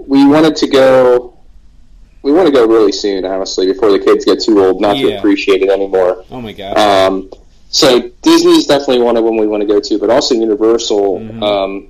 we 0.05 0.23
wanted 0.27 0.55
to 0.57 0.67
go. 0.67 1.33
We 2.21 2.31
want 2.33 2.45
to 2.47 2.53
go 2.53 2.67
really 2.67 2.91
soon, 2.91 3.25
honestly, 3.25 3.65
before 3.65 3.91
the 3.91 3.99
kids 3.99 4.25
get 4.25 4.41
too 4.41 4.63
old 4.63 4.79
not 4.81 4.93
to 4.97 5.17
appreciate 5.17 5.61
it 5.63 5.69
anymore. 5.69 6.23
oh 6.31 6.41
my 6.41 6.53
god, 6.53 6.77
Um, 6.77 7.29
so 7.69 8.11
Disney's 8.21 8.65
definitely 8.67 9.01
one 9.03 9.15
of 9.17 9.23
them 9.25 9.37
we 9.37 9.47
want 9.47 9.61
to 9.61 9.67
go 9.67 9.79
to, 9.79 9.97
but 9.99 10.09
also 10.11 10.35
Universal. 10.35 11.19
Mhm. 11.19 11.41
Um, 11.43 11.87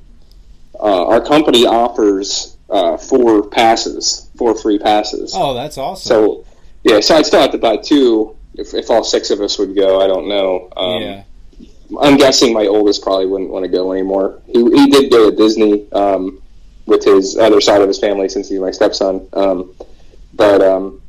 uh, 0.79 1.07
our 1.07 1.21
company 1.21 1.65
offers 1.65 2.57
uh, 2.69 2.97
four 2.97 3.47
passes, 3.47 4.29
four 4.37 4.55
free 4.57 4.79
passes. 4.79 5.33
oh 5.35 5.53
that's 5.53 5.77
awesome. 5.77 6.07
So, 6.07 6.45
yeah, 6.83 6.99
so 6.99 7.15
I'd 7.15 7.25
still 7.25 7.41
have 7.41 7.51
to 7.51 7.57
buy 7.57 7.77
two 7.77 8.35
if, 8.55 8.73
if 8.73 8.89
all 8.89 9.03
six 9.03 9.29
of 9.29 9.41
us 9.41 9.57
would 9.59 9.75
go. 9.75 10.01
I 10.01 10.07
don't 10.07 10.27
know. 10.27 10.69
Um, 10.75 11.01
yeah, 11.01 11.23
I'm 12.01 12.17
guessing 12.17 12.53
my 12.53 12.65
oldest 12.65 13.03
probably 13.03 13.27
wouldn't 13.27 13.49
want 13.49 13.63
to 13.65 13.69
go 13.69 13.91
anymore. 13.91 14.41
He, 14.47 14.63
he 14.63 14.89
did 14.89 15.11
go 15.11 15.29
to 15.29 15.35
Disney 15.35 15.91
um, 15.91 16.41
with 16.85 17.03
his 17.03 17.37
other 17.37 17.61
side 17.61 17.81
of 17.81 17.87
his 17.87 17.99
family 17.99 18.29
since 18.29 18.49
he's 18.49 18.59
my 18.59 18.71
stepson. 18.71 19.27
Um, 19.33 19.75
but 20.33 20.61
um, 20.61 21.01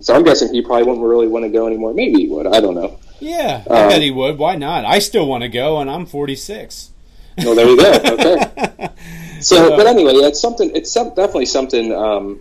so 0.00 0.14
I'm 0.14 0.24
guessing 0.24 0.52
he 0.52 0.62
probably 0.62 0.84
wouldn't 0.84 1.06
really 1.06 1.28
want 1.28 1.44
to 1.44 1.48
go 1.48 1.66
anymore. 1.66 1.94
Maybe 1.94 2.22
he 2.22 2.28
would. 2.28 2.46
I 2.46 2.60
don't 2.60 2.74
know. 2.74 2.98
yeah, 3.20 3.62
I 3.70 3.82
um, 3.84 3.88
bet 3.88 4.02
he 4.02 4.10
would. 4.10 4.38
Why 4.38 4.56
not? 4.56 4.84
I 4.84 4.98
still 4.98 5.26
want 5.26 5.42
to 5.42 5.48
go, 5.48 5.78
and 5.78 5.90
I'm 5.90 6.06
46. 6.06 6.90
Well, 7.38 7.54
there 7.54 7.68
you 7.68 7.76
go. 7.76 7.92
Okay. 8.04 8.88
So, 9.40 9.76
but 9.76 9.86
anyway, 9.86 10.12
yeah, 10.14 10.28
it's 10.28 10.40
something. 10.40 10.74
It's 10.74 10.90
some, 10.90 11.08
definitely 11.10 11.44
something 11.44 11.92
um, 11.92 12.40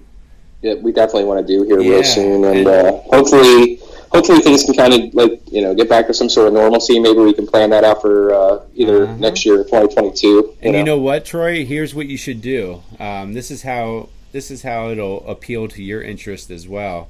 that 0.61 0.81
we 0.81 0.93
definitely 0.93 1.25
want 1.25 1.45
to 1.45 1.53
do 1.57 1.63
here 1.65 1.81
Yeah, 1.81 1.95
real 1.95 2.03
soon, 2.05 2.45
and 2.45 2.65
uh, 2.65 2.91
hopefully, 3.11 3.81
hopefully 4.09 4.39
things 4.39 4.63
can 4.63 4.73
kind 4.73 4.93
of 4.93 5.13
like 5.13 5.41
you 5.51 5.61
know 5.61 5.75
get 5.75 5.89
back 5.89 6.07
to 6.07 6.13
some 6.13 6.29
sort 6.29 6.47
of 6.47 6.53
normalcy. 6.53 6.99
Maybe 7.01 7.19
we 7.19 7.33
can 7.33 7.45
plan 7.45 7.71
that 7.71 7.83
out 7.83 7.99
for 7.99 8.33
uh, 8.33 8.61
either 8.75 9.03
Uh-huh. 9.03 9.15
next 9.17 9.45
year, 9.45 9.57
2022. 9.65 10.55
And 10.61 10.75
you 10.75 10.83
know 10.85 10.97
what, 10.97 11.25
Troy? 11.25 11.65
Here's 11.65 11.93
what 11.93 12.05
you 12.07 12.15
should 12.15 12.41
do. 12.41 12.83
Um, 13.01 13.33
this 13.33 13.51
is 13.51 13.63
how 13.63 14.07
this 14.31 14.49
is 14.49 14.61
how 14.61 14.87
it'll 14.89 15.27
appeal 15.29 15.67
to 15.69 15.83
your 15.83 16.01
interest 16.01 16.49
as 16.51 16.69
well. 16.69 17.09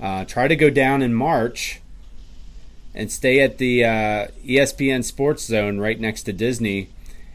Uh, 0.00 0.24
try 0.24 0.48
to 0.48 0.56
go 0.56 0.68
down 0.68 1.00
in 1.00 1.14
March 1.14 1.80
and 2.92 3.12
stay 3.12 3.38
at 3.40 3.58
the 3.58 3.84
uh, 3.84 4.26
ESPN 4.44 5.04
Sports 5.04 5.44
Zone 5.44 5.78
right 5.78 6.00
next 6.00 6.24
to 6.24 6.32
Disney, 6.32 6.88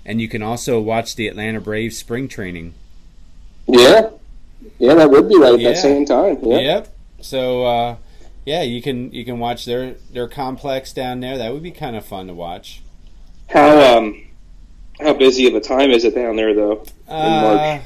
and 0.06 0.20
you 0.22 0.28
can 0.28 0.42
also 0.42 0.80
watch 0.80 1.16
the 1.16 1.28
Atlanta 1.28 1.60
Braves 1.62 1.98
spring 1.98 2.28
training. 2.28 2.74
Yeah, 3.68 4.10
yeah, 4.80 4.96
that 4.96 5.10
would 5.10 5.30
be 5.30 5.38
right 5.38 5.54
at 5.54 5.60
Yeah. 5.60 5.70
that 5.70 5.78
same 5.78 6.06
time. 6.06 6.38
Yeah. 6.44 6.60
Yep. 6.60 6.96
So 7.22 7.64
uh, 7.66 7.96
yeah, 8.46 8.62
you 8.64 8.82
can 8.82 9.12
you 9.14 9.24
can 9.26 9.40
watch 9.40 9.66
their 9.66 9.96
their 10.12 10.28
complex 10.28 10.92
down 10.94 11.20
there. 11.22 11.38
That 11.38 11.54
would 11.54 11.64
be 11.64 11.72
kind 11.72 11.96
of 11.96 12.06
fun 12.06 12.28
to 12.28 12.34
watch. 12.34 12.82
How 13.50 13.98
um, 13.98 14.24
how 15.00 15.14
busy 15.14 15.48
of 15.48 15.56
a 15.56 15.62
time 15.62 15.92
is 15.92 16.04
it 16.04 16.16
down 16.16 16.36
there 16.36 16.54
though? 16.54 16.86
Uh, 17.08 17.42
March. 17.56 17.82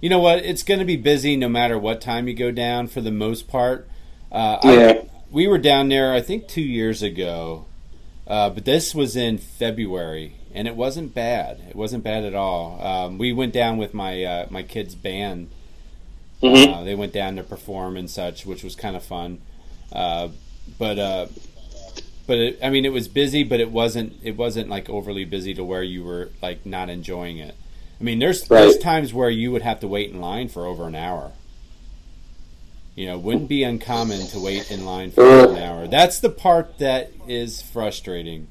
you 0.00 0.08
know 0.08 0.18
what? 0.18 0.38
It's 0.44 0.62
going 0.62 0.80
to 0.80 0.86
be 0.86 0.96
busy 0.96 1.36
no 1.36 1.48
matter 1.48 1.78
what 1.78 2.00
time 2.00 2.28
you 2.28 2.34
go 2.34 2.50
down 2.50 2.86
for 2.86 3.00
the 3.00 3.10
most 3.10 3.48
part. 3.48 3.88
Uh, 4.30 4.58
I- 4.62 4.74
Yeah. 4.76 5.02
we 5.30 5.46
were 5.46 5.58
down 5.58 5.88
there, 5.88 6.12
I 6.12 6.20
think, 6.20 6.46
two 6.48 6.62
years 6.62 7.02
ago, 7.02 7.64
uh, 8.26 8.50
but 8.50 8.64
this 8.64 8.94
was 8.94 9.16
in 9.16 9.38
February, 9.38 10.34
and 10.54 10.68
it 10.68 10.76
wasn't 10.76 11.14
bad. 11.14 11.60
It 11.68 11.76
wasn't 11.76 12.04
bad 12.04 12.24
at 12.24 12.34
all. 12.34 12.84
Um, 12.84 13.18
we 13.18 13.32
went 13.32 13.52
down 13.52 13.76
with 13.78 13.94
my 13.94 14.22
uh, 14.24 14.46
my 14.50 14.62
kids' 14.62 14.94
band. 14.94 15.50
Mhm. 16.42 16.74
Uh, 16.74 16.82
they 16.84 16.94
went 16.94 17.12
down 17.12 17.36
to 17.36 17.42
perform 17.42 17.96
and 17.96 18.10
such, 18.10 18.44
which 18.44 18.64
was 18.64 18.74
kind 18.74 18.96
of 18.96 19.04
fun. 19.04 19.40
Uh, 19.92 20.28
but 20.78 20.98
uh, 20.98 21.26
but 22.26 22.38
it, 22.38 22.58
I 22.62 22.70
mean, 22.70 22.84
it 22.84 22.92
was 22.92 23.08
busy, 23.08 23.44
but 23.44 23.60
it 23.60 23.70
wasn't 23.70 24.14
it 24.22 24.36
wasn't 24.36 24.68
like 24.68 24.88
overly 24.90 25.24
busy 25.24 25.54
to 25.54 25.64
where 25.64 25.82
you 25.82 26.04
were 26.04 26.30
like 26.40 26.64
not 26.66 26.88
enjoying 26.88 27.38
it. 27.38 27.54
I 28.00 28.04
mean, 28.04 28.18
there's 28.18 28.48
there's 28.48 28.78
times 28.78 29.14
where 29.14 29.30
you 29.30 29.52
would 29.52 29.62
have 29.62 29.80
to 29.80 29.88
wait 29.88 30.10
in 30.10 30.20
line 30.20 30.48
for 30.48 30.66
over 30.66 30.86
an 30.86 30.94
hour. 30.94 31.32
You 32.94 33.06
know, 33.06 33.18
wouldn't 33.18 33.48
be 33.48 33.62
uncommon 33.64 34.26
to 34.28 34.38
wait 34.40 34.70
in 34.70 34.84
line 34.84 35.12
for 35.12 35.24
an 35.24 35.56
hour. 35.56 35.86
That's 35.86 36.20
the 36.20 36.28
part 36.28 36.78
that 36.78 37.10
is 37.26 37.62
frustrating. 37.62 38.48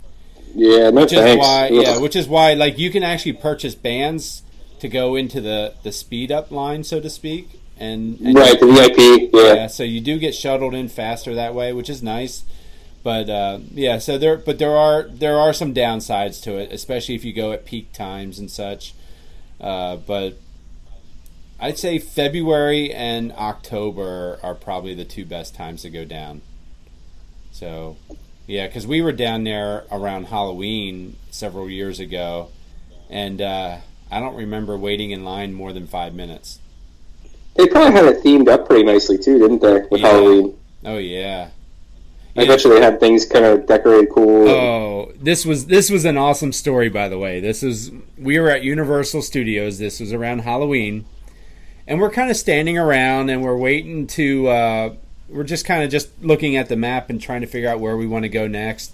Yeah, 0.56 0.90
no 0.90 1.02
Which 1.02 1.14
is 1.14 1.38
why, 1.38 1.70
yeah, 1.70 1.98
which 2.00 2.16
is 2.16 2.28
why, 2.28 2.54
like, 2.54 2.78
you 2.78 2.90
can 2.90 3.04
actually 3.04 3.34
purchase 3.34 3.76
bands 3.76 4.44
to 4.80 4.90
go 4.90 5.16
into 5.16 5.40
the 5.42 5.76
the 5.84 5.92
speed 5.92 6.32
up 6.32 6.52
line, 6.52 6.84
so 6.84 7.00
to 7.00 7.10
speak, 7.10 7.60
and, 7.78 8.20
and 8.20 8.36
right, 8.36 8.60
the 8.60 8.66
VIP. 8.66 9.30
Yeah. 9.34 9.54
yeah, 9.54 9.68
so 9.68 9.84
you 9.84 10.02
do 10.02 10.18
get 10.20 10.36
shuttled 10.36 10.74
in 10.74 10.90
faster 10.90 11.36
that 11.36 11.54
way, 11.54 11.72
which 11.74 11.90
is 11.90 12.02
nice. 12.02 12.44
But 13.04 13.30
uh, 13.30 13.60
yeah, 13.74 13.98
so 13.98 14.18
there, 14.18 14.38
but 14.38 14.60
there 14.60 14.76
are 14.76 15.04
there 15.04 15.38
are 15.38 15.54
some 15.54 15.74
downsides 15.74 16.42
to 16.44 16.58
it, 16.58 16.72
especially 16.72 17.16
if 17.16 17.26
you 17.26 17.34
go 17.34 17.52
at 17.52 17.66
peak 17.66 17.94
times 17.94 18.38
and 18.38 18.50
such. 18.50 18.94
Uh, 19.60 19.96
but 19.96 20.38
I'd 21.60 21.78
say 21.78 22.00
February 22.00 22.92
and 22.94 23.32
October 23.34 24.40
are 24.42 24.56
probably 24.56 24.96
the 24.96 25.06
two 25.06 25.26
best 25.26 25.56
times 25.56 25.84
to 25.84 25.90
go 25.90 26.06
down. 26.06 26.42
So 27.52 27.98
yeah, 28.48 28.68
because 28.68 28.86
we 28.88 29.02
were 29.02 29.12
down 29.12 29.44
there 29.44 29.86
around 29.92 30.26
Halloween 30.28 31.16
several 31.30 31.70
years 31.70 32.00
ago, 32.00 32.50
and 33.10 33.42
uh, 33.42 33.78
I 34.12 34.20
don't 34.20 34.36
remember 34.36 34.78
waiting 34.78 35.12
in 35.12 35.24
line 35.24 35.54
more 35.54 35.74
than 35.74 35.88
five 35.88 36.14
minutes. 36.14 36.60
They 37.56 37.68
probably 37.68 37.92
had 37.94 38.06
it 38.06 38.24
themed 38.24 38.48
up 38.48 38.66
pretty 38.68 38.84
nicely 38.84 39.18
too, 39.18 39.40
didn't 39.40 39.62
they? 39.62 39.82
With 39.90 40.02
Yeah. 40.02 40.08
Halloween. 40.12 40.58
Oh 40.86 40.98
yeah. 40.98 41.50
I 42.36 42.42
Yeah. 42.44 42.48
bet 42.48 42.64
you 42.64 42.74
they 42.74 42.82
had 42.82 43.00
things 43.02 43.26
kind 43.26 43.44
of 43.44 43.66
decorated 43.68 44.10
cool. 44.10 44.48
Oh, 44.48 45.12
this 45.22 45.46
was 45.46 45.66
this 45.66 45.90
was 45.90 46.06
an 46.06 46.18
awesome 46.18 46.54
story, 46.54 46.88
by 46.90 47.10
the 47.10 47.18
way. 47.20 47.40
This 47.42 47.62
is 47.62 47.92
we 48.18 48.40
were 48.40 48.50
at 48.50 48.64
Universal 48.64 49.22
Studios. 49.24 49.80
This 49.80 50.00
was 50.00 50.14
around 50.14 50.40
Halloween, 50.40 51.04
and 51.88 52.00
we're 52.00 52.10
kind 52.10 52.32
of 52.32 52.38
standing 52.38 52.78
around 52.78 53.30
and 53.30 53.44
we're 53.44 53.58
waiting 53.58 54.08
to. 54.08 54.48
Uh, 54.48 54.94
we're 55.32 55.44
just 55.44 55.66
kind 55.66 55.84
of 55.84 55.90
just 55.90 56.10
looking 56.22 56.56
at 56.56 56.70
the 56.70 56.76
map 56.76 57.10
and 57.10 57.22
trying 57.22 57.42
to 57.42 57.48
figure 57.48 57.70
out 57.70 57.80
where 57.80 57.98
we 57.98 58.06
want 58.08 58.24
to 58.24 58.30
go 58.30 58.48
next. 58.48 58.94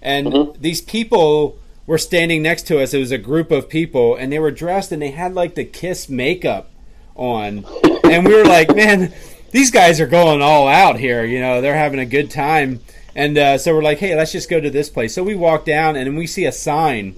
And 0.00 0.26
Mhm. 0.26 0.60
these 0.60 0.80
people 0.80 1.56
were 1.86 1.98
standing 1.98 2.42
next 2.42 2.66
to 2.68 2.80
us. 2.80 2.92
It 2.94 2.98
was 2.98 3.10
a 3.10 3.18
group 3.18 3.50
of 3.50 3.68
people, 3.68 4.14
and 4.14 4.32
they 4.32 4.38
were 4.38 4.50
dressed 4.50 4.92
and 4.92 5.00
they 5.02 5.10
had 5.10 5.34
like 5.34 5.54
the 5.54 5.64
Kiss 5.64 6.08
makeup 6.08 6.70
on, 7.16 7.64
and 8.04 8.26
we 8.26 8.34
were 8.34 8.44
like, 8.44 8.74
man. 8.74 9.12
These 9.50 9.70
guys 9.70 10.00
are 10.00 10.06
going 10.06 10.40
all 10.40 10.66
out 10.66 10.98
here, 10.98 11.26
you 11.26 11.38
know. 11.38 11.60
They're 11.60 11.74
having 11.76 12.00
a 12.00 12.06
good 12.06 12.30
time, 12.30 12.80
and 13.14 13.36
uh, 13.36 13.58
so 13.58 13.74
we're 13.74 13.82
like, 13.82 13.98
hey, 13.98 14.16
let's 14.16 14.32
just 14.32 14.48
go 14.48 14.58
to 14.58 14.70
this 14.70 14.88
place. 14.88 15.12
So 15.12 15.22
we 15.22 15.34
walk 15.34 15.66
down, 15.66 15.94
and 15.94 16.16
we 16.16 16.26
see 16.26 16.46
a 16.46 16.52
sign 16.52 17.16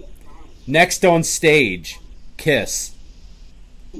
next 0.66 1.04
on 1.04 1.22
stage, 1.22 2.00
Kiss. 2.36 2.90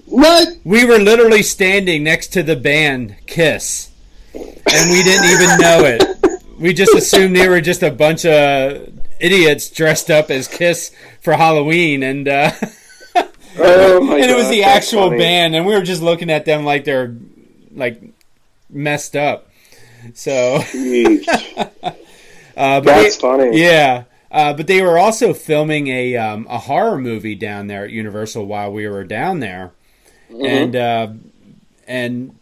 What? 0.07 0.49
We 0.65 0.85
were 0.85 0.99
literally 0.99 1.45
standing 1.45 2.03
next 2.03 2.33
to 2.33 2.43
the 2.43 2.57
band 2.57 3.15
Kiss, 3.29 3.91
and 4.35 4.91
we 4.91 5.03
didn't 5.03 5.31
even 5.31 5.59
know 5.61 5.85
it. 5.85 6.43
We 6.59 6.73
just 6.73 6.95
assumed 6.95 7.37
they 7.37 7.49
were 7.49 7.61
just 7.61 7.83
a 7.83 7.91
bunch 7.91 8.25
of 8.25 8.89
idiots 9.21 9.71
dressed 9.71 10.11
up 10.11 10.31
as 10.31 10.49
Kiss 10.49 10.93
for 11.21 11.35
Halloween, 11.35 12.03
and 12.03 12.29
uh, 12.29 12.51
Oh 13.59 14.01
my 14.03 14.17
and 14.21 14.31
it 14.31 14.37
was 14.37 14.49
the 14.51 14.65
actual 14.65 15.07
funny. 15.09 15.19
band, 15.19 15.55
and 15.55 15.67
we 15.67 15.75
were 15.75 15.83
just 15.83 16.03
looking 16.03 16.31
at 16.31 16.45
them 16.45 16.65
like 16.65 16.85
they're 16.85 17.15
like 17.75 18.01
messed 18.71 19.17
up. 19.17 19.49
So, 20.15 20.57
uh, 21.57 21.65
but 22.57 22.85
That's 22.85 23.17
they- 23.17 23.21
funny. 23.21 23.61
Yeah, 23.61 24.05
uh, 24.31 24.53
but 24.55 24.67
they 24.67 24.83
were 24.83 24.99
also 24.99 25.35
filming 25.35 25.89
a 25.89 26.17
um, 26.17 26.47
a 26.51 26.59
horror 26.59 26.99
movie 26.99 27.35
down 27.35 27.67
there 27.67 27.85
at 27.85 27.91
Universal 27.91 28.47
while 28.47 28.73
we 28.73 28.87
were 28.89 29.05
down 29.05 29.41
there, 29.41 29.73
Mm-hmm. 30.31 30.47
and 30.47 30.77
uh, 30.77 31.09
and 31.87 32.35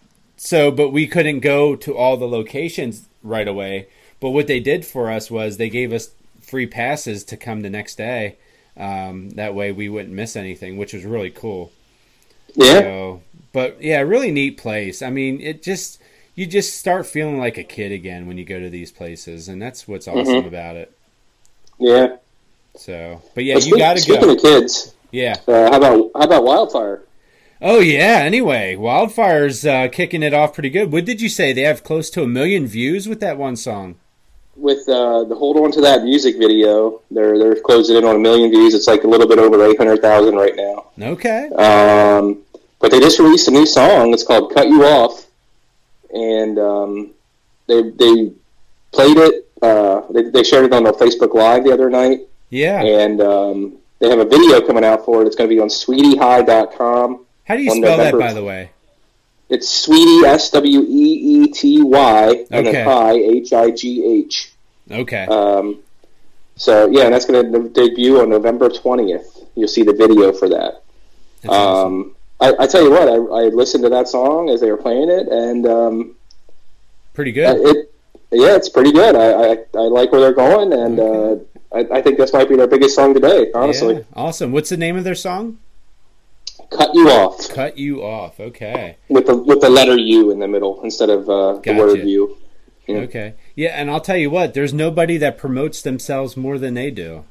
so 0.45 0.73
but 0.73 0.91
we 0.91 1.07
couldn't 1.07 1.39
go 1.39 1.77
to 1.77 1.97
all 1.97 2.17
the 2.17 2.27
locations 2.27 3.07
right 3.23 3.47
away. 3.47 3.87
But 4.19 4.31
what 4.31 4.49
they 4.49 4.59
did 4.59 4.85
for 4.85 5.09
us 5.09 5.31
was 5.31 5.57
they 5.57 5.69
gave 5.71 5.93
us 5.93 6.11
free 6.41 6.67
passes 6.67 7.23
to 7.25 7.37
come 7.37 7.63
the 7.63 7.71
next 7.71 7.95
day. 7.97 8.37
Um, 8.77 9.31
that 9.31 9.55
way 9.55 9.71
we 9.71 9.89
wouldn't 9.89 10.13
miss 10.15 10.35
anything, 10.35 10.77
which 10.77 10.93
was 10.93 11.05
really 11.05 11.31
cool. 11.31 11.71
Yeah. 12.55 12.81
So, 12.81 13.23
but 13.53 13.81
yeah, 13.81 14.01
really 14.01 14.33
neat 14.33 14.59
place. 14.59 15.01
I 15.01 15.11
mean, 15.11 15.41
it 15.41 15.63
just 15.63 16.01
you 16.35 16.47
just 16.47 16.77
start 16.77 17.07
feeling 17.07 17.39
like 17.39 17.57
a 17.57 17.63
kid 17.65 17.93
again 17.93 18.27
when 18.27 18.37
you 18.37 18.45
go 18.45 18.59
to 18.59 18.69
these 18.69 18.91
places, 18.91 19.49
and 19.49 19.63
that's 19.63 19.87
what's 19.87 20.09
awesome 20.09 20.45
about 20.45 20.75
it. 20.77 20.93
Yeah. 21.79 22.17
So, 22.75 23.23
but 23.35 23.45
yeah, 23.45 23.59
you 23.59 23.79
got 23.79 23.95
to 23.95 24.01
speaking 24.03 24.23
go. 24.23 24.35
of 24.35 24.41
kids, 24.43 24.95
Yeah. 25.13 25.37
uh, 25.47 25.71
how 25.71 25.77
about 25.77 26.11
how 26.15 26.23
about 26.23 26.45
Wildfire? 26.45 27.03
Oh 27.64 27.79
yeah. 27.79 28.20
Anyway, 28.25 28.75
Wildfire's 28.77 29.64
uh, 29.64 29.88
kicking 29.92 30.22
it 30.22 30.35
off 30.35 30.55
pretty 30.55 30.70
good. 30.70 30.90
What 30.92 31.05
did 31.05 31.20
you 31.20 31.29
say? 31.29 31.53
They 31.53 31.62
have 31.62 31.85
close 31.85 32.11
to 32.11 32.22
a 32.22 32.27
million 32.27 32.66
views 32.66 33.09
with 33.09 33.20
that 33.20 33.38
one 33.38 33.55
song. 33.57 33.94
With 34.57 34.87
uh, 34.88 35.25
the 35.25 35.35
hold 35.35 35.57
on 35.57 35.70
to 35.72 35.81
that 35.83 36.03
music 36.03 36.37
video, 36.38 37.01
they're 37.11 37.38
they're 37.38 37.61
closing 37.61 37.96
in 37.96 38.05
on 38.05 38.16
a 38.16 38.18
million 38.18 38.51
views. 38.51 38.75
It's 38.75 38.87
like 38.87 39.05
a 39.05 39.09
little 39.09 39.27
bit 39.29 39.38
over 39.38 39.64
eight 39.64 39.79
hundred 39.79 40.03
thousand 40.03 40.35
right 40.35 40.55
now. 40.57 40.87
Okay. 41.01 41.48
Um, 41.51 42.38
but 42.81 42.90
they 42.90 43.01
just 43.01 43.18
released 43.18 43.48
a 43.48 43.51
new 43.53 43.64
song. 43.64 44.12
It's 44.12 44.25
called 44.25 44.53
"Cut 44.53 44.68
You 44.68 44.85
Off," 44.85 45.25
and 46.12 46.59
um, 46.59 47.11
they 47.68 47.83
they 47.83 48.33
played 48.90 49.16
it. 49.16 49.48
Uh, 49.62 50.03
they, 50.12 50.22
they 50.25 50.42
shared 50.42 50.64
it 50.64 50.72
on 50.72 50.83
their 50.83 50.92
Facebook 50.92 51.33
Live 51.35 51.62
the 51.64 51.72
other 51.72 51.88
night, 51.88 52.22
Yeah. 52.51 52.83
and 52.83 53.20
um, 53.20 53.77
they 54.01 54.11
have 54.11 54.18
a 54.18 54.25
video 54.25 54.61
coming 54.66 54.85
out 54.85 55.05
for 55.05 55.22
it. 55.22 55.27
It's 55.29 55.37
going 55.37 55.48
to 55.48 55.55
be 55.55 55.61
on 55.61 55.68
SweetyHigh.com. 55.68 57.25
How 57.45 57.57
do 57.57 57.63
you 57.63 57.71
spell 57.71 57.99
that, 57.99 58.19
by 58.19 58.33
the 58.33 58.45
way? 58.45 58.71
It's 59.49 59.69
Sweety 59.69 60.25
S 60.25 60.51
W 60.51 60.81
E 60.81 60.85
E 61.45 61.49
T 61.53 61.83
Y 61.83 62.47
and 62.51 62.67
Okay. 62.67 62.73
then 62.73 62.87
High 62.89 63.13
H 63.17 63.53
I 63.53 63.71
G 63.71 64.05
H. 64.27 64.53
Okay. 64.91 65.25
Um, 65.27 65.81
so 66.57 66.89
yeah, 66.91 67.05
and 67.05 67.15
that's 67.15 67.27
going 67.27 67.53
to 67.53 67.69
debut 67.69 68.21
on 68.21 68.31
November 68.31 68.69
twentieth. 68.71 69.45
You'll 69.55 69.69
see 69.69 69.83
the 69.83 69.93
video 69.93 70.33
for 70.33 70.49
that. 70.49 70.83
That's 71.43 71.55
awesome. 71.55 71.93
Um, 71.95 72.17
I, 72.41 72.55
I 72.61 72.67
tell 72.67 72.83
you 72.83 72.91
what, 72.91 73.09
I, 73.09 73.15
I 73.15 73.49
listened 73.51 73.85
to 73.85 73.91
that 73.91 74.09
song 74.09 74.49
as 74.49 74.61
they 74.61 74.71
were 74.71 74.77
playing 74.79 75.11
it, 75.11 75.29
and 75.29 75.67
um, 75.67 76.15
Pretty 77.15 77.31
uh, 77.45 77.55
good. 77.55 77.77
it 77.77 77.89
yeah, 78.31 78.57
it's 78.57 78.71
pretty 78.71 78.93
good. 78.93 79.15
I, 79.15 79.53
I, 79.53 79.59
I 79.79 79.89
like 79.89 80.11
where 80.13 80.21
they're 80.23 80.33
going, 80.33 80.73
and 80.73 80.99
uh, 80.99 81.37
I, 81.75 81.99
I 81.99 82.03
think 82.03 82.17
this 82.17 82.33
might 82.33 82.49
be 82.49 82.57
their 82.57 82.67
biggest 82.67 82.95
song 82.95 83.13
today. 83.13 83.51
Honestly, 83.55 83.97
Yeah. 83.97 84.01
Awesome. 84.15 84.53
What's 84.53 84.71
the 84.71 84.79
name 84.79 84.97
of 84.97 85.05
their 85.05 85.15
song? 85.15 85.59
Cut 86.77 86.95
you 86.95 87.09
off 87.11 87.49
Cut 87.49 87.79
You 87.79 88.03
Off. 88.03 88.39
Okay. 88.41 88.97
with 89.09 89.27
the 89.27 89.37
with 89.37 89.61
the 89.61 89.71
letter 89.71 89.97
U 89.97 90.31
in 90.31 90.39
the 90.39 90.49
middle 90.49 90.83
instead 90.83 91.11
of 91.11 91.29
uh, 91.29 91.55
the 91.59 91.75
word 91.75 92.01
U. 92.07 92.37
Yeah. 92.87 92.97
Okay. 92.99 93.35
Yeah, 93.55 93.71
and 93.71 93.91
I'll 93.91 94.01
tell 94.01 94.17
you 94.17 94.29
what, 94.31 94.55
there's 94.55 94.73
nobody 94.75 95.17
that 95.19 95.39
promotes 95.39 95.83
themselves 95.83 96.37
more 96.37 96.59
than 96.59 96.75
they 96.75 96.91
do. 96.91 97.25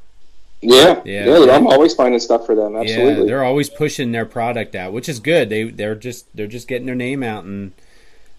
Yeah, 0.62 1.02
Yeah. 1.04 1.26
yeah, 1.40 1.52
I'm 1.56 1.68
always 1.68 1.94
finding 1.94 2.20
stuff 2.20 2.46
for 2.46 2.56
them. 2.56 2.74
Yeah, 2.74 2.82
Absolutely. 2.82 3.28
they're 3.28 3.44
always 3.44 3.70
pushing 3.70 4.12
their 4.12 4.26
product 4.26 4.76
out, 4.76 4.94
which 4.94 5.10
is 5.10 5.20
good. 5.20 5.50
They 5.50 5.64
they're 5.66 5.96
just 5.96 6.26
they're 6.36 6.48
just 6.48 6.68
getting 6.68 6.86
their 6.86 6.96
name 6.96 7.24
out 7.24 7.44
and 7.44 7.72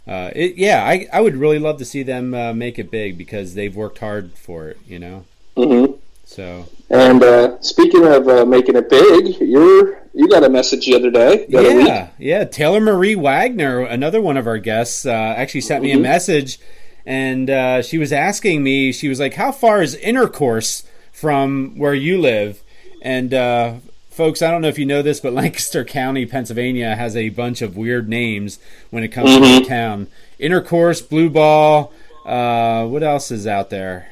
uh, 0.07 0.31
it, 0.35 0.57
yeah, 0.57 0.85
I, 0.85 1.07
I 1.13 1.21
would 1.21 1.37
really 1.37 1.59
love 1.61 1.79
to 1.79 1.85
see 1.85 2.03
them 2.03 2.35
uh, 2.35 2.53
make 2.53 2.77
it 2.79 2.91
big 2.91 3.17
because 3.17 3.55
they've 3.55 3.75
worked 3.75 3.99
hard 3.99 4.33
for 4.37 4.69
it, 4.69 4.79
you 4.87 4.99
know. 4.99 5.25
hmm 5.57 5.93
So 6.33 6.67
And 6.91 7.23
uh, 7.23 7.61
speaking 7.61 8.07
of 8.07 8.27
uh, 8.29 8.45
making 8.47 8.77
it 8.77 8.89
big, 8.89 9.37
you're 9.41 10.01
you 10.15 10.29
got 10.29 10.45
a 10.45 10.49
message 10.51 10.87
the 10.87 10.95
other 10.95 11.11
day. 11.11 11.47
The 11.49 11.59
other 11.59 11.81
yeah, 11.81 12.09
yeah. 12.19 12.45
Taylor 12.45 12.81
Marie 12.81 13.15
Wagner, 13.15 13.81
another 13.81 14.21
one 14.21 14.37
of 14.37 14.47
our 14.47 14.59
guests, 14.59 15.07
uh, 15.07 15.11
actually 15.11 15.63
sent 15.63 15.83
me 15.83 15.93
a 15.93 15.97
Mhm. 15.97 16.03
message, 16.03 16.59
and 17.07 17.49
uh, 17.49 17.81
she 17.83 17.97
was 17.99 18.13
asking 18.13 18.63
me. 18.63 18.93
She 18.93 19.09
was 19.09 19.19
like, 19.21 19.35
"How 19.35 19.53
far 19.53 19.83
is 19.83 19.95
Intercourse 19.97 20.85
from 21.13 21.75
where 21.79 21.95
you 21.95 22.19
live?" 22.21 22.63
And 23.01 23.33
uh, 23.33 23.75
folks, 24.11 24.43
I 24.43 24.51
don't 24.51 24.61
know 24.63 24.69
if 24.69 24.79
you 24.79 24.85
know 24.87 25.01
this, 25.03 25.19
but 25.21 25.33
Lancaster 25.41 25.85
County, 25.85 26.27
Pennsylvania, 26.27 26.95
has 26.95 27.17
a 27.17 27.31
bunch 27.31 27.63
of 27.63 27.77
weird 27.77 28.09
names 28.09 28.59
when 28.91 29.03
it 29.03 29.09
comes 29.09 29.31
to 29.35 29.41
Mhm. 29.41 29.59
the 29.63 29.69
town. 29.69 30.07
Intercourse, 30.39 31.01
Blue 31.01 31.31
Ball. 31.31 31.91
Uh, 32.27 32.87
what 32.87 33.03
else 33.03 33.31
is 33.31 33.47
out 33.47 33.71
there? 33.71 34.09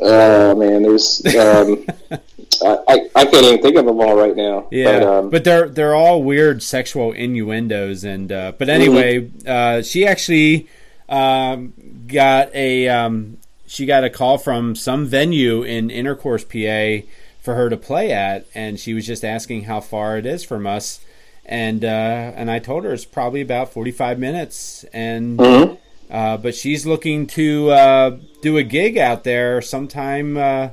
Oh 0.00 0.54
man, 0.54 0.82
there's 0.82 1.24
um, 1.36 1.86
I, 2.62 3.08
I 3.14 3.24
can't 3.24 3.44
even 3.44 3.62
think 3.62 3.76
of 3.76 3.86
them 3.86 4.00
all 4.00 4.16
right 4.16 4.36
now. 4.36 4.68
Yeah, 4.70 4.98
but, 4.98 5.02
um, 5.02 5.30
but 5.30 5.44
they're 5.44 5.68
they're 5.68 5.94
all 5.94 6.22
weird 6.22 6.62
sexual 6.62 7.12
innuendos, 7.12 8.04
and 8.04 8.30
uh, 8.30 8.52
but 8.58 8.68
anyway, 8.68 9.30
uh, 9.46 9.82
she 9.82 10.06
actually 10.06 10.68
um, 11.08 11.72
got 12.06 12.54
a 12.54 12.88
um, 12.88 13.38
she 13.66 13.86
got 13.86 14.04
a 14.04 14.10
call 14.10 14.38
from 14.38 14.74
some 14.74 15.06
venue 15.06 15.62
in 15.62 15.90
Intercourse, 15.90 16.44
PA, 16.44 17.06
for 17.40 17.54
her 17.54 17.68
to 17.68 17.76
play 17.76 18.12
at, 18.12 18.46
and 18.54 18.78
she 18.78 18.94
was 18.94 19.06
just 19.06 19.24
asking 19.24 19.64
how 19.64 19.80
far 19.80 20.16
it 20.16 20.26
is 20.26 20.44
from 20.44 20.66
us, 20.66 21.00
and 21.44 21.84
uh, 21.84 21.88
and 21.88 22.50
I 22.50 22.58
told 22.58 22.84
her 22.84 22.92
it's 22.92 23.04
probably 23.04 23.40
about 23.40 23.72
forty 23.72 23.92
five 23.92 24.18
minutes, 24.18 24.84
and 24.92 25.38
mhm. 25.38 25.78
Uh, 26.14 26.36
but 26.36 26.54
she's 26.54 26.86
looking 26.86 27.26
to 27.26 27.70
uh, 27.70 28.16
do 28.40 28.56
a 28.56 28.62
gig 28.62 28.96
out 28.96 29.24
there 29.24 29.60
sometime 29.60 30.36
uh, 30.36 30.68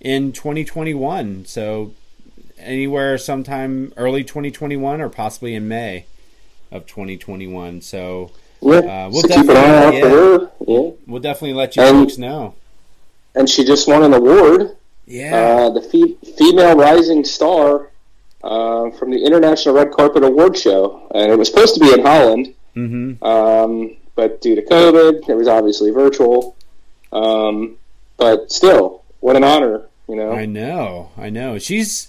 in 0.00 0.30
2021. 0.32 1.46
So 1.46 1.92
anywhere 2.58 3.16
sometime 3.18 3.92
early 3.96 4.22
2021 4.24 5.00
or 5.00 5.08
possibly 5.08 5.54
in 5.54 5.66
May 5.68 6.04
of 6.70 6.86
2021. 6.86 7.80
So 7.80 8.30
uh, 8.62 9.08
we'll 9.10 9.12
so 9.12 9.28
eye 9.28 9.42
definitely- 9.42 9.98
yeah. 9.98 10.48
Yeah, 10.66 10.90
we'll 11.06 11.20
definitely 11.20 11.54
let 11.54 11.76
you 11.76 11.82
Um, 11.82 12.04
folks 12.04 12.18
know. 12.18 12.54
and 13.34 13.48
she 13.48 13.64
just 13.64 13.86
won 13.88 14.02
an 14.02 14.14
award, 14.14 14.76
Yeah. 15.06 15.36
uh, 15.36 15.70
the 15.70 15.82
fe- 15.82 16.16
female 16.36 16.74
rising 16.76 17.24
star 17.24 17.90
uh, 18.42 18.90
from 18.92 19.10
the 19.10 19.24
International 19.24 19.74
Red 19.74 19.90
Carpet 19.92 20.22
Award 20.24 20.56
Show, 20.56 21.02
and 21.14 21.30
it 21.32 21.38
was 21.38 21.48
supposed 21.48 21.74
to 21.74 21.80
be 21.80 21.92
in 21.92 22.00
Holland. 22.00 22.54
mm-hmm. 22.76 23.22
Um, 23.24 23.96
but 24.14 24.40
due 24.40 24.54
to 24.54 24.62
COVID, 24.62 25.28
it 25.28 25.34
was 25.34 25.48
obviously 25.48 25.90
virtual. 25.90 26.56
Um, 27.12 27.76
but 28.16 28.50
still, 28.50 29.02
what 29.20 29.36
an 29.36 29.44
honor, 29.44 29.86
you 30.08 30.16
know. 30.16 30.32
I 30.32 30.46
know. 30.46 31.10
I 31.16 31.30
know. 31.30 31.58
She's. 31.58 32.08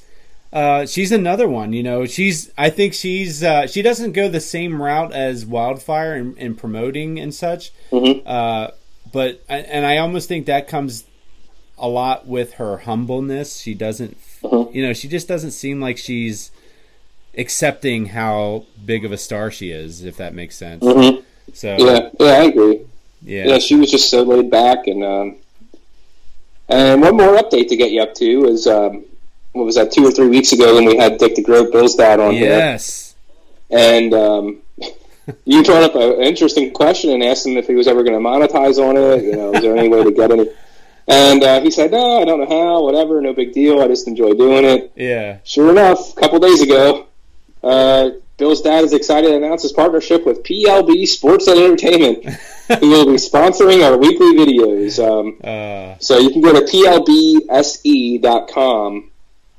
Uh, 0.54 0.86
she's 0.86 1.12
another 1.12 1.50
one, 1.50 1.74
you 1.74 1.84
know. 1.84 2.06
She's. 2.06 2.52
I 2.58 2.70
think 2.70 2.94
she's. 2.94 3.44
Uh, 3.44 3.68
she 3.68 3.82
doesn't 3.82 4.13
go 4.13 4.30
the 4.30 4.39
same 4.39 4.82
route 4.82 5.12
as 5.12 5.46
Wildfire 5.46 6.15
in, 6.15 6.36
in 6.38 6.56
promoting 6.56 7.20
and 7.20 7.34
such. 7.34 7.72
Mhm. 7.91 8.22
Uh, 8.26 8.72
but 9.12 9.41
and 9.50 9.86
I 9.86 9.98
almost 9.98 10.28
think 10.30 10.46
that 10.46 10.68
comes 10.68 11.04
a 11.78 11.89
lot 11.89 12.26
with 12.26 12.54
her 12.54 12.78
humbleness. 12.78 13.58
She 13.58 13.74
doesn't, 13.74 14.18
Mhm. 14.44 14.74
you 14.74 14.82
know, 14.82 14.94
she 14.94 15.10
just 15.10 15.28
doesn't 15.28 15.52
seem 15.52 15.82
like 15.82 15.98
she's 15.98 16.52
accepting 17.38 18.08
how 18.08 18.63
big 18.86 19.04
of 19.04 19.12
a 19.12 19.18
star 19.18 19.52
she 19.52 19.72
is, 19.72 20.04
if 20.06 20.15
that 20.18 20.34
makes 20.34 20.56
sense. 20.56 20.84
Mhm. 20.84 21.22
So 21.54 21.76
Yeah, 21.78 22.10
yeah, 22.20 22.28
I 22.28 22.44
agree. 22.46 22.82
yeah, 23.24 23.48
Yeah, 23.48 23.60
she 23.60 23.76
was 23.76 23.92
just 23.92 24.10
so 24.10 24.24
laid 24.24 24.50
back, 24.50 24.88
and 24.88 25.04
um, 25.04 25.36
and 26.70 27.02
one 27.02 27.16
more 27.18 27.36
update 27.38 27.70
to 27.70 27.76
get 27.76 27.92
you 27.92 28.02
up 28.02 28.14
to 28.16 28.46
is 28.48 28.68
um, 28.68 29.06
what 29.54 29.66
was 29.66 29.76
that 29.76 29.92
two 29.92 30.06
or 30.06 30.12
three 30.12 30.28
weeks 30.28 30.52
ago 30.52 30.76
when 30.76 30.86
we 30.86 30.98
had 30.98 31.18
Dick 31.18 31.36
the 31.36 31.44
Grove 31.44 31.72
Bill's 31.72 31.96
dad 31.96 32.20
on 32.20 32.34
here, 32.34 32.50
yes, 32.50 33.16
and 33.70 34.14
um, 34.14 34.62
you 35.46 35.64
brought 35.64 35.84
up 35.84 35.96
an 35.96 36.24
interesting 36.24 36.72
question 36.74 37.12
and 37.12 37.24
asked 37.24 37.46
him 37.46 37.58
if 37.58 37.68
he 37.68 37.76
was 37.76 37.88
ever 37.88 38.04
going 38.04 38.22
to 38.22 38.30
monetize 38.30 38.78
on 38.78 38.98
it. 38.98 39.24
You 39.24 39.36
know, 39.36 39.54
is 39.54 39.62
there 39.62 39.76
any 39.76 39.90
way 39.90 40.04
to 40.04 40.12
get 40.12 40.32
any? 40.32 40.50
And 41.08 41.44
uh, 41.44 41.62
he 41.62 41.70
said, 41.70 41.92
"No, 41.92 42.20
I 42.20 42.26
don't 42.26 42.40
know 42.40 42.48
how. 42.48 42.84
Whatever, 42.84 43.22
no 43.22 43.32
big 43.32 43.54
deal. 43.54 43.80
I 43.80 43.88
just 43.88 44.08
enjoy 44.08 44.34
doing 44.34 44.66
it." 44.66 44.92
yeah, 44.96 45.38
Sure 45.44 45.70
enough, 45.70 46.18
a 46.18 46.20
couple 46.20 46.40
days 46.40 46.64
ago, 46.64 47.06
uh, 47.64 48.10
Bill's 48.38 48.62
dad 48.62 48.84
is 48.84 48.91
excited 48.93 49.30
to 49.30 49.36
announce 49.38 49.62
his 49.62 49.71
partnership 49.71 50.26
with 50.26 50.43
PLB 50.43 51.08
Sports 51.08 51.48
and 51.48 51.58
Entertainment, 51.58 52.26
who 52.80 52.89
will 52.89 53.06
be 53.06 53.13
sponsoring 53.13 53.86
our 53.86 53.98
weekly 53.98 54.34
videos. 54.34 55.00
Um, 55.00 55.38
uh, 55.41 55.98
so 56.00 56.17
you 56.19 56.32
can 56.32 56.41
go 56.41 56.52
to 56.52 56.60
plbse.com 57.56 59.12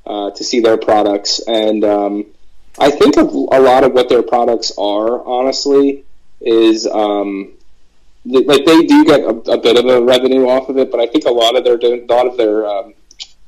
uh, 0.06 0.30
to 0.30 0.44
see 0.44 0.60
their 0.60 0.76
products, 0.76 1.40
and 1.48 1.84
um, 1.84 2.26
I 2.78 2.90
think 2.90 3.16
a, 3.16 3.22
a 3.22 3.60
lot 3.60 3.82
of 3.82 3.92
what 3.92 4.10
their 4.10 4.22
products 4.22 4.72
are, 4.76 5.24
honestly, 5.26 6.04
is 6.42 6.86
um, 6.86 7.54
th- 8.30 8.46
like 8.46 8.66
they 8.66 8.82
do 8.82 9.06
get 9.06 9.20
a, 9.20 9.52
a 9.52 9.58
bit 9.58 9.78
of 9.78 9.86
a 9.86 10.02
revenue 10.02 10.48
off 10.48 10.68
of 10.68 10.76
it, 10.76 10.90
but 10.90 11.00
I 11.00 11.06
think 11.06 11.24
a 11.24 11.30
lot 11.30 11.56
of 11.56 11.64
their 11.64 11.78
a 11.82 12.04
lot 12.04 12.26
of 12.26 12.36
their 12.36 12.66
um, 12.66 12.92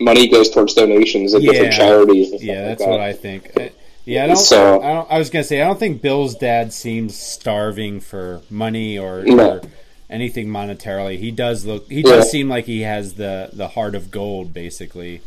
money 0.01 0.27
goes 0.29 0.49
towards 0.49 0.73
donations 0.73 1.35
and 1.35 1.45
different 1.45 1.75
charities. 1.75 2.43
Yeah, 2.43 2.55
like 2.55 2.65
that's 2.65 2.83
that. 2.85 2.89
what 2.89 3.01
I 3.01 3.13
think. 3.13 3.51
I- 3.59 3.73
Yeah, 4.09 4.25
I 4.25 4.27
don't, 4.29 4.37
So- 4.37 4.81
I 4.83 4.93
don't. 4.95 5.13
I 5.13 5.19
was 5.19 5.29
gonna 5.31 5.45
say 5.45 5.61
I 5.61 5.67
don't 5.67 5.79
think 5.79 6.01
Bill's 6.01 6.35
dad 6.35 6.73
seems 6.73 7.15
starving 7.17 8.01
for 8.01 8.41
money 8.49 8.99
or, 8.99 9.23
No. 9.23 9.51
or 9.51 9.61
anything 10.09 10.49
monetarily. 10.49 11.19
He 11.19 11.31
does 11.31 11.67
look. 11.67 11.91
He 11.91 11.97
Yeah. 12.01 12.17
does 12.17 12.31
seem 12.31 12.49
like 12.49 12.65
he 12.65 12.81
has 12.83 13.15
the 13.15 13.51
the 13.53 13.69
heart 13.69 13.95
of 13.95 14.11
gold, 14.11 14.55
basically. 14.55 15.21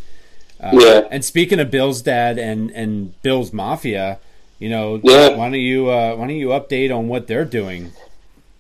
Uh, 0.60 0.72
Yeah. 0.74 1.02
And 1.12 1.24
speaking 1.24 1.60
of 1.60 1.70
Bill's 1.70 2.02
dad 2.02 2.40
and 2.40 2.72
and 2.72 3.14
Bill's 3.22 3.54
mafia, 3.54 4.18
you 4.58 4.70
know, 4.70 5.00
Yeah. 5.04 5.30
why 5.38 5.46
don't 5.52 5.60
you 5.60 5.90
uh, 5.90 6.16
why 6.16 6.26
don't 6.28 6.36
you 6.38 6.48
update 6.50 6.92
on 6.96 7.08
what 7.08 7.28
they're 7.28 7.46
doing? 7.46 7.92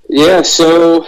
Yeah, 0.07 0.41
so 0.43 1.05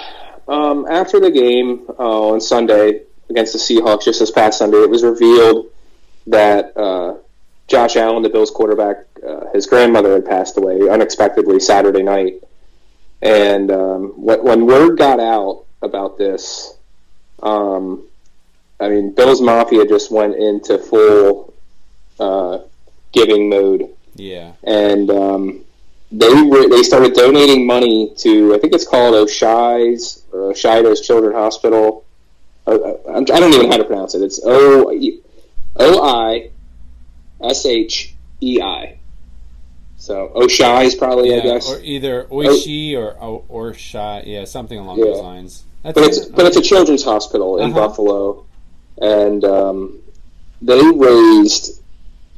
um, 0.47 0.87
after 0.89 1.19
the 1.19 1.29
game 1.31 1.81
uh, 1.99 2.29
on 2.29 2.41
Sunday 2.41 3.01
against 3.29 3.53
the 3.53 3.59
Seahawks, 3.59 4.05
just 4.05 4.19
this 4.21 4.31
past 4.31 4.57
Sunday, 4.57 4.77
it 4.77 4.89
was 4.89 5.03
revealed 5.03 5.67
that 6.27 6.75
uh, 6.77 7.13
Josh 7.67 7.95
Allen, 7.95 8.23
the 8.23 8.29
Bills 8.29 8.51
quarterback, 8.51 9.05
uh, 9.25 9.45
his 9.53 9.65
grandmother 9.67 10.13
had 10.13 10.25
passed 10.25 10.57
away 10.57 10.89
unexpectedly 10.89 11.59
Saturday 11.59 12.03
night. 12.03 12.43
And 13.21 13.71
um, 13.71 14.09
when, 14.17 14.65
word 14.65 14.97
got 14.97 15.19
out 15.19 15.63
about 15.81 16.17
this, 16.17 16.75
um, 17.41 18.03
I 18.79 18.89
mean, 18.89 19.13
Bills 19.13 19.41
Mafia 19.41 19.85
just 19.87 20.11
went 20.11 20.35
into 20.35 20.77
full 20.77 21.53
uh, 22.19 22.59
giving 23.13 23.49
mode 23.49 23.89
Yeah. 24.15 24.53
and 24.63 25.09
um, 25.09 25.65
they 26.11 26.27
re- 26.27 26.67
they 26.69 26.83
started 26.83 27.13
donating 27.13 27.65
money 27.65 28.13
to 28.17 28.53
I 28.53 28.59
think 28.59 28.73
it's 28.73 28.87
called 28.87 29.15
Oshai's 29.15 30.23
or 30.31 30.51
Oshaida's 30.51 31.01
Children's 31.01 31.35
Hospital. 31.35 32.05
Uh, 32.67 32.71
uh, 32.71 32.97
I 33.17 33.21
don't 33.23 33.53
even 33.53 33.63
know 33.63 33.71
how 33.71 33.77
to 33.77 33.83
pronounce 33.83 34.13
it. 34.15 34.21
It's 34.21 34.39
O 34.45 34.91
O 35.77 36.05
I 36.05 36.49
S 37.43 37.65
H 37.65 38.13
E 38.41 38.61
I. 38.61 38.97
So 39.97 40.31
Oshai's 40.35 40.95
probably 40.95 41.33
I 41.33 41.37
Yeah, 41.37 41.43
guess, 41.43 41.69
or 41.69 41.79
either 41.81 42.25
Oishi 42.25 42.95
or 42.97 43.11
or, 43.13 43.43
or 43.47 43.73
Shy, 43.73 44.23
yeah, 44.25 44.45
something 44.45 44.77
along 44.77 44.99
Yeah. 44.99 45.05
those 45.05 45.21
lines. 45.21 45.63
That's 45.83 45.93
but 45.99 46.03
it's 46.07 46.25
but 46.25 46.45
it's 46.45 46.57
a 46.57 46.61
children's 46.61 47.03
hospital 47.03 47.57
in 47.59 47.71
Uh-huh. 47.71 47.87
Buffalo, 47.87 48.45
and 49.01 49.43
um, 49.45 49.99
they 50.61 50.81
raised. 50.81 51.79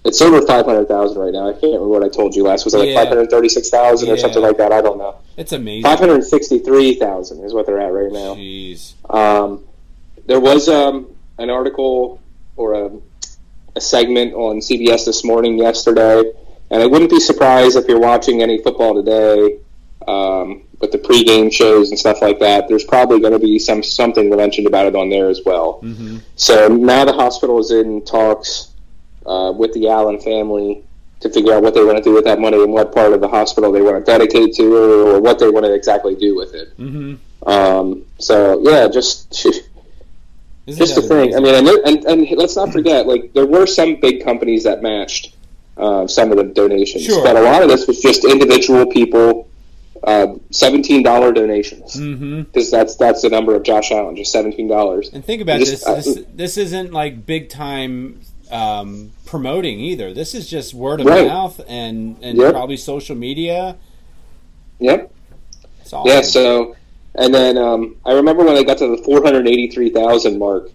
It's 0.03 0.21
over 0.21 0.45
five 0.45 0.65
hundred 0.65 0.87
thousand 0.87 1.19
right 1.19 1.33
now. 1.33 1.49
I 1.49 1.53
can't 1.53 1.63
remember 1.63 1.87
what 1.87 2.03
I 2.03 2.09
told 2.09 2.35
you 2.35 2.43
last. 2.43 2.65
Was 2.65 2.75
it 2.75 2.77
like 2.79 2.89
Yeah. 2.89 2.99
five 2.99 3.07
hundred 3.07 3.31
thirty-six 3.31 3.69
thousand 3.71 4.09
or 4.09 4.17
something 4.17 4.41
like 4.43 4.57
that? 4.57 4.71
I 4.71 4.81
don't 4.81 4.99
know. 4.99 5.15
it's 5.37 5.51
amazing. 5.51 5.83
Five 5.83 5.99
hundred 5.99 6.23
sixty-three 6.23 6.95
thousand 6.95 7.43
is 7.43 7.53
what 7.53 7.65
they're 7.65 7.79
at 7.79 7.91
right 7.91 8.11
now. 8.11 8.35
Jeez. 8.35 8.93
Um, 9.11 9.63
there 10.27 10.39
was 10.39 10.69
um, 10.69 11.07
an 11.39 11.49
article 11.49 12.19
or 12.57 12.73
a, 12.73 12.91
a 13.75 13.81
segment 13.81 14.33
on 14.33 14.59
CBS 14.59 15.05
this 15.05 15.23
morning, 15.23 15.57
yesterday, 15.57 16.23
and 16.71 16.81
I 16.81 16.85
wouldn't 16.85 17.11
be 17.11 17.19
surprised 17.19 17.75
if 17.77 17.87
you're 17.87 17.99
watching 17.99 18.41
any 18.41 18.61
football 18.61 18.95
today 18.95 19.59
um, 20.07 20.63
with 20.79 20.91
the 20.91 20.97
pregame 20.97 21.51
shows 21.51 21.89
and 21.89 21.99
stuff 21.99 22.21
like 22.21 22.39
that. 22.39 22.67
There's 22.67 22.83
probably 22.83 23.19
going 23.19 23.33
to 23.33 23.39
be 23.39 23.59
some 23.59 23.83
something 23.83 24.29
mentioned 24.29 24.67
about 24.67 24.87
it 24.87 24.95
on 24.95 25.09
there 25.09 25.29
as 25.29 25.41
well. 25.45 25.79
hmm 25.81 26.17
So 26.35 26.67
now 26.67 27.05
the 27.05 27.13
hospital 27.13 27.59
is 27.59 27.71
in 27.71 28.03
talks 28.05 28.73
uh, 29.25 29.53
with 29.55 29.73
the 29.73 29.89
Allen 29.89 30.19
family 30.19 30.83
to 31.21 31.29
figure 31.29 31.53
out 31.53 31.63
what 31.63 31.73
they 31.73 31.83
want 31.83 31.97
to 31.97 32.03
do 32.03 32.13
with 32.13 32.25
that 32.25 32.39
money 32.39 32.61
and 32.61 32.71
what 32.71 32.93
part 32.93 33.13
of 33.13 33.21
the 33.21 33.27
hospital 33.27 33.71
they 33.71 33.81
want 33.81 33.97
to 33.97 34.03
dedicate 34.03 34.53
to 34.55 34.75
or, 34.75 35.15
or 35.15 35.21
what 35.21 35.39
they 35.39 35.49
want 35.49 35.65
to 35.65 35.73
exactly 35.73 36.15
do 36.15 36.35
with 36.35 36.53
it. 36.53 36.69
hmm 36.77 37.15
Um, 37.45 38.05
so 38.19 38.61
yeah, 38.61 38.87
just 38.87 39.45
Just 40.67 40.95
the 40.95 41.01
thing. 41.03 41.35
I 41.35 41.39
mean, 41.39 41.53
and, 41.55 41.67
and 41.85 42.05
and 42.05 42.37
let's 42.37 42.55
not 42.55 42.71
forget, 42.71 43.05
like 43.07 43.33
there 43.33 43.45
were 43.45 43.65
some 43.67 43.95
big 43.99 44.23
companies 44.23 44.63
that 44.63 44.81
matched 44.81 45.35
uh, 45.77 46.07
some 46.07 46.31
of 46.31 46.37
the 46.37 46.43
donations, 46.45 47.03
Sure. 47.05 47.23
but 47.23 47.35
a 47.35 47.41
lot 47.41 47.61
of 47.61 47.69
this 47.69 47.85
was 47.87 47.99
just 48.01 48.25
individual 48.25 48.85
people. 48.87 49.47
Uh, 50.03 50.35
Seventeen 50.51 51.01
dollar 51.03 51.31
donations 51.31 51.95
because 51.97 52.69
that's 52.69 52.95
that's 52.95 53.21
the 53.23 53.29
number 53.29 53.55
of 53.55 53.63
Josh 53.63 53.91
Allen, 53.91 54.15
just 54.15 54.31
seventeen 54.31 54.67
dollars. 54.67 55.09
And 55.11 55.23
think 55.25 55.41
about 55.41 55.59
Just- 55.59 55.83
this, 55.85 56.05
this. 56.05 56.25
This 56.33 56.57
isn't 56.57 56.93
like 56.93 57.25
big 57.25 57.49
time 57.49 58.21
um, 58.51 59.13
promoting 59.25 59.79
either. 59.79 60.13
This 60.13 60.35
is 60.35 60.47
just 60.47 60.73
word 60.75 60.99
of 60.99 61.07
Right. 61.07 61.27
mouth 61.27 61.59
and 61.67 62.17
and 62.21 62.37
Yep. 62.37 62.51
probably 62.53 62.77
social 62.77 63.15
media. 63.15 63.77
Yep. 64.79 65.11
Awesome. 65.91 66.01
Yeah. 66.05 66.21
So, 66.21 66.75
and 67.17 67.33
then 67.33 67.57
um, 67.57 67.95
I 68.05 68.13
remember 68.13 68.43
when 68.43 68.55
they 68.55 68.63
got 68.63 68.77
to 68.79 68.87
the 68.95 69.01
four 69.03 69.23
hundred 69.23 69.47
eighty-three 69.47 69.89
thousand 69.89 70.37
mark, 70.39 70.69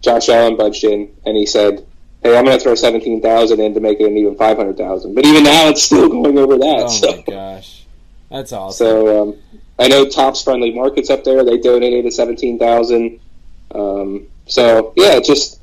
Josh 0.00 0.28
Allen 0.28 0.56
budged 0.56 0.84
in 0.84 1.14
and 1.26 1.36
he 1.36 1.46
said, 1.46 1.86
"Hey, 2.22 2.36
I'm 2.36 2.44
going 2.44 2.56
to 2.56 2.62
throw 2.62 2.74
seventeen 2.74 3.20
thousand 3.22 3.60
in 3.60 3.74
to 3.74 3.80
make 3.80 4.00
it 4.00 4.06
an 4.06 4.16
even 4.16 4.36
five 4.36 4.56
hundred 4.56 4.76
thousand. 4.78 5.14
But 5.14 5.26
even 5.26 5.44
now, 5.44 5.68
it's 5.68 5.82
still 5.82 6.08
going 6.16 6.38
over 6.38 6.56
that. 6.58 6.84
oh 6.84 6.88
so, 6.88 7.16
my 7.16 7.22
gosh, 7.22 7.84
that's 8.30 8.52
awesome. 8.52 8.86
so 8.86 9.22
um, 9.22 9.36
I 9.78 9.88
know 9.88 10.08
Tops 10.08 10.42
Friendly 10.42 10.72
Markets 10.72 11.10
up 11.10 11.24
there. 11.24 11.44
They 11.44 11.58
donated 11.58 12.12
seventeen 12.12 12.58
thousand. 12.58 13.20
Um, 13.74 14.26
so 14.46 14.92
yeah, 14.96 15.16
it 15.16 15.24
just. 15.24 15.58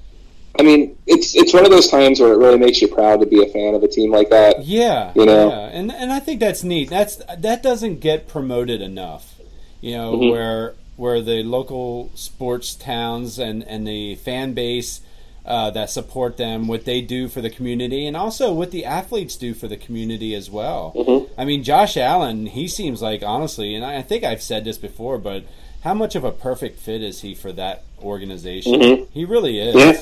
I 0.59 0.63
mean, 0.63 0.97
it's 1.05 1.35
it's 1.35 1.53
one 1.53 1.65
of 1.65 1.69
those 1.71 1.87
times 1.87 2.19
where 2.19 2.33
it 2.33 2.37
really 2.37 2.57
makes 2.57 2.81
you 2.81 2.87
proud 2.87 3.19
to 3.19 3.27
be 3.27 3.43
a 3.43 3.47
fan 3.47 3.75
of 3.75 3.83
a 3.83 3.87
team 3.87 4.09
like 4.11 4.31
that. 4.31 4.65
Yeah, 4.65 5.11
You 5.15 5.23
know? 5.27 5.49
yeah, 5.49 5.59
and 5.71 5.91
and 5.91 6.11
I 6.11 6.19
think 6.19 6.39
that's 6.39 6.63
neat. 6.63 6.89
That's 6.89 7.17
that 7.37 7.61
doesn't 7.61 7.99
get 7.99 8.27
promoted 8.27 8.81
enough. 8.81 9.35
You 9.81 9.91
know, 9.97 10.13
Mhm. 10.17 10.31
where 10.31 10.73
where 10.95 11.21
the 11.21 11.43
local 11.43 12.09
sports 12.15 12.73
towns 12.75 13.37
and 13.37 13.63
and 13.67 13.87
the 13.87 14.15
fan 14.15 14.53
base 14.53 15.01
uh, 15.45 15.69
that 15.69 15.89
support 15.89 16.35
them, 16.35 16.67
what 16.67 16.83
they 16.83 16.99
do 16.99 17.29
for 17.29 17.39
the 17.39 17.49
community, 17.49 18.05
and 18.05 18.17
also 18.17 18.51
what 18.51 18.71
the 18.71 18.83
athletes 18.83 19.37
do 19.37 19.53
for 19.53 19.69
the 19.69 19.77
community 19.77 20.35
as 20.35 20.49
well. 20.49 20.91
Mhm. 20.95 21.27
I 21.37 21.45
mean, 21.45 21.63
Josh 21.63 21.95
Allen, 21.95 22.47
he 22.47 22.67
seems 22.67 23.01
like 23.01 23.23
honestly, 23.23 23.73
and 23.75 23.85
I 23.85 23.97
I 23.97 24.01
think 24.01 24.23
I've 24.25 24.41
said 24.41 24.65
this 24.65 24.77
before, 24.77 25.17
but 25.17 25.43
how 25.81 25.93
much 25.93 26.15
of 26.15 26.23
a 26.25 26.31
perfect 26.31 26.79
fit 26.79 27.01
is 27.01 27.21
he 27.21 27.33
for 27.33 27.53
that 27.53 27.83
organization? 28.03 28.73
Mhm. 28.81 29.05
He 29.13 29.23
really 29.23 29.59
is 29.59 29.75
Yeah. 29.75 30.01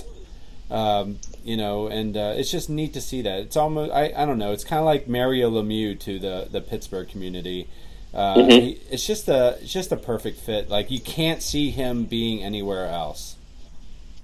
um, 0.71 1.19
you 1.43 1.55
know, 1.57 1.85
and 1.87 2.17
uh, 2.17 2.33
it's 2.35 2.49
just 2.49 2.69
neat 2.71 2.91
to 2.93 3.01
see 3.01 3.21
that. 3.21 3.39
It's 3.41 3.55
almost 3.57 3.91
I, 3.91 4.11
I 4.17 4.25
don't 4.25 4.39
know. 4.39 4.51
It's 4.51 4.63
kind 4.63 4.79
of 4.79 4.85
like 4.85 5.07
Mario 5.07 5.51
Lemieux 5.51 5.99
to 5.99 6.17
the 6.17 6.47
the 6.51 6.61
Pittsburgh 6.61 7.07
community. 7.07 7.67
Uh, 8.15 8.35
Mhm. 8.37 8.51
he, 8.51 8.79
it's 8.89 9.05
just 9.05 9.27
a 9.27 9.57
it's 9.61 9.73
just 9.73 9.91
a 9.91 9.97
perfect 9.97 10.39
fit. 10.39 10.69
Like 10.69 10.89
you 10.89 10.99
can't 10.99 11.41
see 11.41 11.69
him 11.69 12.05
being 12.05 12.41
anywhere 12.43 12.87
else. 12.87 13.35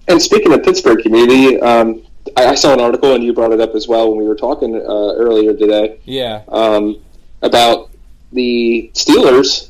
And 0.07 0.21
speaking 0.21 0.53
of 0.53 0.63
Pittsburgh 0.63 0.99
community, 1.03 1.59
um, 1.59 2.01
I, 2.37 2.47
I 2.47 2.55
saw 2.55 2.73
an 2.73 2.79
article 2.79 3.13
and 3.13 3.23
you 3.23 3.33
brought 3.33 3.51
it 3.51 3.59
up 3.59 3.75
as 3.75 3.87
well 3.87 4.09
when 4.09 4.17
we 4.17 4.27
were 4.27 4.35
talking 4.35 4.75
uh, 4.75 4.79
earlier 5.15 5.53
today 5.53 5.97
Yeah, 6.05 6.41
um, 6.47 6.97
about 7.41 7.89
the 8.31 8.89
Steelers 8.93 9.69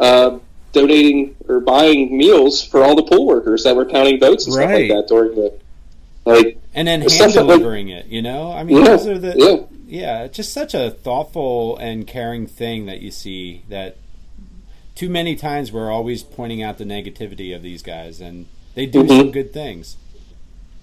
uh, 0.00 0.38
donating 0.72 1.36
or 1.48 1.60
buying 1.60 2.16
meals 2.16 2.64
for 2.64 2.82
all 2.82 2.96
the 2.96 3.02
poll 3.04 3.26
workers 3.26 3.62
that 3.64 3.76
were 3.76 3.84
counting 3.84 4.18
votes 4.18 4.46
and 4.46 4.56
Right. 4.56 4.64
stuff 4.64 4.78
like 4.78 4.88
that 4.88 5.08
during 5.08 5.34
the 5.36 5.52
like. 6.24 6.58
and 6.74 6.88
then 6.88 7.00
The 7.00 7.10
hand 7.12 7.32
that, 7.34 7.44
like- 7.46 7.58
delivering 7.58 7.88
it. 7.90 8.06
You 8.06 8.22
know, 8.22 8.50
I 8.52 8.64
mean, 8.64 8.78
Yeah, 8.78 8.84
those 8.84 9.06
are 9.06 9.18
the 9.18 9.34
yeah. 9.36 9.71
Yeah, 9.92 10.22
it's 10.24 10.36
just 10.38 10.52
such 10.54 10.72
a 10.74 10.90
thoughtful 10.90 11.76
and 11.76 12.06
caring 12.06 12.46
thing 12.46 12.86
that 12.86 13.00
you 13.02 13.10
see 13.10 13.62
that 13.68 13.96
too 14.94 15.10
many 15.10 15.36
times 15.36 15.70
we're 15.70 15.90
always 15.92 16.22
pointing 16.22 16.62
out 16.62 16.78
the 16.78 16.84
negativity 16.84 17.54
of 17.54 17.62
these 17.62 17.82
guys 17.82 18.18
and 18.20 18.46
they 18.74 18.86
do 18.86 19.02
Mhm. 19.02 19.18
some 19.18 19.30
good 19.32 19.52
things. 19.52 19.96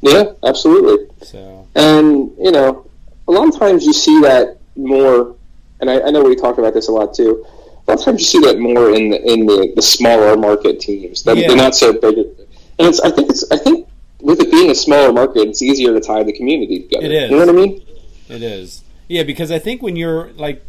Yeah, 0.01 0.33
absolutely. 0.43 1.07
So 1.23 1.65
And 1.75 2.31
you 2.39 2.51
know, 2.51 2.85
a 3.27 3.31
lot 3.31 3.47
of 3.47 3.57
times 3.57 3.83
you 3.85 3.93
see 3.93 4.21
that 4.21 4.57
more, 4.75 5.35
and 5.81 5.89
I, 5.89 6.01
I 6.01 6.09
know 6.11 6.21
we 6.23 6.35
talk 6.35 6.59
about 6.59 6.73
this 6.75 6.87
a 6.87 6.91
lot 6.91 7.13
too. 7.15 7.43
A 7.87 7.91
lot 7.91 7.99
of 7.99 8.05
times 8.05 8.21
you 8.21 8.27
see 8.27 8.39
that 8.47 8.59
more 8.59 8.91
in 8.93 9.09
the 9.09 9.19
in 9.33 9.47
the, 9.47 9.73
the 9.75 9.81
smaller 9.81 10.37
market 10.37 10.79
teams. 10.79 11.23
They're, 11.23 11.35
Yeah. 11.35 11.47
they're 11.47 11.57
not 11.57 11.75
so 11.75 11.93
big, 11.93 12.15
and 12.17 12.87
it's 12.89 12.99
I 12.99 13.09
think 13.09 13.31
it's 13.31 13.43
I 13.51 13.57
think 13.57 13.87
with 14.21 14.39
it 14.39 14.51
being 14.51 14.69
a 14.69 14.75
smaller 14.75 15.11
market, 15.11 15.47
it's 15.47 15.61
easier 15.63 15.93
to 15.93 15.99
tie 15.99 16.21
the 16.23 16.33
community 16.33 16.81
together. 16.83 17.05
It 17.07 17.11
is. 17.11 17.29
You 17.31 17.37
know 17.37 17.45
what 17.47 17.55
I 17.55 17.57
mean? 17.65 17.81
It 18.29 18.43
is. 18.43 18.83
Yeah, 19.09 19.23
because 19.23 19.51
I 19.51 19.59
think 19.59 19.81
when 19.81 19.95
you're 19.95 20.29
like 20.37 20.63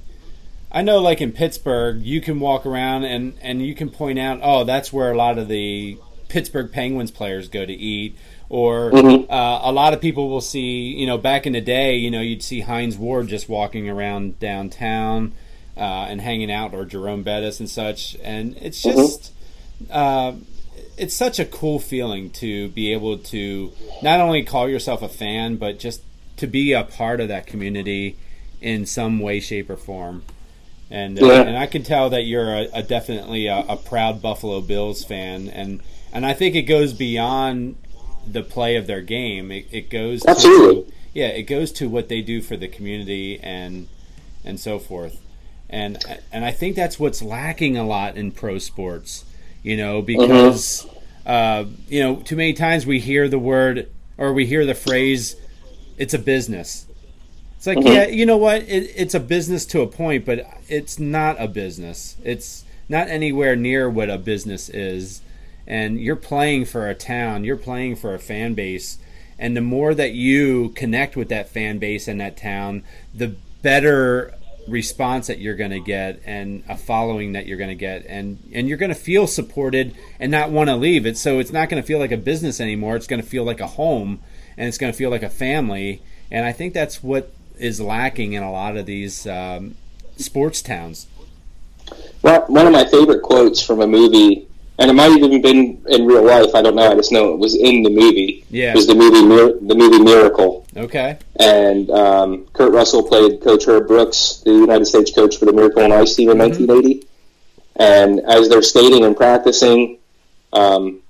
I 0.73 0.83
know 0.83 0.99
like 0.99 1.21
in 1.21 1.33
Pittsburgh, 1.33 2.01
you 2.03 2.21
can 2.21 2.41
walk 2.41 2.65
around 2.65 3.05
and 3.05 3.35
and 3.43 3.65
you 3.65 3.75
can 3.75 3.91
point 3.91 4.19
out, 4.19 4.41
"Oh, 4.43 4.65
that's 4.65 4.93
where 4.93 5.13
a 5.13 5.17
lot 5.17 5.39
of 5.39 5.47
the 5.47 5.99
Pittsburgh 6.29 6.73
Penguins 6.73 7.11
players 7.11 7.49
go 7.49 7.65
to 7.67 7.73
eat." 7.73 8.17
Or 8.49 8.91
Mhm. 8.91 9.27
uh, 9.31 9.61
a 9.63 9.71
lot 9.71 9.93
of 9.93 10.01
people 10.01 10.29
will 10.29 10.41
see, 10.41 10.89
you 10.97 11.07
know, 11.07 11.19
back 11.19 11.47
in 11.47 11.53
the 11.53 11.61
day, 11.61 11.97
you 11.97 12.11
know, 12.11 12.21
you'd 12.21 12.43
see 12.43 12.61
Hines 12.61 12.97
Ward 12.97 13.29
just 13.29 13.49
walking 13.49 13.89
around 13.89 14.41
downtown 14.41 15.33
uh, 15.77 16.07
and 16.09 16.21
hanging 16.21 16.51
out, 16.51 16.75
or 16.75 16.85
Jerome 16.85 17.23
Bettis 17.23 17.61
and 17.61 17.71
such. 17.71 18.17
And 18.25 18.57
it's 18.61 18.83
just, 18.83 19.33
uh, 19.91 20.33
it's 20.99 21.15
such 21.15 21.39
a 21.39 21.45
cool 21.45 21.79
feeling 21.79 22.31
to 22.31 22.69
be 22.71 22.93
able 22.93 23.19
to 23.19 23.73
not 24.03 24.19
only 24.21 24.43
call 24.43 24.69
yourself 24.69 25.01
a 25.01 25.09
fan, 25.09 25.57
but 25.57 25.79
just 25.79 26.03
to 26.39 26.47
be 26.47 26.73
a 26.73 26.83
part 26.83 27.21
of 27.21 27.29
that 27.29 27.47
community 27.47 28.17
in 28.61 28.87
some 28.87 29.21
way, 29.21 29.41
shape, 29.41 29.71
or 29.71 29.77
form. 29.77 30.23
And 30.91 31.21
uh, 31.23 31.27
Yeah. 31.27 31.43
and 31.43 31.57
I 31.57 31.67
can 31.67 31.83
tell 31.83 32.11
that 32.11 32.23
you're 32.23 32.53
a, 32.55 32.69
a 32.75 32.83
definitely 32.83 33.47
a, 33.47 33.59
a 33.69 33.77
proud 33.77 34.21
Buffalo 34.21 34.61
Bills 34.61 35.05
fan, 35.05 35.49
and 35.49 35.81
and 36.13 36.27
I 36.27 36.33
think 36.33 36.55
it 36.57 36.63
goes 36.63 36.93
beyond 36.93 37.77
the 38.27 38.43
play 38.43 38.77
of 38.77 38.87
their 38.87 39.01
game. 39.01 39.51
It, 39.51 39.67
it 39.71 39.91
goes 39.91 40.25
Absolutely. 40.27 40.83
to 40.85 40.93
yeah, 41.15 41.29
it 41.29 41.45
goes 41.45 41.73
to 41.73 41.89
what 41.89 42.09
they 42.09 42.23
do 42.23 42.41
for 42.43 42.57
the 42.57 42.69
community 42.69 43.39
and 43.43 43.89
and 44.45 44.59
so 44.59 44.79
forth. 44.79 45.21
And 45.69 46.03
and 46.33 46.45
I 46.45 46.51
think 46.51 46.75
that's 46.77 46.99
what's 46.99 47.23
lacking 47.23 47.77
a 47.77 47.87
lot 47.87 48.17
in 48.17 48.33
pro 48.33 48.59
sports. 48.59 49.25
You 49.63 49.77
know, 49.77 50.03
because 50.03 50.87
uh, 51.27 51.65
you 51.89 52.01
know, 52.03 52.17
too 52.17 52.35
many 52.35 52.53
times 52.55 52.85
we 52.87 52.99
hear 52.99 53.29
the 53.29 53.39
word 53.39 53.89
or 54.19 54.33
we 54.33 54.47
hear 54.47 54.67
the 54.67 54.75
phrase, 54.75 55.37
"It's 55.99 56.15
a 56.15 56.19
business." 56.19 56.87
It's 57.61 57.67
like, 57.67 57.77
mm-hmm. 57.77 57.89
yeah, 57.89 58.07
you 58.07 58.25
know 58.25 58.39
what? 58.39 58.63
It, 58.63 58.91
it's 58.97 59.13
a 59.13 59.21
business 59.21 59.67
to 59.67 59.83
a 59.83 59.87
point, 59.87 60.25
but 60.25 60.47
it's 60.71 60.99
not 60.99 61.37
a 61.39 61.47
business. 61.47 62.17
It's 62.25 62.65
not 62.89 63.09
anywhere 63.09 63.55
near 63.55 63.91
what 63.91 64.09
a 64.09 64.17
business 64.17 64.71
is. 64.71 65.21
And 65.67 66.01
you're 66.01 66.17
playing 66.17 66.65
for 66.65 66.89
a 66.89 66.95
town, 66.95 67.45
you're 67.45 67.59
playing 67.59 67.97
for 67.97 68.15
a 68.15 68.19
fan 68.19 68.55
base. 68.55 68.97
And 69.39 69.55
the 69.55 69.61
more 69.61 69.95
that 69.95 70.13
you 70.13 70.71
connect 70.71 71.17
with 71.17 71.29
that 71.29 71.51
fan 71.51 71.77
base 71.79 72.09
and 72.09 72.19
that 72.19 72.39
town, 72.39 72.83
the 73.15 73.37
better 73.61 74.33
response 74.67 75.27
that 75.27 75.39
you're 75.39 75.55
going 75.55 75.71
to 75.71 75.81
get 75.81 76.23
and 76.25 76.63
a 76.67 76.79
following 76.79 77.33
that 77.33 77.45
you're 77.45 77.59
going 77.59 77.69
to 77.69 77.75
get 77.75 78.07
and 78.07 78.39
and 78.53 78.69
you're 78.69 78.79
going 78.79 78.91
to 78.91 78.95
feel 78.95 79.27
supported 79.27 79.95
and 80.19 80.31
not 80.31 80.51
want 80.51 80.69
to 80.69 80.77
leave 80.77 81.07
it 81.07 81.17
so 81.17 81.41
it's 81.41 81.51
not 81.51 81.69
going 81.69 81.83
to 81.83 81.87
feel 81.87 81.99
like 81.99 82.13
a 82.13 82.17
business 82.17 82.61
anymore 82.61 82.95
it's 82.95 83.07
going 83.07 83.21
to 83.21 83.27
feel 83.27 83.43
like 83.43 83.59
a 83.59 83.67
home 83.67 84.21
and 84.57 84.69
it's 84.69 84.79
going 84.79 84.93
to 84.93 84.97
feel 84.97 85.11
like 85.11 85.23
a 85.23 85.31
family 85.31 86.01
and 86.31 86.45
i 86.45 86.53
think 86.53 86.73
that's 86.73 87.03
what 87.03 87.33
is 87.61 87.81
lacking 87.81 88.33
in 88.33 88.43
a 88.43 88.51
lot 88.51 88.77
of 88.77 88.87
these 88.87 89.27
um, 89.27 89.75
sports 90.17 90.63
towns 90.63 91.07
Well, 92.23 92.43
one 92.49 92.67
of 92.67 92.73
my 92.73 92.85
favorite 92.85 93.23
quotes 93.23 93.65
from 93.65 93.81
a 93.81 93.87
movie, 93.87 94.47
and 94.79 94.91
it 94.91 94.95
might 94.95 95.11
have 95.11 95.19
even 95.19 95.43
been 95.43 95.83
in 95.89 96.07
real 96.07 96.25
life. 96.25 96.55
I 96.55 96.63
don't 96.63 96.77
know. 96.77 96.91
I 96.91 96.95
just 96.95 97.13
know 97.13 97.33
it 97.33 97.39
was 97.39 97.55
in 97.55 97.83
the 97.83 97.91
movie. 97.91 98.45
Yeah. 98.51 98.75
was 98.75 98.87
the 98.87 98.95
movie 98.95 99.21
the 99.67 99.75
movie 99.75 99.99
Miracle, 100.03 100.67
okay 100.77 101.19
and 101.41 101.91
um, 101.91 102.47
Kurt 102.53 102.73
Russell 102.73 103.03
played 103.03 103.41
Coach 103.41 103.65
Herb 103.65 103.89
Brooks, 103.89 104.43
the 104.45 104.53
United 104.53 104.85
States 104.85 105.13
coach 105.13 105.39
for 105.39 105.47
the 105.47 105.53
Miracle 105.53 105.83
on 105.83 105.91
Ice 105.91 106.15
team 106.15 106.31
in 106.31 106.39
1980. 106.39 107.07
And 107.77 108.21
as 108.21 108.49
they're 108.49 108.63
skating 108.63 109.05
and 109.05 109.17
practicing, 109.17 109.99
um, 110.53 111.01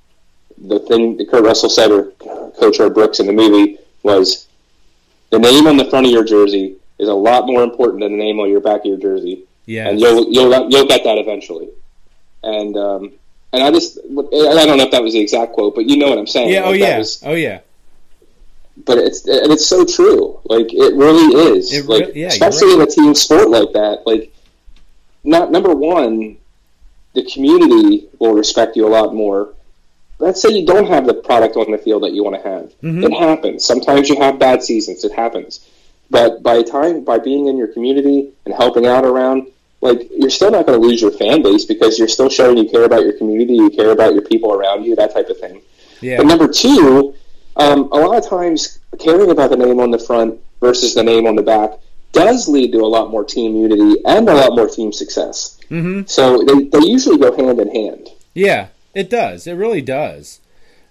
the 0.56 0.78
thing 0.80 1.16
that 1.16 1.28
Kurt 1.28 1.42
Russell 1.42 1.68
said, 1.68 1.90
or 1.90 2.12
Coach 2.60 2.78
Herb 2.78 2.94
Brooks 2.94 3.18
in 3.18 3.26
the 3.26 3.32
movie, 3.32 3.78
was 4.04 4.46
the 5.30 5.38
name 5.38 5.66
on 5.66 5.76
the 5.76 5.84
front 5.86 6.06
of 6.06 6.12
your 6.12 6.24
jersey 6.24 6.76
is 6.98 7.08
a 7.08 7.14
lot 7.14 7.46
more 7.46 7.62
important 7.62 8.00
than 8.02 8.12
the 8.12 8.18
name 8.18 8.38
on 8.40 8.48
your 8.50 8.60
back 8.60 8.80
of 8.80 8.86
your 8.86 8.98
jersey 8.98 9.44
yeah 9.66 9.88
and 9.88 10.00
you'll 10.00 10.28
you'll 10.30 10.70
you'll 10.70 10.86
get 10.86 11.04
that 11.04 11.18
eventually. 11.18 11.68
And 12.42 12.76
um, 12.76 13.12
and 13.52 13.62
I 13.62 13.70
just 13.70 13.98
I 13.98 14.64
don't 14.66 14.78
know 14.78 14.84
if 14.84 14.90
that 14.92 15.02
was 15.02 15.12
the 15.12 15.20
exact 15.20 15.52
quote, 15.52 15.74
but 15.74 15.84
you 15.86 15.96
know 15.98 16.08
what 16.08 16.18
I'm 16.18 16.26
saying. 16.26 16.50
yeah 16.50 16.62
oh 16.64 16.70
Like, 16.70 16.80
that 16.80 16.88
yeah 16.88 16.98
was- 16.98 17.22
oh 17.24 17.34
yeah 17.34 17.60
but 18.86 18.96
it's 18.98 19.26
and 19.26 19.52
it's 19.52 19.66
so 19.66 19.84
true. 19.84 20.40
Like 20.44 20.72
it 20.72 20.94
really 20.94 21.56
is. 21.58 21.70
It 21.72 21.80
re- 21.86 22.06
like 22.06 22.14
yeah, 22.14 22.28
especially 22.28 22.72
in 22.74 22.80
a 22.80 22.86
team 22.86 23.14
sport 23.14 23.50
like 23.50 23.72
that. 23.74 24.02
Like 24.06 24.32
not 25.22 25.52
number 25.52 25.74
one, 25.74 26.38
the 27.14 27.22
community 27.30 28.08
will 28.18 28.32
respect 28.34 28.76
you 28.76 28.86
a 28.86 28.88
lot 28.88 29.14
more. 29.14 29.52
Let's 30.20 30.40
say 30.42 30.50
you 30.50 30.66
don't 30.66 30.86
have 30.86 31.06
the 31.06 31.14
product 31.14 31.56
on 31.56 31.70
the 31.70 31.78
field 31.78 32.02
that 32.04 32.12
you 32.12 32.22
want 32.22 32.36
to 32.42 32.48
have. 32.48 32.72
Mhm. 32.82 33.04
It 33.04 33.12
happens. 33.12 33.64
Sometimes 33.64 34.08
you 34.08 34.16
have 34.16 34.38
bad 34.38 34.62
seasons. 34.62 35.04
It 35.04 35.12
happens. 35.12 35.60
But 36.10 36.42
by 36.42 36.62
time 36.62 37.04
by 37.04 37.18
being 37.18 37.46
in 37.46 37.56
your 37.56 37.68
community 37.68 38.30
and 38.44 38.54
helping 38.54 38.86
out 38.86 39.04
around, 39.04 39.46
like 39.80 40.08
you're 40.16 40.30
still 40.30 40.50
not 40.50 40.66
going 40.66 40.80
to 40.80 40.86
lose 40.86 41.00
your 41.00 41.10
fan 41.12 41.42
base 41.42 41.64
because 41.64 41.98
you're 41.98 42.08
still 42.08 42.28
showing 42.28 42.58
you 42.58 42.68
care 42.68 42.84
about 42.84 43.02
your 43.02 43.14
community, 43.14 43.54
you 43.54 43.70
care 43.70 43.90
about 43.90 44.12
your 44.12 44.22
people 44.22 44.52
around 44.52 44.84
you, 44.84 44.94
that 44.96 45.14
type 45.14 45.28
of 45.30 45.38
thing. 45.38 45.60
yeah 46.00 46.18
But 46.18 46.26
number 46.26 46.48
two, 46.48 47.14
um, 47.56 47.88
a 47.92 47.98
lot 47.98 48.16
of 48.22 48.28
times 48.28 48.78
caring 48.98 49.30
about 49.30 49.50
the 49.50 49.56
name 49.56 49.80
on 49.80 49.90
the 49.90 49.98
front 49.98 50.38
versus 50.60 50.94
the 50.94 51.02
name 51.02 51.26
on 51.26 51.34
the 51.36 51.42
back 51.42 51.70
does 52.12 52.48
lead 52.48 52.72
to 52.72 52.78
a 52.78 52.86
lot 52.96 53.10
more 53.10 53.24
team 53.24 53.54
unity 53.56 54.02
and 54.04 54.28
a 54.28 54.34
lot 54.34 54.54
more 54.54 54.68
team 54.68 54.92
success. 54.92 55.58
mm-hmm. 55.70 56.02
So 56.06 56.42
they, 56.42 56.64
they 56.64 56.84
usually 56.86 57.18
go 57.18 57.34
hand 57.34 57.60
in 57.60 57.70
hand. 57.70 58.08
Yeah, 58.34 58.66
it 58.94 59.10
does. 59.10 59.46
It 59.46 59.54
really 59.54 59.82
does. 59.82 60.40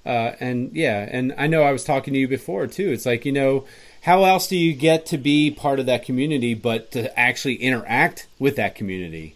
Uh, 0.05 0.33
and 0.39 0.71
yeah, 0.73 1.07
and 1.11 1.33
I 1.37 1.47
know 1.47 1.63
I 1.63 1.71
was 1.71 1.83
talking 1.83 2.13
to 2.13 2.19
you 2.19 2.27
before 2.27 2.67
too. 2.67 2.89
It's 2.89 3.05
like 3.05 3.25
you 3.25 3.31
know, 3.31 3.65
how 4.03 4.23
else 4.23 4.47
do 4.47 4.57
you 4.57 4.73
get 4.73 5.05
to 5.07 5.17
be 5.17 5.51
part 5.51 5.79
of 5.79 5.85
that 5.87 6.05
community 6.05 6.53
but 6.53 6.91
to 6.91 7.17
actually 7.19 7.55
interact 7.55 8.27
with 8.39 8.55
that 8.55 8.75
community? 8.75 9.35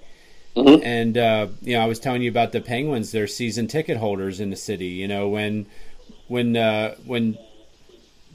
Mhm. 0.56 0.84
And 0.84 1.18
uh, 1.18 1.48
you 1.62 1.74
know, 1.74 1.82
I 1.82 1.86
was 1.86 2.00
telling 2.00 2.22
you 2.22 2.30
about 2.30 2.52
the 2.52 2.62
Penguins. 2.62 3.12
They're 3.12 3.28
season 3.28 3.68
ticket 3.68 3.98
holders 3.98 4.40
in 4.40 4.50
the 4.50 4.56
city. 4.56 4.88
You 4.88 5.08
know, 5.08 5.28
when 5.28 5.66
when 6.28 6.56
uh, 6.56 6.96
when 7.06 7.38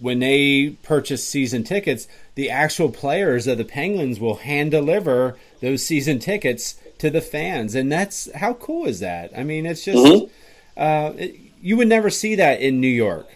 when 0.01 0.19
they 0.19 0.77
purchase 0.83 1.27
season 1.27 1.65
tickets, 1.65 2.07
the 2.35 2.51
actual 2.51 2.91
players 2.91 3.47
of 3.47 3.59
the 3.59 3.65
Penguins 3.65 4.21
will 4.21 4.37
hand 4.37 4.71
deliver 4.71 5.37
those 5.61 5.85
season 5.85 6.19
tickets 6.19 6.77
to 6.99 7.11
the 7.11 7.21
fans, 7.21 7.75
and 7.75 7.91
that's 7.91 8.29
how 8.35 8.55
cool 8.55 8.87
is 8.87 9.01
that? 9.01 9.31
I 9.37 9.45
mean, 9.45 9.67
it's 9.67 9.85
just 9.85 9.99
Mhm. 9.99 10.31
uh, 10.77 11.13
it, 11.19 11.35
you 11.63 11.77
would 11.77 11.89
never 11.89 12.11
see 12.11 12.35
that 12.37 12.61
in 12.61 12.81
New 12.81 12.87
York, 12.89 13.27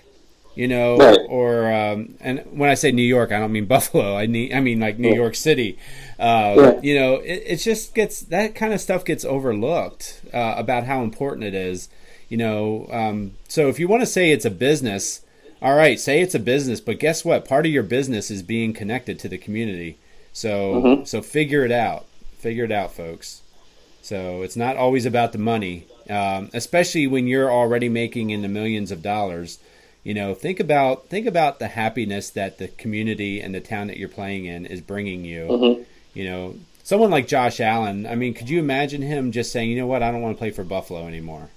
you 0.55 0.69
know, 0.69 0.97
Right. 0.97 1.19
or 1.29 1.73
um, 1.73 2.15
and 2.21 2.41
when 2.53 2.71
I 2.71 2.75
say 2.75 2.93
New 2.93 3.03
York, 3.03 3.33
I 3.33 3.39
don't 3.39 3.53
mean 3.53 3.65
Buffalo. 3.77 4.17
I 4.17 4.27
mean 4.27 4.55
I 4.55 4.61
mean 4.61 4.81
like 4.81 4.99
New 4.99 5.09
Yeah. 5.11 5.15
York 5.17 5.35
City. 5.35 5.77
Uh, 6.19 6.55
Yeah. 6.57 6.81
You 6.83 6.95
know, 6.99 7.15
it, 7.17 7.43
it 7.47 7.57
just 7.57 7.95
gets 7.95 8.21
that 8.23 8.55
kind 8.55 8.73
of 8.73 8.81
stuff 8.81 9.05
gets 9.05 9.25
overlooked 9.25 10.21
uh, 10.33 10.55
about 10.57 10.85
how 10.85 11.03
important 11.03 11.45
it 11.45 11.55
is. 11.55 11.89
You 12.29 12.39
know, 12.39 12.89
um, 12.91 13.33
so 13.49 13.69
if 13.69 13.79
you 13.79 13.89
want 13.89 14.03
to 14.03 14.07
say 14.07 14.31
it's 14.31 14.45
a 14.47 14.51
business, 14.51 15.21
all 15.61 15.75
right, 15.77 16.01
say 16.01 16.21
it's 16.23 16.35
a 16.35 16.39
business, 16.39 16.81
but 16.81 16.99
guess 16.99 17.25
what? 17.25 17.45
Part 17.45 17.67
of 17.67 17.73
your 17.73 17.83
business 17.83 18.31
is 18.31 18.43
being 18.43 18.73
connected 18.73 19.19
to 19.21 19.29
the 19.29 19.37
community. 19.39 19.99
So 20.33 20.51
Mhm. 20.83 21.07
so 21.07 21.21
figure 21.23 21.65
it 21.65 21.73
out. 21.73 22.07
Figure 22.39 22.65
it 22.65 22.73
out, 22.73 22.93
folks. 22.95 23.42
So 24.03 24.43
it's 24.43 24.57
not 24.57 24.77
always 24.77 25.07
about 25.07 25.33
the 25.33 25.39
money, 25.39 25.87
um, 26.11 26.51
especially 26.53 27.07
when 27.07 27.29
you're 27.29 27.51
already 27.51 27.89
making 27.89 28.31
in 28.31 28.43
the 28.43 28.49
millions 28.49 28.91
of 28.91 29.01
dollars. 29.01 29.59
You 30.03 30.15
know, 30.15 30.35
think 30.35 30.59
about 30.59 31.07
think 31.09 31.27
about 31.27 31.61
the 31.61 31.69
happiness 31.69 32.29
that 32.31 32.59
the 32.59 32.67
community 32.69 33.41
and 33.41 33.55
the 33.55 33.61
town 33.61 33.87
that 33.87 33.97
you're 33.97 34.09
playing 34.09 34.45
in 34.47 34.67
is 34.67 34.81
bringing 34.81 35.25
you. 35.25 35.47
Mhm. 35.47 35.85
You 36.15 36.25
know, 36.25 36.55
someone 36.83 37.11
like 37.11 37.29
Josh 37.29 37.61
Allen. 37.61 38.05
I 38.07 38.17
mean, 38.17 38.35
could 38.35 38.51
you 38.51 38.59
imagine 38.59 39.03
him 39.03 39.31
just 39.31 39.53
saying, 39.53 39.71
"You 39.71 39.77
know 39.77 39.87
what? 39.87 40.03
I 40.03 40.11
don't 40.11 40.21
want 40.21 40.37
to 40.37 40.39
play 40.39 40.51
for 40.51 40.65
Buffalo 40.65 41.07
anymore." 41.07 41.51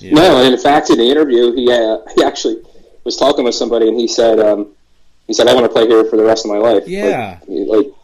You 0.00 0.12
know? 0.12 0.42
No, 0.42 0.52
in 0.52 0.58
fact, 0.58 0.90
in 0.90 0.98
the 0.98 1.10
interview, 1.10 1.54
he 1.54 1.72
uh, 1.72 1.98
he 2.14 2.22
actually 2.22 2.60
was 3.04 3.16
talking 3.16 3.44
with 3.44 3.54
somebody, 3.54 3.88
and 3.88 3.98
he 3.98 4.06
said 4.06 4.38
um, 4.38 4.68
he 5.26 5.32
said 5.32 5.48
I 5.48 5.54
want 5.54 5.64
to 5.64 5.72
play 5.72 5.86
here 5.86 6.04
for 6.04 6.18
the 6.18 6.24
rest 6.24 6.44
of 6.44 6.50
my 6.50 6.58
life. 6.58 6.86
Yeah. 6.86 7.38
like 7.48 7.86
like, 7.86 7.94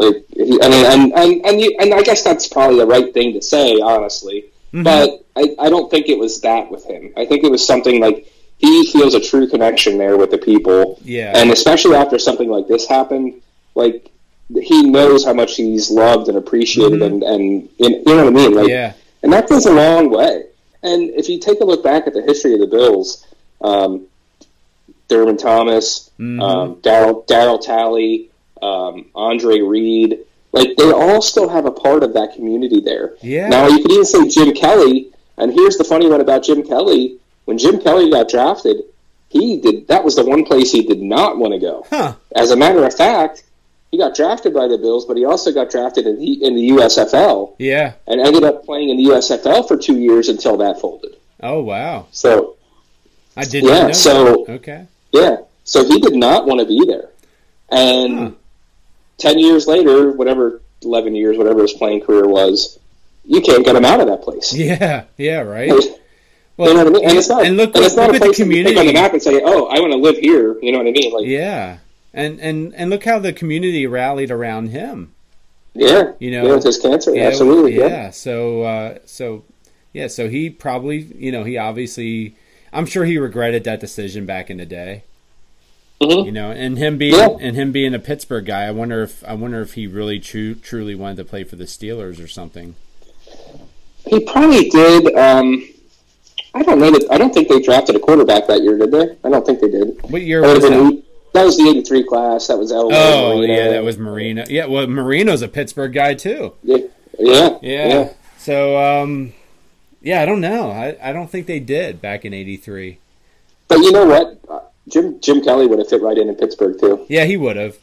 like 0.00 0.24
mean, 0.36 0.62
and 0.62 1.12
and 1.12 1.46
and, 1.46 1.60
you, 1.60 1.76
and 1.80 1.92
I 1.94 2.02
guess 2.02 2.22
that's 2.24 2.46
probably 2.48 2.78
the 2.78 2.86
right 2.86 3.12
thing 3.12 3.34
to 3.34 3.42
say, 3.42 3.80
honestly. 3.80 4.46
Mhm. 4.72 4.84
But 4.84 5.24
I, 5.36 5.54
I 5.58 5.68
don't 5.68 5.90
think 5.90 6.08
it 6.08 6.18
was 6.18 6.40
that 6.42 6.70
with 6.70 6.84
him. 6.86 7.12
I 7.16 7.26
think 7.26 7.42
it 7.44 7.50
was 7.50 7.66
something 7.66 8.00
like 8.00 8.30
he 8.58 8.86
feels 8.92 9.14
a 9.14 9.20
true 9.20 9.48
connection 9.48 9.98
there 9.98 10.16
with 10.16 10.30
the 10.30 10.38
people, 10.38 10.98
yeah, 11.04 11.32
and 11.36 11.50
especially 11.50 11.96
after 11.96 12.18
something 12.18 12.48
like 12.48 12.68
this 12.68 12.86
happened, 12.86 13.40
like 13.74 14.10
he 14.60 14.82
knows 14.90 15.24
how 15.24 15.32
much 15.32 15.56
he's 15.56 15.90
loved 15.90 16.28
and 16.28 16.36
appreciated, 16.38 17.00
Mhm. 17.00 17.06
and 17.06 17.22
and 17.24 17.68
you 17.78 18.02
know 18.06 18.16
what 18.24 18.26
I 18.26 18.30
mean, 18.30 18.54
like. 18.54 18.68
yeah, 18.68 18.92
And 19.22 19.32
that 19.32 19.48
goes 19.48 19.66
a 19.66 19.72
long 19.72 20.10
way. 20.10 20.44
And 20.82 21.10
if 21.10 21.28
you 21.28 21.38
take 21.38 21.60
a 21.60 21.64
look 21.64 21.82
back 21.84 22.06
at 22.06 22.14
the 22.14 22.22
history 22.22 22.54
of 22.54 22.60
the 22.60 22.66
Bills, 22.66 23.24
um, 23.60 24.06
Thurman 25.08 25.36
Thomas, 25.36 26.10
Mhm. 26.18 26.40
um, 26.40 26.76
Daryl 26.76 27.26
Darryl 27.26 27.60
Talley, 27.60 28.29
um, 28.62 29.06
Andre 29.14 29.60
Reed, 29.60 30.18
like 30.52 30.76
they 30.76 30.90
all 30.90 31.22
still 31.22 31.48
have 31.48 31.66
a 31.66 31.70
part 31.70 32.02
of 32.02 32.14
that 32.14 32.34
community 32.34 32.80
there. 32.80 33.14
yeah. 33.22 33.48
Now 33.48 33.66
you 33.68 33.82
could 33.82 33.92
even 33.92 34.04
say 34.04 34.28
Jim 34.28 34.52
Kelly, 34.54 35.10
and 35.36 35.52
here's 35.52 35.76
the 35.76 35.84
funny 35.84 36.08
one 36.08 36.20
about 36.20 36.42
Jim 36.44 36.62
Kelly: 36.62 37.18
when 37.44 37.58
Jim 37.58 37.80
Kelly 37.80 38.10
got 38.10 38.28
drafted, 38.28 38.82
he 39.28 39.58
did 39.60 39.88
that 39.88 40.04
was 40.04 40.16
the 40.16 40.24
one 40.24 40.44
place 40.44 40.70
he 40.72 40.82
did 40.82 41.00
not 41.02 41.38
want 41.38 41.52
to 41.52 41.58
go. 41.58 41.86
huh? 41.90 42.14
As 42.34 42.50
a 42.50 42.56
matter 42.56 42.84
of 42.84 42.94
fact, 42.94 43.44
he 43.90 43.98
got 43.98 44.14
drafted 44.14 44.52
by 44.54 44.68
the 44.68 44.78
Bills, 44.78 45.04
but 45.06 45.16
he 45.16 45.24
also 45.24 45.52
got 45.52 45.70
drafted 45.70 46.06
in 46.06 46.18
the, 46.18 46.44
in 46.44 46.54
the 46.54 46.68
USFL 46.70 47.54
Yeah. 47.58 47.94
and 48.06 48.20
ended 48.20 48.44
up 48.44 48.64
playing 48.64 48.88
in 48.90 48.96
the 48.96 49.04
USFL 49.06 49.66
for 49.66 49.76
two 49.76 49.98
years 49.98 50.28
until 50.28 50.56
that 50.58 50.80
folded. 50.80 51.16
Oh 51.42 51.60
wow. 51.62 52.06
So 52.12 52.56
I 53.36 53.44
didn't 53.44 53.70
Yeah, 53.70 53.86
know. 53.88 53.92
so- 53.92 54.44
that. 54.46 54.52
okay. 54.54 54.86
yeah, 55.12 55.36
so 55.64 55.84
he 55.84 55.98
did 56.00 56.14
not 56.14 56.46
want 56.46 56.60
to 56.60 56.66
be 56.66 56.84
there. 56.86 57.08
And 57.70 58.18
Huh. 58.18 58.30
Ten 59.20 59.38
years 59.38 59.66
later, 59.66 60.10
whatever 60.12 60.60
eleven 60.82 61.14
years, 61.14 61.36
whatever 61.38 61.62
his 61.62 61.72
playing 61.74 62.00
career 62.00 62.26
was, 62.26 62.78
you 63.24 63.40
can't 63.40 63.64
get 63.64 63.76
him 63.76 63.84
out 63.84 64.00
of 64.00 64.06
that 64.08 64.22
place. 64.22 64.52
Yeah. 64.56 65.04
Yeah. 65.16 65.40
Right. 65.40 65.70
Well, 66.56 66.68
you 66.68 66.74
know 66.74 66.84
what 66.84 66.86
I 66.88 66.90
mean? 66.98 67.08
And 67.08 67.16
it's 67.18 67.28
not, 67.28 67.46
and 67.46 67.56
look, 67.56 67.74
and 67.74 67.84
it's 67.84 67.96
not 67.96 68.10
look 68.10 68.12
a 68.12 68.16
at 68.16 68.20
the 68.20 68.26
place 68.26 68.38
that 68.38 68.74
you 68.74 68.78
on 68.78 68.86
the 68.86 68.92
map 68.92 69.12
and 69.14 69.22
say, 69.22 69.40
"Oh, 69.42 69.66
I 69.68 69.80
want 69.80 69.92
to 69.92 69.98
live 69.98 70.18
here." 70.18 70.58
You 70.60 70.72
know 70.72 70.78
what 70.78 70.88
I 70.88 70.90
mean? 70.90 71.12
Like, 71.12 71.26
Yeah. 71.26 71.78
And 72.12 72.40
and 72.40 72.74
and 72.74 72.90
look 72.90 73.04
how 73.04 73.18
the 73.18 73.32
community 73.32 73.86
rallied 73.86 74.30
around 74.30 74.68
him. 74.68 75.14
yeah, 75.74 76.12
You 76.18 76.32
know, 76.32 76.46
yeah, 76.46 76.54
with 76.56 76.64
his 76.64 76.76
cancer, 76.78 77.14
Yeah, 77.14 77.28
absolutely, 77.28 77.76
Yeah. 77.78 77.86
yeah. 77.86 78.10
So 78.10 78.62
uh, 78.62 78.98
so 79.06 79.44
yeah. 79.92 80.08
So 80.08 80.28
he 80.28 80.50
probably 80.50 80.98
you 81.16 81.30
know 81.32 81.44
he 81.44 81.56
obviously 81.56 82.34
I'm 82.72 82.84
sure 82.84 83.04
he 83.04 83.16
regretted 83.16 83.64
that 83.64 83.80
decision 83.80 84.26
back 84.26 84.50
in 84.50 84.56
the 84.58 84.66
day. 84.66 85.04
Mhm. 86.02 86.24
You 86.26 86.32
know, 86.32 86.50
and 86.50 86.78
him 86.78 86.96
being 86.96 87.14
Yeah. 87.14 87.36
and 87.40 87.54
him 87.54 87.72
being 87.72 87.92
a 87.94 87.98
Pittsburgh 87.98 88.46
guy, 88.46 88.64
I 88.64 88.70
wonder 88.70 89.02
if 89.02 89.22
I 89.26 89.34
wonder 89.34 89.60
if 89.60 89.74
he 89.74 89.86
really 89.86 90.18
tru- 90.18 90.54
truly 90.54 90.94
wanted 90.94 91.18
to 91.18 91.24
play 91.24 91.44
for 91.44 91.56
the 91.56 91.64
Steelers 91.64 92.22
or 92.22 92.26
something. 92.28 92.74
He 94.06 94.20
probably 94.20 94.70
did. 94.70 95.14
Um, 95.14 95.62
I 96.54 96.62
don't 96.62 96.80
know 96.80 96.90
that. 96.90 97.06
I 97.10 97.18
don't 97.18 97.32
think 97.34 97.48
they 97.48 97.60
drafted 97.60 97.96
a 97.96 97.98
quarterback 98.00 98.46
that 98.48 98.62
year, 98.62 98.78
did 98.78 98.90
they? 98.90 99.16
I 99.22 99.28
don't 99.28 99.44
think 99.44 99.60
they 99.60 99.68
did. 99.70 99.98
What 100.10 100.22
year 100.22 100.40
That, 100.40 100.54
was 100.54 100.62
that? 100.62 101.02
that 101.34 101.44
was 101.44 101.56
the 101.58 101.68
'83 101.68 102.02
class. 102.04 102.46
That 102.46 102.58
was 102.58 102.72
Elway. 102.72 102.92
Oh 102.94 103.36
Marino. 103.36 103.54
yeah, 103.54 103.68
that 103.68 103.84
was 103.84 103.98
Marino. 103.98 104.44
Yeah, 104.48 104.66
well 104.66 104.86
Marino's 104.86 105.42
a 105.42 105.48
Pittsburgh 105.48 105.92
guy 105.92 106.14
too. 106.14 106.54
Yeah, 106.64 106.78
yeah, 107.18 107.58
Yeah. 107.60 108.08
So 108.38 108.78
um, 108.78 109.34
yeah, 110.02 110.22
I 110.22 110.26
don't 110.26 110.40
know. 110.40 110.70
I, 110.70 110.96
I 111.02 111.12
don't 111.12 111.30
think 111.30 111.46
they 111.46 111.60
did 111.60 112.00
back 112.00 112.24
in 112.24 112.32
'83. 112.32 112.96
But 113.68 113.78
you 113.80 113.92
know 113.92 114.06
what? 114.06 114.69
Jim 114.90 115.20
Jim 115.20 115.42
Kelly 115.42 115.66
would 115.66 115.78
have 115.78 115.88
fit 115.88 116.02
right 116.02 116.16
in 116.18 116.28
in 116.28 116.34
Pittsburgh 116.34 116.78
too. 116.78 117.06
Yeah, 117.08 117.24
he 117.24 117.36
would 117.36 117.56
have. 117.56 117.76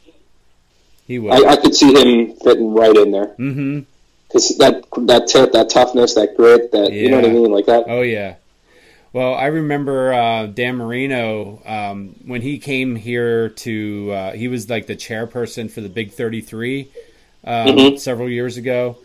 He 1.08 1.20
would. 1.20 1.32
I, 1.34 1.52
I 1.52 1.56
could 1.56 1.76
see 1.76 1.94
him 1.94 2.36
fitting 2.36 2.74
right 2.74 2.96
in 2.96 3.12
there 3.12 3.28
mm-hmm. 3.28 3.80
because 4.28 4.58
that 4.58 4.84
that 5.08 5.28
tip, 5.28 5.54
that 5.54 5.70
toughness, 5.70 6.16
that 6.16 6.36
grit, 6.36 6.72
that 6.74 6.92
you 6.92 7.10
know 7.10 7.18
what 7.18 7.26
I 7.26 7.30
mean, 7.30 7.52
like 7.52 7.66
that. 7.68 7.86
Oh 7.88 8.02
yeah. 8.02 8.36
Well, 9.14 9.34
I 9.34 9.46
remember 9.48 10.14
uh, 10.14 10.46
Dan 10.48 10.76
Marino 10.76 11.62
um, 11.66 12.16
when 12.26 12.42
he 12.42 12.60
came 12.60 12.96
here 12.96 13.50
to. 13.50 14.12
Uh, 14.12 14.32
he 14.34 14.48
was 14.48 14.70
like 14.70 14.88
the 14.88 14.96
chairperson 14.96 15.72
for 15.72 15.82
the 15.82 15.90
Big 15.90 16.12
Thirty 16.12 16.42
Three 16.42 16.90
um, 17.44 17.68
Mhm. 17.68 18.00
several 18.00 18.30
years 18.30 18.58
ago, 18.58 18.98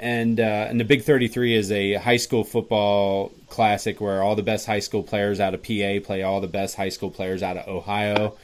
and 0.00 0.40
uh, 0.40 0.66
and 0.68 0.80
the 0.80 0.84
Big 0.84 1.02
Thirty 1.02 1.28
Three 1.28 1.54
is 1.54 1.70
a 1.70 1.94
high 1.94 2.16
school 2.16 2.44
football 2.44 3.30
classic 3.52 4.00
where 4.00 4.22
all 4.22 4.34
the 4.34 4.42
best 4.42 4.66
high 4.66 4.80
school 4.80 5.02
players 5.02 5.38
out 5.38 5.54
of 5.54 5.62
PA 5.62 6.00
play 6.04 6.22
all 6.22 6.40
the 6.40 6.46
best 6.48 6.74
high 6.76 6.88
school 6.88 7.10
players 7.10 7.42
out 7.42 7.56
of 7.56 7.68
Ohio, 7.68 8.34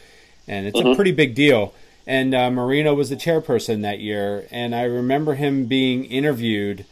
and 0.47 0.67
it's 0.67 0.79
a 0.79 0.83
Mhm. 0.83 0.95
pretty 0.95 1.13
big 1.13 1.35
deal. 1.35 1.75
And 2.07 2.35
uh, 2.35 2.51
Marino 2.51 2.95
was 2.95 3.11
the 3.11 3.17
chairperson 3.17 3.83
that 3.83 3.99
year, 4.01 4.47
and 4.51 4.75
I 4.75 4.85
remember 4.85 5.35
him 5.35 5.67
being 5.67 6.05
interviewed, 6.05 6.85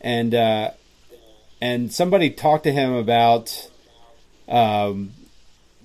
and 0.00 0.34
uh, 0.34 0.70
and 1.60 1.92
somebody 1.92 2.30
talked 2.30 2.64
to 2.64 2.72
him 2.72 2.92
about 2.92 3.68
um, 4.48 5.12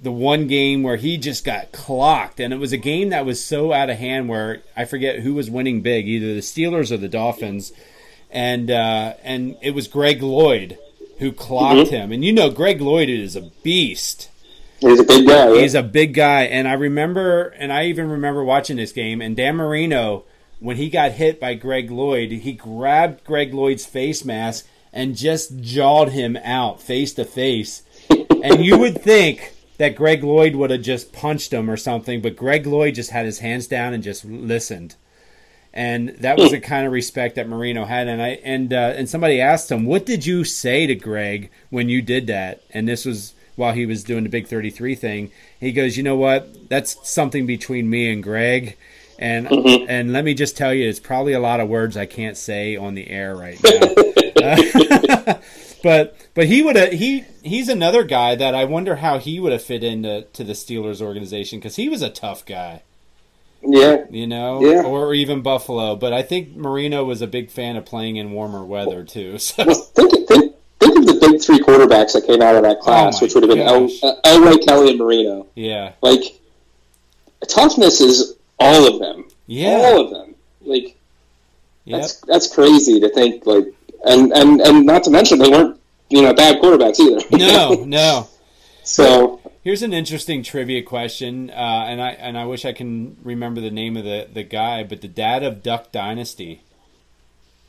the 0.01 0.11
one 0.11 0.47
game 0.47 0.84
where 0.84 0.95
he 0.97 1.17
just 1.17 1.43
got 1.45 1.71
clocked, 1.71 2.39
and 2.39 2.53
it 2.53 2.57
was 2.57 2.71
a 2.73 2.78
game 2.78 3.09
that 3.09 3.25
was 3.25 3.43
so 3.43 3.71
out 3.73 3.89
of 3.89 3.97
hand 3.97 4.30
where 4.30 4.61
I 4.75 4.86
forget 4.86 5.19
who 5.19 5.34
was 5.34 5.49
winning 5.49 5.82
big, 5.82 6.07
either 6.07 6.34
the 6.34 6.41
Steelers 6.41 6.91
or 6.91 6.97
the 6.97 7.07
Dolphins, 7.07 7.71
and 8.32 8.69
uh, 8.69 9.13
and 9.23 9.55
it 9.61 9.71
was 9.71 9.88
Greg 9.88 10.21
Lloyd 10.21 10.78
who 11.20 11.32
clocked 11.32 11.88
mm-hmm. 11.88 11.95
him, 11.95 12.11
and 12.11 12.24
you 12.24 12.32
know 12.32 12.49
Greg 12.49 12.82
Lloyd 12.82 13.09
is 13.09 13.36
a 13.36 13.51
beast. 13.63 14.30
He's 14.80 14.99
a 14.99 15.03
big 15.03 15.28
guy. 15.28 15.59
He's 15.59 15.76
a 15.76 15.84
big 15.84 16.13
guy, 16.13 16.43
and 16.43 16.68
I 16.68 16.74
remember, 16.74 17.47
and 17.57 17.74
I 17.74 17.86
even 17.86 18.09
remember 18.09 18.43
watching 18.43 18.78
this 18.78 18.91
game. 18.91 19.22
And 19.22 19.36
Dan 19.36 19.55
Marino, 19.55 20.26
when 20.59 20.78
he 20.78 20.89
got 20.89 21.13
hit 21.13 21.39
by 21.39 21.55
Greg 21.55 21.89
Lloyd, 21.89 22.32
he 22.32 22.53
grabbed 22.53 23.24
Greg 23.24 23.53
Lloyd's 23.53 23.86
face 23.86 24.24
mask 24.24 24.68
and 24.93 25.15
just 25.15 25.59
jawed 25.59 26.09
him 26.09 26.38
out 26.38 26.82
face 26.82 27.13
to 27.13 27.26
face. 27.26 27.84
And 28.43 28.63
you 28.63 28.78
would 28.78 29.01
think 29.01 29.55
that 29.78 29.95
Greg 29.95 30.24
Lloyd 30.24 30.55
would 30.55 30.70
have 30.70 30.84
just 30.84 31.11
punched 31.11 31.51
him 31.51 31.70
or 31.70 31.76
something, 31.76 32.22
but 32.22 32.36
Greg 32.36 32.68
Lloyd 32.68 32.95
just 32.95 33.09
had 33.09 33.26
his 33.26 33.39
hands 33.39 33.68
down 33.68 33.93
and 33.93 34.03
just 34.03 34.24
listened. 34.24 34.95
And 35.78 36.09
that 36.21 36.39
was 36.39 36.49
the 36.49 36.59
kind 36.59 36.88
of 36.88 36.91
respect 36.91 37.36
that 37.36 37.47
Marino 37.47 37.86
had. 37.86 38.07
And 38.07 38.19
I 38.19 38.30
and 38.43 38.73
uh, 38.73 38.93
and 38.97 39.07
somebody 39.07 39.39
asked 39.39 39.71
him, 39.71 39.86
"What 39.86 40.07
did 40.07 40.25
you 40.25 40.43
say 40.43 40.88
to 40.88 40.95
Greg 40.95 41.51
when 41.69 41.88
you 41.88 42.01
did 42.01 42.25
that?" 42.28 42.63
And 42.71 42.88
this 42.88 43.05
was 43.05 43.34
while 43.55 43.73
he 43.73 43.86
was 43.86 44.03
doing 44.03 44.23
the 44.23 44.30
Big 44.30 44.47
Thirty 44.47 44.71
Three 44.71 44.95
thing. 44.95 45.30
He 45.59 45.71
goes, 45.71 45.95
"You 45.95 46.01
know 46.01 46.15
what? 46.15 46.67
That's 46.69 46.97
something 47.07 47.45
between 47.45 47.89
me 47.91 48.11
and 48.11 48.23
Greg." 48.23 48.75
And 49.19 49.47
Mhm. 49.47 49.86
and 49.88 50.13
let 50.13 50.25
me 50.25 50.34
just 50.34 50.57
tell 50.57 50.73
you, 50.73 50.89
it's 50.89 50.99
probably 50.99 51.34
a 51.34 51.39
lot 51.39 51.59
of 51.59 51.69
words 51.69 51.95
I 51.95 52.07
can't 52.07 52.38
say 52.38 52.75
on 52.75 52.95
the 52.95 53.07
air 53.09 53.36
right 53.36 53.59
now. 53.63 53.80
but 55.84 56.15
but 56.34 56.45
he 56.47 56.61
would 56.63 56.75
have 56.75 56.91
he 56.93 57.23
he's 57.43 57.69
another 57.69 58.03
guy 58.03 58.36
that 58.36 58.55
I 58.55 58.65
wonder 58.65 58.95
how 58.97 59.19
he 59.19 59.39
would 59.39 59.51
have 59.51 59.63
fit 59.63 59.84
into 59.84 60.23
to 60.34 60.43
the 60.43 60.53
Steelers 60.53 61.01
organization 61.01 61.59
because 61.59 61.75
he 61.75 61.89
was 61.89 62.01
a 62.01 62.09
tough 62.09 62.45
guy, 62.45 62.82
yeah. 63.62 64.05
you 64.10 64.28
know, 64.28 64.62
Yeah. 64.62 64.84
or 64.84 65.14
even 65.14 65.41
Buffalo. 65.41 65.95
But 65.95 66.14
I 66.14 66.22
think 66.24 66.55
Marino 66.55 67.03
was 67.05 67.22
a 67.22 67.28
big 67.28 67.49
fan 67.51 67.76
of 67.76 67.86
playing 67.86 68.16
in 68.18 68.32
warmer 68.32 68.64
weather 68.66 69.03
too. 69.03 69.38
So 69.39 69.64
Well, 69.66 69.76
think, 69.76 70.28
think, 70.28 70.55
think 70.80 70.97
of 70.97 71.05
the 71.05 71.18
big 71.20 71.41
three 71.41 71.60
quarterbacks 71.60 72.14
that 72.14 72.26
came 72.28 72.41
out 72.41 72.55
of 72.55 72.64
that 72.64 72.80
class, 72.80 73.18
Oh 73.22 73.26
which 73.26 73.34
would 73.34 73.43
have 73.43 73.49
been 73.49 73.60
El, 73.68 73.86
uh, 73.86 74.22
Elway, 74.24 74.64
Kelly, 74.66 74.89
and 74.91 74.99
Marino. 74.99 75.47
yeah, 75.55 75.93
Like, 76.01 76.22
toughness 77.47 78.01
is 78.01 78.36
all 78.60 78.88
of 78.93 78.99
them. 78.99 79.26
yeah, 79.45 79.82
All 79.86 80.01
of 80.01 80.10
them. 80.12 80.36
Like, 80.62 80.97
yep. 81.86 82.01
that's 82.01 82.22
that's 82.22 82.53
crazy 82.53 82.99
to 82.99 83.10
think. 83.10 83.45
Like, 83.45 83.66
and 84.05 84.32
and 84.34 84.60
and 84.62 84.86
not 84.86 85.03
to 85.05 85.10
mention 85.10 85.39
they 85.39 85.49
weren't 85.49 85.80
you 86.10 86.22
know 86.22 86.34
bad 86.34 86.62
quarterbacks 86.62 86.99
either. 86.99 87.22
no, 87.38 87.84
no. 87.86 88.28
so 88.88 89.41
Here's 89.67 89.83
an 89.83 89.91
interesting 89.91 90.43
trivia 90.43 90.81
question, 90.81 91.49
uh, 91.49 91.53
and 91.53 92.01
I 92.01 92.11
and 92.11 92.38
I 92.38 92.45
wish 92.45 92.63
I 92.63 92.71
can 92.71 93.17
remember 93.21 93.59
the 93.59 93.69
name 93.69 93.97
of 93.97 94.05
the, 94.05 94.25
the 94.33 94.43
guy, 94.43 94.85
but 94.85 95.01
the 95.01 95.09
dad 95.09 95.43
of 95.43 95.61
Duck 95.61 95.91
Dynasty. 95.91 96.61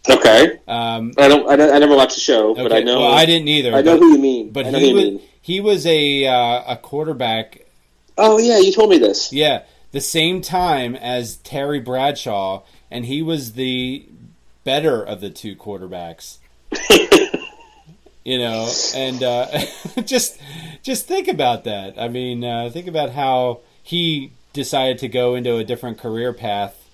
okay, 0.08 0.60
Um, 0.68 1.12
I 1.18 1.26
don't 1.26 1.50
I, 1.50 1.56
don't, 1.56 1.74
I 1.74 1.78
never 1.80 1.96
watched 1.96 2.14
the 2.14 2.20
show, 2.20 2.54
but 2.54 2.72
I 2.72 2.80
know 2.80 3.00
well, 3.00 3.12
I 3.12 3.26
didn't 3.26 3.48
either. 3.48 3.74
I 3.74 3.82
know 3.82 3.94
but- 3.94 3.98
who 3.98 4.12
you 4.12 4.18
mean. 4.18 4.50
But 4.52 4.66
he 4.66 4.94
was 4.94 5.04
mean. 5.04 5.20
he 5.42 5.58
was 5.60 5.86
a 5.86 6.24
uh, 6.24 6.74
a 6.74 6.76
quarterback. 6.76 7.66
Oh 8.16 8.38
yeah, 8.38 8.58
you 8.60 8.72
told 8.72 8.90
me 8.90 8.98
this. 8.98 9.32
Yeah, 9.32 9.62
the 9.90 10.00
same 10.00 10.40
time 10.40 10.94
as 10.94 11.38
Terry 11.38 11.80
Bradshaw, 11.80 12.62
and 12.92 13.06
he 13.06 13.22
was 13.22 13.54
the 13.54 14.06
better 14.62 15.02
of 15.02 15.20
the 15.20 15.30
two 15.30 15.56
quarterbacks. 15.56 16.38
You 18.24 18.38
know, 18.38 18.70
and 18.94 19.22
uh, 19.22 19.46
just 20.04 20.38
just 20.88 21.06
think 21.06 21.28
about 21.28 21.64
that. 21.64 22.00
I 22.00 22.08
mean, 22.08 22.42
uh, 22.42 22.70
think 22.72 22.86
about 22.86 23.10
how 23.10 23.60
he 23.82 24.32
decided 24.54 24.98
to 25.00 25.08
go 25.08 25.34
into 25.34 25.56
a 25.56 25.62
different 25.62 25.98
career 25.98 26.32
path 26.32 26.88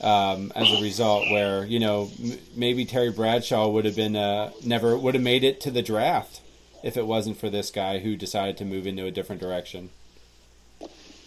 um, 0.00 0.50
as 0.56 0.72
a 0.72 0.80
result. 0.82 1.30
Where 1.30 1.66
you 1.66 1.78
know 1.78 2.10
m- 2.18 2.38
maybe 2.56 2.86
Terry 2.86 3.12
Bradshaw 3.12 3.68
would 3.68 3.84
have 3.84 3.96
been 3.96 4.16
uh, 4.16 4.52
never 4.64 4.96
would 4.96 5.12
have 5.14 5.22
made 5.22 5.44
it 5.44 5.60
to 5.60 5.70
the 5.70 5.82
draft 5.82 6.40
if 6.82 6.96
it 6.96 7.06
wasn't 7.06 7.38
for 7.38 7.50
this 7.50 7.70
guy 7.70 7.98
who 7.98 8.16
decided 8.16 8.56
to 8.56 8.64
move 8.64 8.86
into 8.86 9.04
a 9.04 9.10
different 9.10 9.42
direction. 9.42 9.90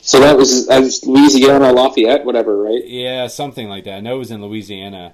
So 0.02 0.20
that 0.22 0.36
was, 0.36 0.66
that 0.66 0.80
was 0.80 1.06
Louisiana, 1.06 1.72
Lafayette, 1.72 2.26
whatever, 2.26 2.58
right? 2.58 2.84
Yeah, 2.84 3.28
something 3.28 3.70
like 3.70 3.84
that. 3.84 3.97
I 3.97 3.99
know 3.99 4.16
it 4.16 4.20
was 4.20 4.32
in 4.32 4.41
Louisiana. 4.41 5.14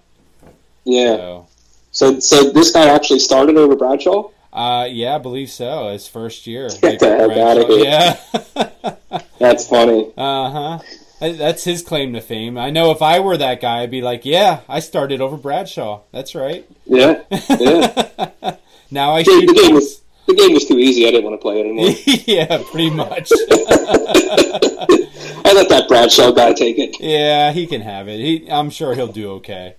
Yeah. 0.85 1.17
So, 1.17 1.47
So 1.91 2.19
so 2.21 2.51
this 2.51 2.71
guy 2.71 2.87
actually 2.87 3.19
started 3.19 3.57
over 3.57 3.75
Bradshaw. 3.75 4.29
Uh, 4.57 4.85
yeah, 4.85 5.15
I 5.15 5.17
believe 5.19 5.49
so. 5.49 5.89
His 5.89 6.07
first 6.07 6.47
year. 6.47 6.69
Get 6.81 6.99
the 6.99 7.17
heck 7.17 7.31
outta 7.37 7.65
here. 7.67 7.83
Yeah. 7.83 9.19
That's 9.39 9.67
funny. 9.67 10.11
uh 10.17 10.49
huh. 10.49 10.79
That's 11.19 11.63
his 11.63 11.81
claim 11.81 12.13
to 12.13 12.21
fame. 12.21 12.57
I 12.59 12.69
know 12.69 12.91
if 12.91 13.01
I 13.01 13.19
were 13.19 13.37
that 13.37 13.59
guy, 13.59 13.81
I'd 13.81 13.89
be 13.89 14.01
like, 14.01 14.23
yeah, 14.23 14.59
I 14.69 14.79
started 14.79 15.19
over 15.19 15.35
Bradshaw. 15.35 16.01
That's 16.11 16.35
right. 16.35 16.67
Yeah. 16.85 17.23
Yeah. 17.49 18.55
now 18.91 19.13
I 19.13 19.23
shoot 19.23 19.47
the 19.47 19.53
game 19.53 19.73
was 19.73 20.01
the 20.27 20.35
game 20.35 20.53
was 20.53 20.65
too 20.65 20.77
easy. 20.77 21.07
I 21.07 21.11
didn't 21.11 21.23
want 21.23 21.33
to 21.33 21.41
play 21.41 21.59
it 21.59 21.65
anymore. 21.65 21.89
yeah, 22.25 22.63
pretty 22.71 22.91
much. 22.91 23.31
I 25.45 25.53
let 25.53 25.69
that 25.69 25.85
Bradshaw 25.87 26.31
guy 26.31 26.53
take 26.53 26.77
it. 26.77 26.99
yeah, 26.99 27.51
he 27.51 27.65
can 27.65 27.81
have 27.81 28.07
it. 28.07 28.19
He, 28.19 28.51
I'm 28.51 28.69
sure 28.69 28.93
he'll 28.93 29.07
do 29.07 29.31
okay. 29.33 29.75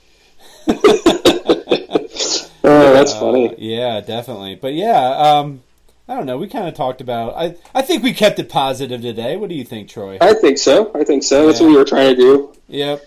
Oh, 2.65 2.93
that's 2.93 3.13
Uh, 3.15 3.21
funny. 3.21 3.55
yeah, 3.59 4.01
definitely. 4.01 4.55
But 4.57 4.75
yeah, 4.75 5.11
um, 5.17 5.63
I 6.09 6.15
don't 6.17 6.27
know. 6.27 6.39
We 6.39 6.49
kind 6.49 6.67
of 6.69 6.75
talked 6.75 7.01
about. 7.01 7.35
I 7.37 7.55
I 7.75 7.83
think 7.83 8.03
we 8.03 8.13
kept 8.13 8.39
it 8.39 8.49
positive 8.49 9.01
today. 9.03 9.37
What 9.37 9.49
do 9.49 9.55
you 9.55 9.65
think, 9.65 9.89
Troy? 9.89 10.19
I 10.21 10.35
think 10.35 10.59
so. 10.59 10.91
I 10.95 11.05
think 11.05 11.23
so. 11.23 11.47
That's 11.47 11.61
what 11.61 11.69
we 11.69 11.77
were 11.77 11.85
trying 11.85 12.15
to 12.15 12.17
do. 12.17 12.53
Yep. 12.69 13.05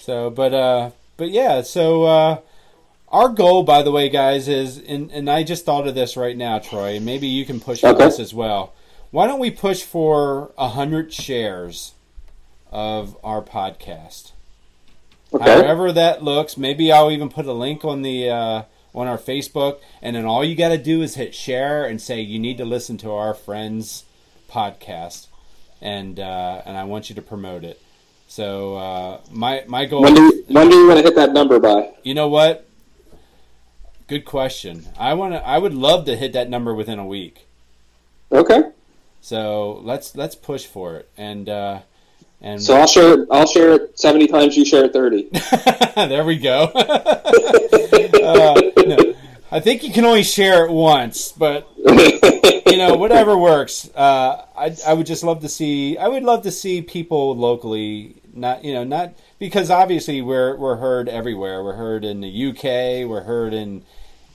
So, 0.00 0.30
but 0.30 0.52
uh, 0.54 0.90
but 1.16 1.30
yeah. 1.30 1.62
So 1.62 2.04
uh, 2.04 2.38
our 3.08 3.28
goal, 3.28 3.62
by 3.62 3.82
the 3.82 3.92
way, 3.92 4.08
guys, 4.08 4.48
is 4.48 4.78
and 4.78 5.10
and 5.12 5.30
I 5.30 5.42
just 5.44 5.64
thought 5.64 5.86
of 5.86 5.94
this 5.94 6.16
right 6.16 6.36
now, 6.36 6.58
Troy. 6.58 6.96
and 6.96 7.06
Maybe 7.06 7.26
you 7.28 7.44
can 7.44 7.60
push 7.60 7.80
for 7.82 7.88
Okay. 7.88 8.04
this 8.06 8.18
as 8.18 8.34
well. 8.34 8.72
Why 9.10 9.26
don't 9.26 9.38
we 9.40 9.50
push 9.50 9.82
for 9.82 10.52
a 10.56 10.70
hundred 10.70 11.12
shares 11.12 11.92
of 12.72 13.16
our 13.22 13.42
podcast? 13.42 14.32
Okay. 15.34 15.44
However 15.44 15.92
that 15.92 16.22
looks, 16.24 16.56
maybe 16.56 16.90
I'll 16.90 17.10
even 17.10 17.28
put 17.28 17.46
a 17.46 17.52
link 17.52 17.84
on 17.84 18.02
the 18.02 18.28
uh, 18.30 18.62
on 18.94 19.06
our 19.06 19.18
Facebook, 19.18 19.80
and 20.00 20.14
then 20.16 20.24
all 20.24 20.44
you 20.44 20.54
got 20.54 20.68
to 20.68 20.78
do 20.78 21.02
is 21.02 21.14
hit 21.14 21.34
share 21.34 21.84
and 21.84 22.00
say 22.00 22.20
you 22.20 22.38
need 22.38 22.58
to 22.58 22.64
listen 22.64 22.96
to 22.98 23.10
our 23.10 23.34
friends' 23.34 24.04
podcast, 24.50 25.26
and 25.80 26.18
uh, 26.20 26.62
and 26.64 26.76
I 26.76 26.84
want 26.84 27.08
you 27.08 27.14
to 27.16 27.22
promote 27.22 27.64
it. 27.64 27.80
So 28.28 28.76
uh, 28.76 29.20
my 29.30 29.64
my 29.66 29.84
goal, 29.86 30.02
When 30.02 30.14
do 30.14 30.22
you, 30.22 30.44
when 30.48 30.68
do 30.70 30.76
you 30.76 30.86
want 30.88 30.98
to 30.98 31.04
hit 31.04 31.14
that 31.16 31.32
number 31.32 31.58
by? 31.58 31.92
you 32.02 32.14
know 32.14 32.28
what? 32.28 32.66
Good 34.08 34.24
question. 34.24 34.86
I 34.98 35.14
want 35.14 35.34
to. 35.34 35.46
I 35.46 35.58
would 35.58 35.74
love 35.74 36.04
to 36.06 36.16
hit 36.16 36.32
that 36.34 36.50
number 36.50 36.74
within 36.74 36.98
a 36.98 37.06
week. 37.06 37.46
Okay. 38.30 38.62
So 39.20 39.80
let's 39.84 40.16
let's 40.16 40.34
push 40.34 40.66
for 40.66 40.96
it, 40.96 41.08
and 41.16 41.48
uh, 41.48 41.80
and 42.40 42.60
So 42.60 42.74
I'll 42.76 42.86
share. 42.86 43.26
I'll 43.30 43.46
share 43.46 43.72
it 43.74 43.98
seventy 43.98 44.26
times. 44.26 44.56
You 44.56 44.64
share 44.64 44.84
it 44.86 44.92
thirty. 44.92 45.28
there 45.94 46.24
we 46.24 46.38
go. 46.38 46.64
uh, 46.74 48.60
no, 48.76 49.14
I 49.50 49.60
think 49.60 49.82
you 49.82 49.92
can 49.92 50.04
only 50.04 50.22
share 50.22 50.64
it 50.66 50.72
once, 50.72 51.32
but 51.32 51.68
you 51.76 52.76
know 52.78 52.96
whatever 52.96 53.36
works. 53.36 53.90
Uh, 53.94 54.46
I 54.56 54.76
I 54.86 54.94
would 54.94 55.06
just 55.06 55.22
love 55.22 55.40
to 55.42 55.48
see. 55.48 55.98
I 55.98 56.08
would 56.08 56.22
love 56.22 56.42
to 56.44 56.50
see 56.50 56.82
people 56.82 57.36
locally. 57.36 58.16
Not 58.34 58.64
you 58.64 58.72
know 58.72 58.84
not 58.84 59.12
because 59.38 59.70
obviously 59.70 60.22
we're 60.22 60.56
we're 60.56 60.76
heard 60.76 61.08
everywhere. 61.08 61.62
We're 61.62 61.74
heard 61.74 62.04
in 62.04 62.20
the 62.22 62.48
UK. 62.48 63.08
We're 63.08 63.24
heard 63.24 63.52
in 63.52 63.84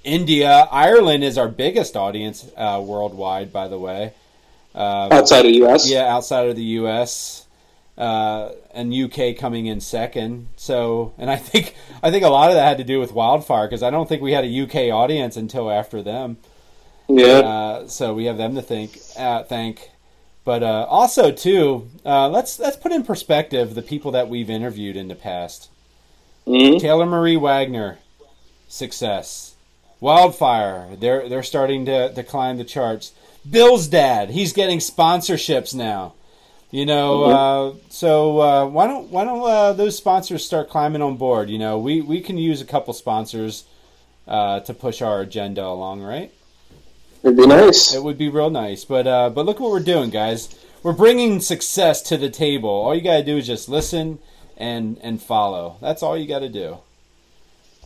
India. 0.03 0.67
Ireland 0.71 1.23
is 1.23 1.37
our 1.37 1.47
biggest 1.47 1.97
audience 1.97 2.47
uh, 2.55 2.81
worldwide, 2.85 3.51
by 3.51 3.67
the 3.67 3.79
way. 3.79 4.13
Uh, 4.75 5.09
Outside 5.11 5.45
of 5.47 5.51
U.S. 5.55 5.89
yeah, 5.89 6.13
outside 6.13 6.47
of 6.49 6.55
the 6.55 6.63
U.S. 6.63 7.46
Uh, 7.97 8.51
and 8.75 8.93
UK 8.93 9.35
coming 9.35 9.65
in 9.65 9.81
second. 9.81 10.49
So, 10.55 11.13
and 11.17 11.31
I 11.31 11.35
think 11.35 11.75
I 12.03 12.11
think 12.11 12.23
a 12.23 12.29
lot 12.29 12.49
of 12.49 12.55
that 12.55 12.67
had 12.67 12.77
to 12.77 12.83
do 12.83 12.99
with 12.99 13.11
Wildfire 13.11 13.67
because 13.67 13.81
I 13.81 13.89
don't 13.89 14.07
think 14.07 14.21
we 14.21 14.33
had 14.33 14.45
a 14.45 14.61
UK 14.63 14.93
audience 14.93 15.35
until 15.35 15.71
after 15.71 16.03
them. 16.03 16.37
Yeah. 17.07 17.39
Uh, 17.39 17.87
so 17.87 18.13
we 18.13 18.25
have 18.25 18.37
them 18.37 18.55
to 18.55 18.61
think 18.61 18.99
uh, 19.17 19.43
thank. 19.43 19.89
But 20.45 20.63
uh, 20.63 20.85
also 20.89 21.31
too, 21.31 21.89
uh, 22.05 22.29
let's 22.29 22.59
let's 22.59 22.77
put 22.77 22.91
in 22.91 23.03
perspective 23.03 23.75
the 23.75 23.81
people 23.81 24.11
that 24.11 24.29
we've 24.29 24.49
interviewed 24.49 24.95
in 24.95 25.07
the 25.07 25.15
past. 25.15 25.69
Mhm. 26.45 26.79
Taylor 26.79 27.05
Marie 27.05 27.35
Wagner, 27.35 27.97
success. 28.67 29.55
Wildfire, 29.99 30.95
they're 30.99 31.27
they're 31.27 31.43
starting 31.43 31.85
to, 31.85 32.13
to 32.13 32.23
climb 32.23 32.57
the 32.57 32.63
charts. 32.63 33.11
Bill's 33.49 33.87
dad, 33.87 34.29
he's 34.29 34.53
getting 34.53 34.79
sponsorships 34.79 35.73
now. 35.73 36.13
You 36.69 36.85
know, 36.85 37.23
uh, 37.23 37.75
so 37.89 38.41
uh, 38.41 38.65
why 38.65 38.87
don't 38.87 39.09
why 39.09 39.23
don't 39.23 39.41
uh, 39.41 39.71
those 39.71 39.97
sponsors 39.97 40.43
start 40.45 40.69
climbing 40.69 41.01
on 41.01 41.15
board? 41.15 41.49
You 41.49 41.59
know, 41.59 41.79
we, 41.79 42.01
we 42.01 42.19
can 42.19 42.37
use 42.37 42.59
a 42.59 42.65
couple 42.65 42.93
sponsors 42.93 43.63
uh, 44.27 44.59
to 44.61 44.73
push 44.73 45.01
our 45.01 45.21
agenda 45.21 45.65
along, 45.65 46.01
right? 46.01 46.31
It'd 47.23 47.37
be 47.37 47.47
nice. 47.47 47.93
It 47.93 48.03
would 48.03 48.17
be 48.17 48.27
real 48.27 48.49
nice, 48.49 48.83
but 48.83 49.07
uh, 49.07 49.29
but 49.29 49.45
look 49.45 49.61
what 49.61 49.71
we're 49.71 49.79
doing, 49.79 50.09
guys. 50.09 50.53
We're 50.83 50.93
bringing 50.93 51.39
success 51.39 52.01
to 52.03 52.17
the 52.17 52.29
table. 52.29 52.69
All 52.69 52.93
you 52.93 53.01
gotta 53.01 53.23
do 53.23 53.37
is 53.37 53.47
just 53.47 53.69
listen 53.69 54.19
and 54.57 54.97
and 55.01 55.21
follow. 55.21 55.77
That's 55.79 56.03
all 56.03 56.17
you 56.17 56.27
gotta 56.27 56.49
do. 56.49 56.79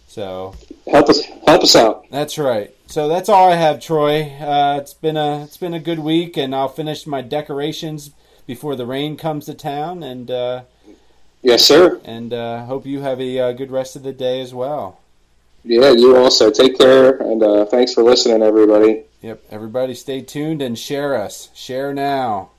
So 0.08 0.56
Help 0.88 1.08
us. 1.10 1.24
Help 1.46 1.62
us 1.64 1.76
out. 1.76 2.10
that's 2.10 2.40
right. 2.40 2.76
So 2.88 3.08
that's 3.08 3.30
all 3.30 3.52
I 3.52 3.56
have, 3.56 3.80
Troy. 3.80 4.24
Uh, 4.24 4.80
it's 4.82 4.96
been 4.96 5.18
a 5.18 5.44
it's 5.44 5.58
been 5.58 5.76
a 5.76 5.80
good 5.80 6.00
week, 6.00 6.36
and 6.36 6.56
I'll 6.56 6.68
finish 6.68 7.06
my 7.06 7.22
decorations 7.22 8.10
before 8.52 8.76
the 8.76 8.86
rain 8.86 9.16
comes 9.16 9.46
to 9.46 9.54
town, 9.54 10.04
and 10.04 10.30
uh, 10.30 10.64
Yes, 11.42 11.64
sir. 11.64 12.02
and 12.04 12.34
uh, 12.34 12.66
hope 12.66 12.86
you 12.86 13.00
have 13.00 13.22
a 13.22 13.40
uh, 13.40 13.52
good 13.54 13.72
rest 13.72 13.96
of 13.96 14.04
the 14.04 14.12
day 14.12 14.42
as 14.42 14.54
well. 14.54 15.00
Yeah, 15.64 15.92
you 15.92 16.18
also. 16.18 16.52
Take 16.52 16.78
care, 16.78 17.16
and 17.16 17.42
uh, 17.42 17.64
thanks 17.64 17.94
for 17.94 18.04
listening, 18.04 18.42
everybody. 18.44 19.04
Yep. 19.22 19.42
Everybody, 19.52 19.94
stay 19.94 20.20
tuned 20.22 20.62
and 20.62 20.78
share 20.78 21.16
us. 21.16 21.48
Share 21.54 21.94
now. 21.94 22.50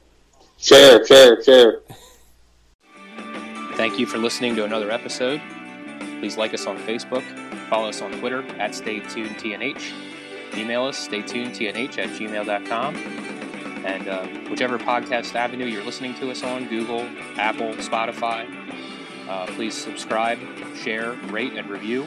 Share, 0.57 1.05
share, 1.05 1.43
share. 1.45 1.81
Thank 3.77 3.99
you 3.99 4.07
for 4.07 4.17
listening 4.17 4.57
to 4.57 4.65
another 4.65 4.91
episode. 4.91 5.43
Please 6.21 6.39
like 6.39 6.55
us 6.55 6.67
on 6.67 6.79
Facebook, 6.79 7.25
follow 7.69 7.91
us 7.91 8.01
on 8.01 8.13
Twitter 8.13 8.43
at 8.59 8.71
StayTunedTNH, 8.71 9.93
email 10.57 10.85
us 10.85 11.07
staytunedtnh 11.07 11.99
at 11.99 12.09
gmail.com, 12.19 12.95
and 13.85 14.09
uh, 14.09 14.27
whichever 14.49 14.79
podcast 14.79 15.35
avenue 15.35 15.67
you're 15.67 15.85
listening 15.85 16.15
to 16.15 16.31
us 16.31 16.43
on 16.43 16.69
Google, 16.69 17.09
Apple, 17.37 17.73
Spotify 17.75 18.47
uh, 19.29 19.47
please 19.47 19.75
subscribe, 19.75 20.39
share, 20.77 21.13
rate, 21.31 21.55
and 21.55 21.69
review. 21.71 22.07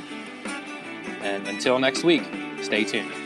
And 1.22 1.48
until 1.48 1.80
next 1.80 2.04
week, 2.04 2.24
stay 2.62 2.84
tuned. 2.84 3.25